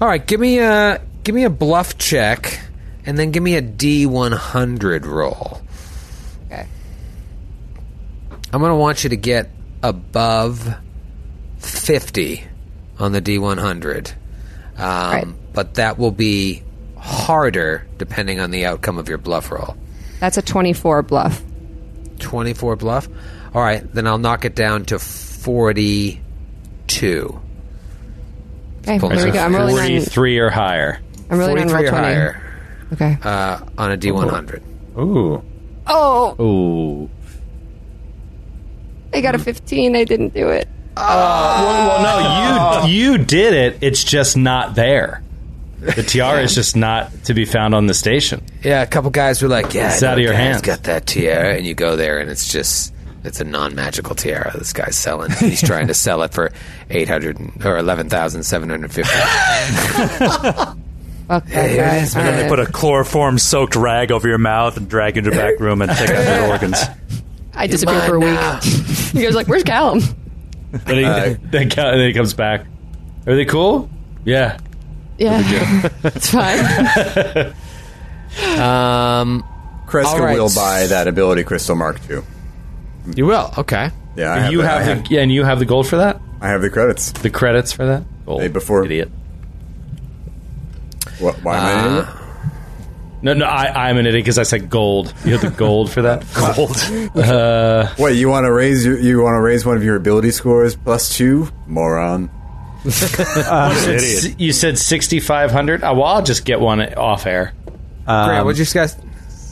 [0.00, 2.60] All right, give me a give me a bluff check,
[3.04, 5.60] and then give me a D one hundred roll.
[6.46, 6.66] Okay.
[8.50, 9.50] I'm going to want you to get
[9.82, 10.74] above
[11.58, 12.44] 50
[12.98, 14.12] on the D100.
[14.12, 14.14] Um,
[14.78, 15.26] Right.
[15.52, 16.62] But that will be
[16.96, 19.76] harder depending on the outcome of your bluff roll.
[20.20, 21.42] That's a 24 bluff.
[22.20, 23.08] 24 bluff.
[23.54, 26.20] All right, then I'll knock it down to 42.
[28.88, 29.38] Okay, there we go.
[29.40, 29.82] I'm rolling on.
[29.86, 31.00] 43 or higher.
[31.28, 32.02] I'm rolling on roll or 20.
[32.04, 32.42] higher
[32.94, 33.18] Okay.
[33.22, 34.62] uh, on a D100.
[34.98, 35.42] Ooh.
[35.86, 37.10] Oh, Ooh.
[39.14, 39.44] I got a mm.
[39.44, 39.96] 15.
[39.96, 40.68] I didn't do it.
[40.96, 41.62] Ah.
[41.64, 43.78] Well, no, you you did it.
[43.80, 45.22] It's just not there.
[45.80, 48.40] The tiara is just not to be found on the station.
[48.62, 50.44] Yeah, a couple guys were like, "Yeah, It's I know out of your a guy's
[50.44, 50.62] hands.
[50.62, 52.94] Got that tiara, and you go there, and it's just
[53.24, 54.52] it's a non-magical tiara.
[54.56, 55.32] This guy's selling.
[55.32, 56.52] He's trying to sell it for
[56.90, 59.12] eight hundred or eleven thousand seven hundred fifty.
[61.28, 61.96] Fuck that here it guy.
[61.98, 65.20] is, All And they put a chloroform soaked rag over your mouth and drag you
[65.20, 66.78] into the back room and take out your organs.
[67.54, 68.62] I disappeared for a week.
[69.12, 70.00] he was like, "Where's Callum?"
[70.70, 72.66] Then he, then, co- then he comes back.
[73.26, 73.90] Are they cool?
[74.24, 74.58] Yeah.
[75.18, 75.42] Yeah,
[76.04, 77.52] it's fine.
[78.58, 79.44] Um,
[79.86, 80.38] Kreska All right.
[80.38, 82.20] will buy that ability crystal mark II.
[83.14, 83.52] you will.
[83.58, 83.90] Okay.
[84.16, 85.96] Yeah, I have, you the, have I, the yeah, and you have the gold for
[85.98, 86.18] that.
[86.40, 87.12] I have the credits.
[87.12, 88.02] The credits for that.
[88.24, 88.40] Gold.
[88.40, 89.10] Hey, before- idiot.
[91.18, 92.21] What, why am I an idiot?
[93.22, 95.14] No, no, I, I'm an idiot because I said gold.
[95.24, 96.24] You have the gold for that.
[97.94, 97.98] Gold.
[97.98, 98.84] Wait, you want to raise?
[98.84, 102.30] Your, you want to raise one of your ability scores plus two, moron?
[102.84, 104.40] Idiot.
[104.40, 105.84] You said 6,500.
[105.84, 107.54] Oh, well, I'll just get one off air.
[108.04, 108.96] Grant, what'd you guys?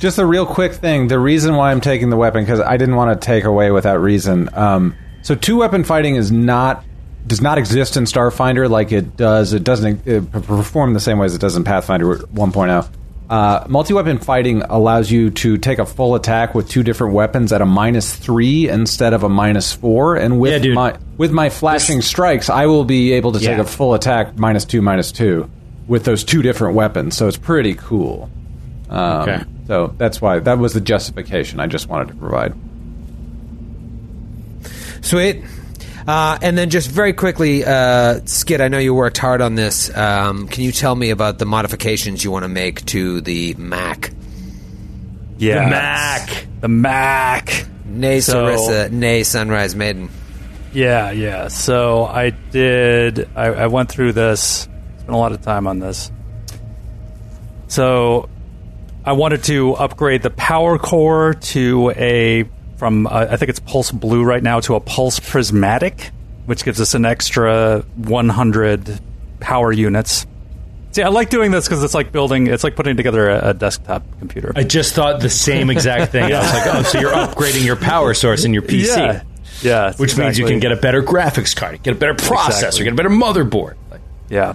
[0.01, 1.07] Just a real quick thing.
[1.07, 3.99] The reason why I'm taking the weapon because I didn't want to take away without
[3.99, 4.49] reason.
[4.53, 6.85] Um, so two weapon fighting is not
[7.27, 9.53] does not exist in Starfinder like it does.
[9.53, 12.89] It doesn't uh, perform the same way as it does in Pathfinder 1.0.
[13.31, 17.63] Uh, multi-weapon fighting allows you to take a full attack with two different weapons at
[17.63, 20.17] a minus three instead of a minus four.
[20.17, 23.65] And with Yeah, my with my flashing strikes, I will be able to take a
[23.65, 25.49] full attack minus two minus two
[25.87, 27.17] with those two different weapons.
[27.17, 28.29] So it's pretty cool.
[28.89, 29.45] Um, Okay.
[29.69, 32.53] So that's why that was the justification I just wanted to provide.
[35.03, 35.45] Sweet.
[36.11, 39.97] Uh, and then just very quickly, uh, Skid, I know you worked hard on this.
[39.97, 44.11] Um, can you tell me about the modifications you want to make to the Mac?
[45.39, 45.65] Yeah.
[45.67, 46.47] The Mac.
[46.63, 47.67] The Mac.
[47.85, 48.91] Nay, So- Sarissa.
[48.91, 50.11] Nay, Sunrise Maiden.
[50.73, 51.47] Yeah, yeah.
[51.47, 53.29] So I did.
[53.37, 54.69] I, I went through this.
[54.99, 56.11] Spent a lot of time on this.
[57.69, 58.29] So
[59.05, 62.49] I wanted to upgrade the power core to a
[62.81, 66.11] from uh, I think it's pulse blue right now to a pulse prismatic,
[66.47, 68.99] which gives us an extra 100
[69.39, 70.27] power units.
[70.93, 72.47] See, I like doing this because it's like building.
[72.47, 74.53] It's like putting together a, a desktop computer.
[74.57, 76.25] I just thought the same exact thing.
[76.33, 78.97] I was like, oh, so you're upgrading your power source in your PC.
[78.97, 79.23] Yeah,
[79.61, 79.93] yeah.
[79.99, 82.47] Which means you can get a better graphics card, get a better processor,
[82.81, 82.85] Exactly.
[82.85, 83.77] get a better motherboard.
[83.91, 84.01] Like,
[84.31, 84.55] Yeah.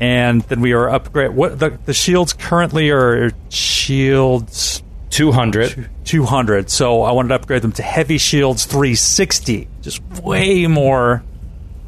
[0.00, 1.30] And then we are upgrade.
[1.32, 5.88] What the the shields currently are shields 200.
[6.04, 6.70] 200.
[6.70, 9.68] So I wanted to upgrade them to heavy shields 360.
[9.82, 11.22] Just way more,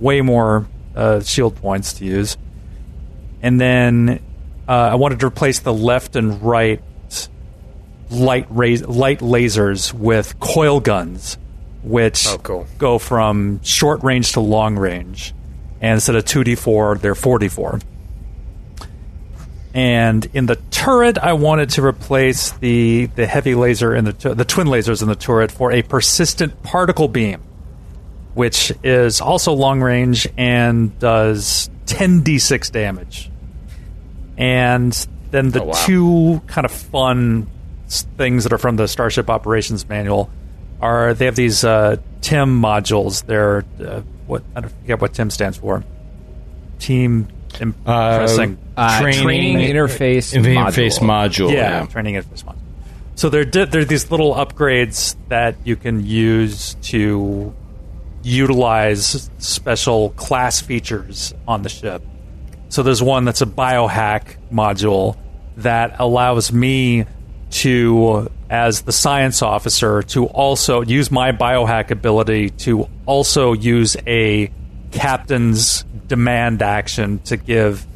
[0.01, 2.37] way more uh, shield points to use.
[3.43, 4.21] And then
[4.69, 6.83] uh, I wanted to replace the left and right
[8.11, 11.37] light raz- light lasers with coil guns,
[11.83, 12.67] which Oh, cool.
[12.79, 15.35] go from short range to long range.
[15.81, 17.83] And instead of 2d4, they're 4d4.
[19.75, 24.35] And in the turret, I wanted to replace the the heavy laser in the tu-
[24.35, 27.43] the twin lasers in the turret for a persistent particle beam,
[28.35, 33.31] which is also long range and does 10d6 damage.
[34.39, 34.93] And
[35.31, 37.49] then the two kind of fun
[37.89, 40.31] things that are from the Starship Operations Manual
[40.81, 43.25] are they have these uh, TIM modules.
[43.27, 45.85] They're uh, what I don't forget what TIM stands for.
[46.79, 47.29] Team
[47.61, 48.59] impressing.
[48.77, 51.49] Uh, training, interface interface module.
[51.49, 51.53] module.
[51.53, 52.59] yeah, training interface module.
[53.15, 57.53] So they're di- they're these little upgrades that you can use to
[58.23, 62.03] utilize special class features on the ship.
[62.69, 65.17] So there's one that's a biohack module
[65.57, 67.07] that allows me
[67.51, 74.53] to, as the science officer, to also use my biohack ability to also use a
[74.91, 77.87] captain's demand action to give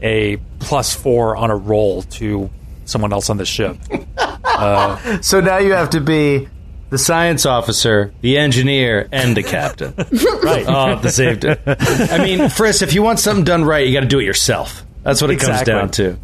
[0.00, 2.50] a plus four on a roll to
[2.84, 3.76] someone else on the ship.
[4.44, 6.46] Uh, so now you have to be
[6.90, 9.92] the science officer, the engineer, and the captain.
[9.96, 10.68] right.
[10.68, 11.56] at the same time.
[11.66, 14.84] I mean, Friss, if you want something done right, you got to do it yourself.
[15.02, 15.72] That's what it Exactly.
[15.72, 16.18] comes down to.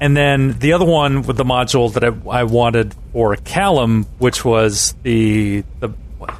[0.00, 4.44] And then the other one with the module that I, I wanted for Callum, which
[4.44, 5.90] was the the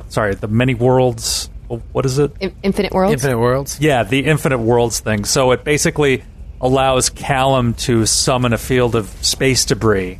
[0.09, 1.51] sorry the many worlds.
[1.93, 2.33] What is it?
[2.41, 3.13] In- Infinite Worlds.
[3.13, 3.81] Infinite Worlds.
[3.81, 5.25] Yeah, the infinite worlds thing.
[5.25, 6.25] So it basically
[6.61, 10.19] allows Callum to summon a field of space debris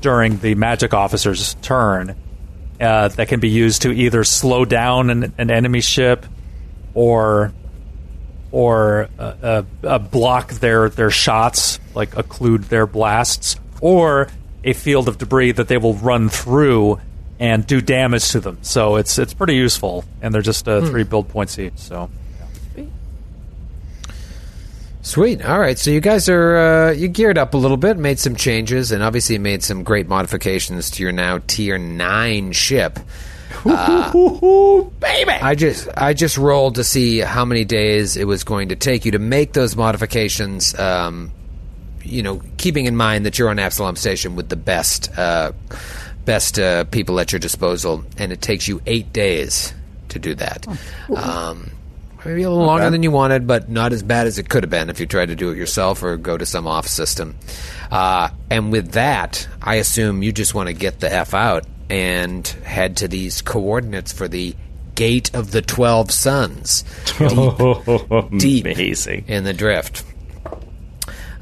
[0.00, 2.14] during the magic officer's turn
[2.80, 6.26] uh, that can be used to either slow down an, an enemy ship
[6.94, 7.52] or
[8.52, 14.28] or uh, uh, uh, block their their shots, like occlude their blasts, or
[14.64, 17.00] a field of debris that they will run through
[17.38, 18.58] and do damage to them.
[18.62, 21.76] So it's it's pretty useful, and they're just uh, three build points each.
[21.76, 22.10] So
[25.06, 25.44] Sweet.
[25.44, 25.78] All right.
[25.78, 29.04] So you guys are uh, you geared up a little bit, made some changes, and
[29.04, 32.98] obviously made some great modifications to your now tier nine ship.
[34.98, 35.30] baby.
[35.30, 39.04] I just I just rolled to see how many days it was going to take
[39.04, 40.76] you to make those modifications.
[40.76, 41.30] Um,
[42.02, 45.52] you know, keeping in mind that you're on Absalom Station with the best uh,
[46.26, 49.72] best uh, people at your disposal, and it takes you eight days
[50.10, 50.66] to do that.
[51.16, 51.70] Um,
[52.24, 54.70] maybe a little longer than you wanted, but not as bad as it could have
[54.70, 57.36] been if you tried to do it yourself or go to some off system.
[57.90, 62.46] Uh, and with that, I assume you just want to get the f out and
[62.46, 64.54] head to these coordinates for the
[64.96, 66.82] Gate of the Twelve Suns.
[68.38, 69.24] deep Amazing.
[69.28, 70.04] in the drift.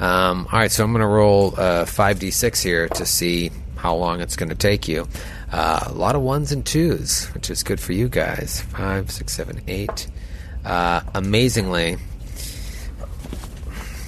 [0.00, 3.52] Um, all right, so I'm going to roll uh, 5d6 here to see
[3.84, 5.06] how long it's going to take you.
[5.52, 8.62] Uh, a lot of ones and twos, which is good for you guys.
[8.62, 10.06] Five, six, seven, eight.
[10.64, 11.98] Uh, amazingly,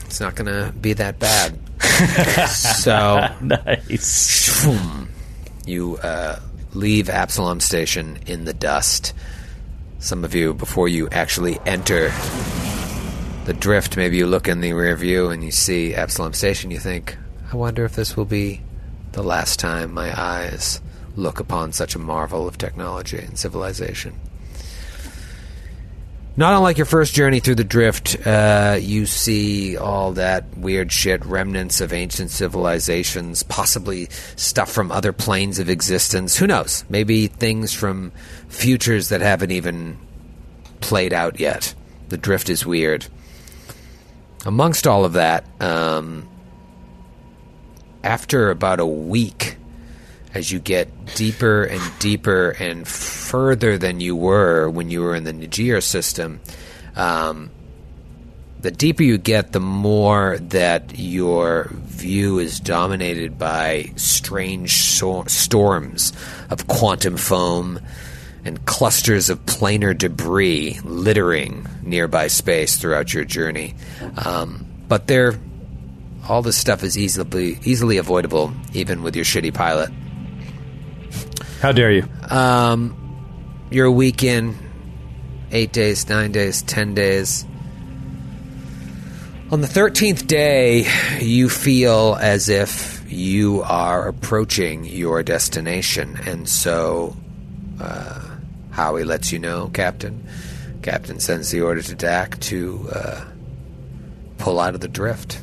[0.07, 1.59] it's not going to be that bad.
[2.49, 4.67] so Nice.
[5.67, 6.41] you uh,
[6.73, 9.13] leave Absalom Station in the dust.
[9.99, 12.09] Some of you, before you actually enter
[13.45, 16.71] the drift, maybe you look in the rear view and you see Absalom Station.
[16.71, 17.19] You think,
[17.53, 18.63] I wonder if this will be
[19.17, 20.83] the last time my eyes
[21.17, 24.13] look upon such a marvel of technology and civilization.
[26.37, 31.25] Not unlike your first journey through the drift, uh, you see all that weird shit,
[31.25, 36.37] remnants of ancient civilizations, possibly stuff from other planes of existence.
[36.37, 36.85] Who knows?
[36.91, 38.13] Maybe things from
[38.49, 39.97] futures that haven't even
[40.83, 41.75] played out yet.
[42.11, 43.07] The drift is weird.
[44.45, 46.29] Amongst all of that, um,
[48.07, 49.57] after about a week,
[50.33, 55.25] as you get deeper and deeper and further than you were when you were in
[55.25, 56.41] the Niger system,
[56.95, 57.51] um,
[58.61, 66.13] the deeper you get, the more that your view is dominated by strange so- storms
[66.49, 67.81] of quantum foam
[68.45, 73.75] and clusters of planar debris littering nearby space throughout your journey.
[74.25, 75.35] Um, but they're
[76.29, 79.91] all this stuff is easily easily avoidable, even with your shitty pilot.
[81.61, 82.09] How dare you?
[82.31, 82.95] Um,
[83.71, 84.57] you're a week in,
[85.53, 87.45] eight days, nine days, ten days.
[89.51, 90.87] On the thirteenth day,
[91.21, 97.17] you feel as if you are approaching your destination, and so
[97.81, 98.21] uh,
[98.71, 100.27] Howie lets you know, Captain.
[100.83, 103.25] Captain sends the order to Dak to uh,
[104.39, 105.41] pull out of the drift.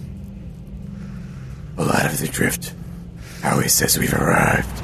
[1.76, 2.74] Pull out of the drift.
[3.42, 4.84] Howie says we've arrived.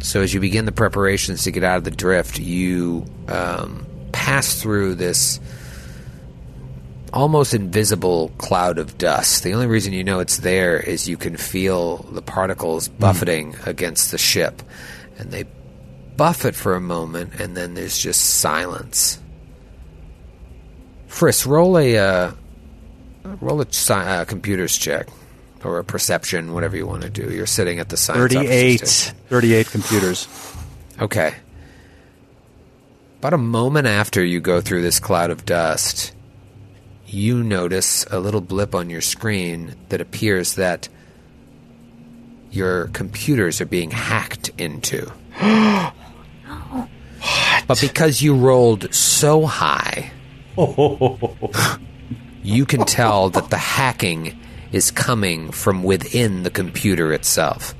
[0.00, 4.60] So as you begin the preparations to get out of the drift, you um, pass
[4.60, 5.40] through this
[7.12, 9.42] almost invisible cloud of dust.
[9.42, 14.10] The only reason you know it's there is you can feel the particles buffeting against
[14.10, 14.62] the ship,
[15.18, 15.44] and they
[16.16, 19.18] buffet for a moment, and then there's just silence.
[21.08, 22.32] Frisk, roll a uh,
[23.40, 25.08] roll a uh, computers check
[25.66, 27.30] or a perception, whatever you want to do.
[27.34, 30.28] You're sitting at the science officer's 38, 38 computers.
[31.00, 31.34] Okay.
[33.18, 36.12] About a moment after you go through this cloud of dust,
[37.06, 40.88] you notice a little blip on your screen that appears that
[42.50, 45.10] your computers are being hacked into.
[47.66, 50.12] But because you rolled so high,
[52.44, 54.38] you can tell that the hacking
[54.72, 57.74] is coming from within the computer itself.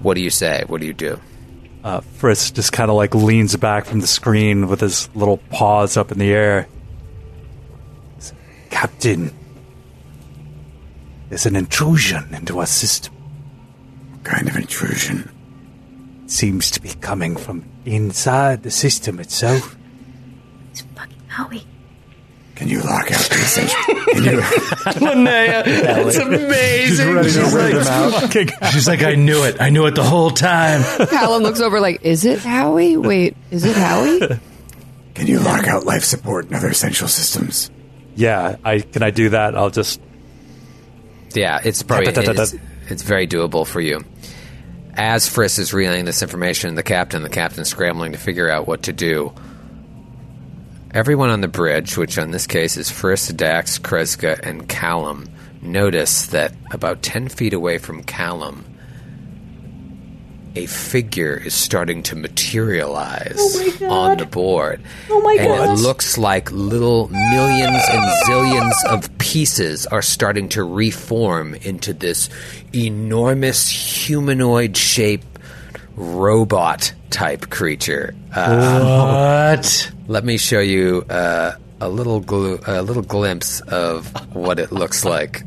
[0.00, 0.64] What do you say?
[0.66, 1.20] What do you do?
[1.84, 5.96] Uh, Frisk just kind of like leans back from the screen with his little paws
[5.96, 6.68] up in the air.
[8.70, 9.32] Captain,
[11.28, 13.14] there's an intrusion into our system.
[14.12, 15.30] What Kind of intrusion.
[16.26, 19.76] Seems to be coming from inside the system itself.
[20.72, 21.66] It's fucking Howie.
[22.56, 23.84] Can you lock out the essential?
[23.84, 27.22] Can you, Linnea, it's amazing.
[27.24, 29.60] She's, like, she's like, I knew it.
[29.60, 30.82] I knew it the whole time.
[31.08, 32.96] Callum looks over like, is it Howie?
[32.96, 34.40] Wait, is it Howie?
[35.14, 37.70] can you lock out life support and other essential systems?
[38.14, 39.54] Yeah, I can I do that?
[39.54, 40.00] I'll just
[41.34, 42.54] Yeah, it's probably Da, da, da, da, it's,
[42.88, 44.02] it's very doable for you.
[44.94, 48.84] As Friss is relaying this information, the captain, the captain's scrambling to figure out what
[48.84, 49.34] to do.
[50.92, 55.28] Everyone on the bridge, which in this case is Friss, Dax, Kreska, and Callum,
[55.60, 58.64] notice that about 10 feet away from Callum,
[60.54, 64.80] a figure is starting to materialize oh on the board.
[65.10, 65.78] Oh my and God.
[65.78, 72.30] it looks like little millions and zillions of pieces are starting to reform into this
[72.74, 75.24] enormous humanoid shape
[75.96, 78.14] robot type creature.
[78.34, 79.90] Uh, What?
[80.08, 85.04] let me show you uh, a little glu- a little glimpse of what it looks
[85.04, 85.42] like.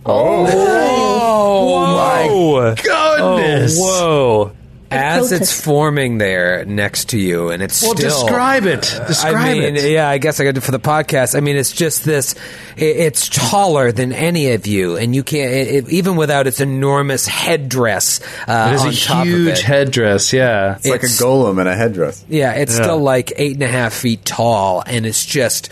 [0.04, 3.78] Oh, my Goodness.
[3.78, 4.52] whoa!
[4.92, 8.82] As it's forming there next to you, and it's Well, still describe it.
[9.08, 9.90] Describe I mean, it.
[9.92, 11.36] yeah, I guess I got to for the podcast.
[11.36, 12.36] I mean, it's just this.
[12.78, 16.60] i- It's taller than any of you, and you can't it, it- even without its
[16.60, 20.34] enormous headdress uh, It is on a top huge headdress.
[20.34, 20.76] Yeah.
[20.76, 22.24] It's like a golem in a headdress.
[22.28, 22.84] Yeah, it's Yeah.
[22.84, 25.70] still like eight and a half feet tall, and it's just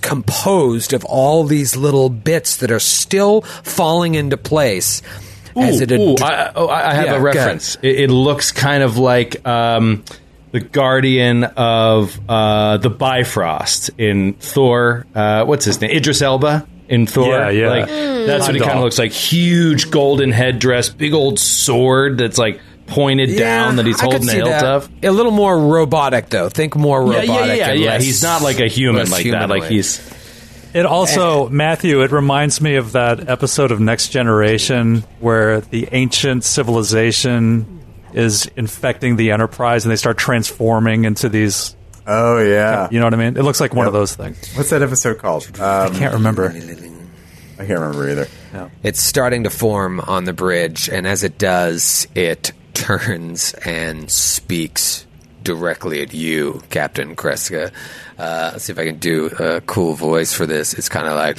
[0.00, 5.02] composed of all these little bits that are still falling into place.
[5.56, 7.76] As Ooh, it ooh, ad- I, oh, I have Yeah, a reference.
[7.82, 10.04] It, it looks kind of like um,
[10.52, 15.06] the guardian of uh, the Bifrost in Thor.
[15.14, 15.90] Uh, what's his name?
[15.90, 17.28] Idris Elba in Thor.
[17.28, 17.68] Yeah, yeah.
[17.70, 19.12] Like, that's what he kind of looks like.
[19.12, 24.48] Huge golden headdress, big old sword that's like pointed down that he's holding the hilt
[24.50, 24.64] that.
[24.64, 24.90] of.
[25.02, 26.48] A little more robotic, though.
[26.50, 27.28] Think more robotic.
[27.28, 27.90] yeah, yeah, and yeah.
[27.92, 29.48] less- He's not like a human less like that.
[29.48, 29.98] Like he's
[30.74, 36.44] It also, Matthew, it reminds me of that episode of Next Generation where the ancient
[36.44, 37.80] civilization
[38.14, 41.76] is infecting the Enterprise and they start transforming into these.
[42.06, 42.88] Oh yeah.
[42.90, 43.36] You know what I mean?
[43.36, 44.54] It looks like one of those things.
[44.54, 45.44] What's that episode called?
[45.60, 46.48] Um, I can't remember.
[46.48, 48.28] I can't remember either.
[48.82, 55.06] It's starting to form on the bridge, and as it does, it turns and speaks
[55.42, 57.72] directly at you, Captain Kreska.
[58.18, 60.74] Uh, see if I can do a cool voice for this.
[60.74, 61.38] It's kind of like.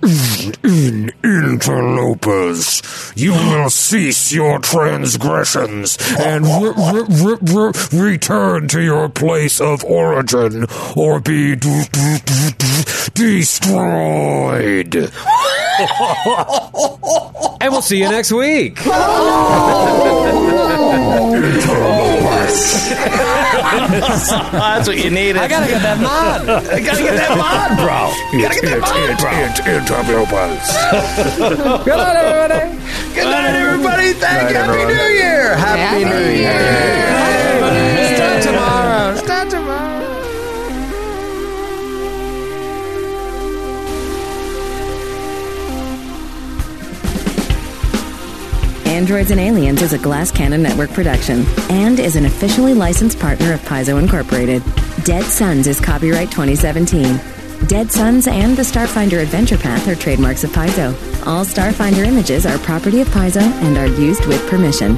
[0.00, 2.82] In interlopers,
[3.16, 7.72] you will cease your transgressions and re- re- re- re-
[8.10, 10.66] return to your place of origin
[10.96, 12.84] or be d- d- d- d-
[13.14, 14.94] destroyed.
[17.60, 18.78] and we'll see you next week.
[23.58, 25.36] that's what you needed.
[25.36, 26.48] I gotta get that mod.
[26.48, 28.10] I gotta get that mod, bro.
[28.40, 29.30] gotta get that mod, bro.
[31.84, 33.14] Good night, everybody.
[33.14, 34.12] Good night, everybody.
[34.12, 34.56] Thank you.
[34.56, 35.56] Happy New Year.
[35.56, 38.14] Happy, New Year.
[38.16, 39.16] Start tomorrow.
[39.16, 39.88] Start tomorrow.
[48.84, 53.54] Androids and Aliens is a Glass Cannon Network production and is an officially licensed partner
[53.54, 54.62] of Paizo Incorporated.
[55.04, 57.37] Dead Suns is copyright 2017.
[57.66, 60.94] Dead Suns and the Starfinder Adventure Path are trademarks of Paizo.
[61.26, 64.96] All Starfinder images are property of Paizo and are used with permission.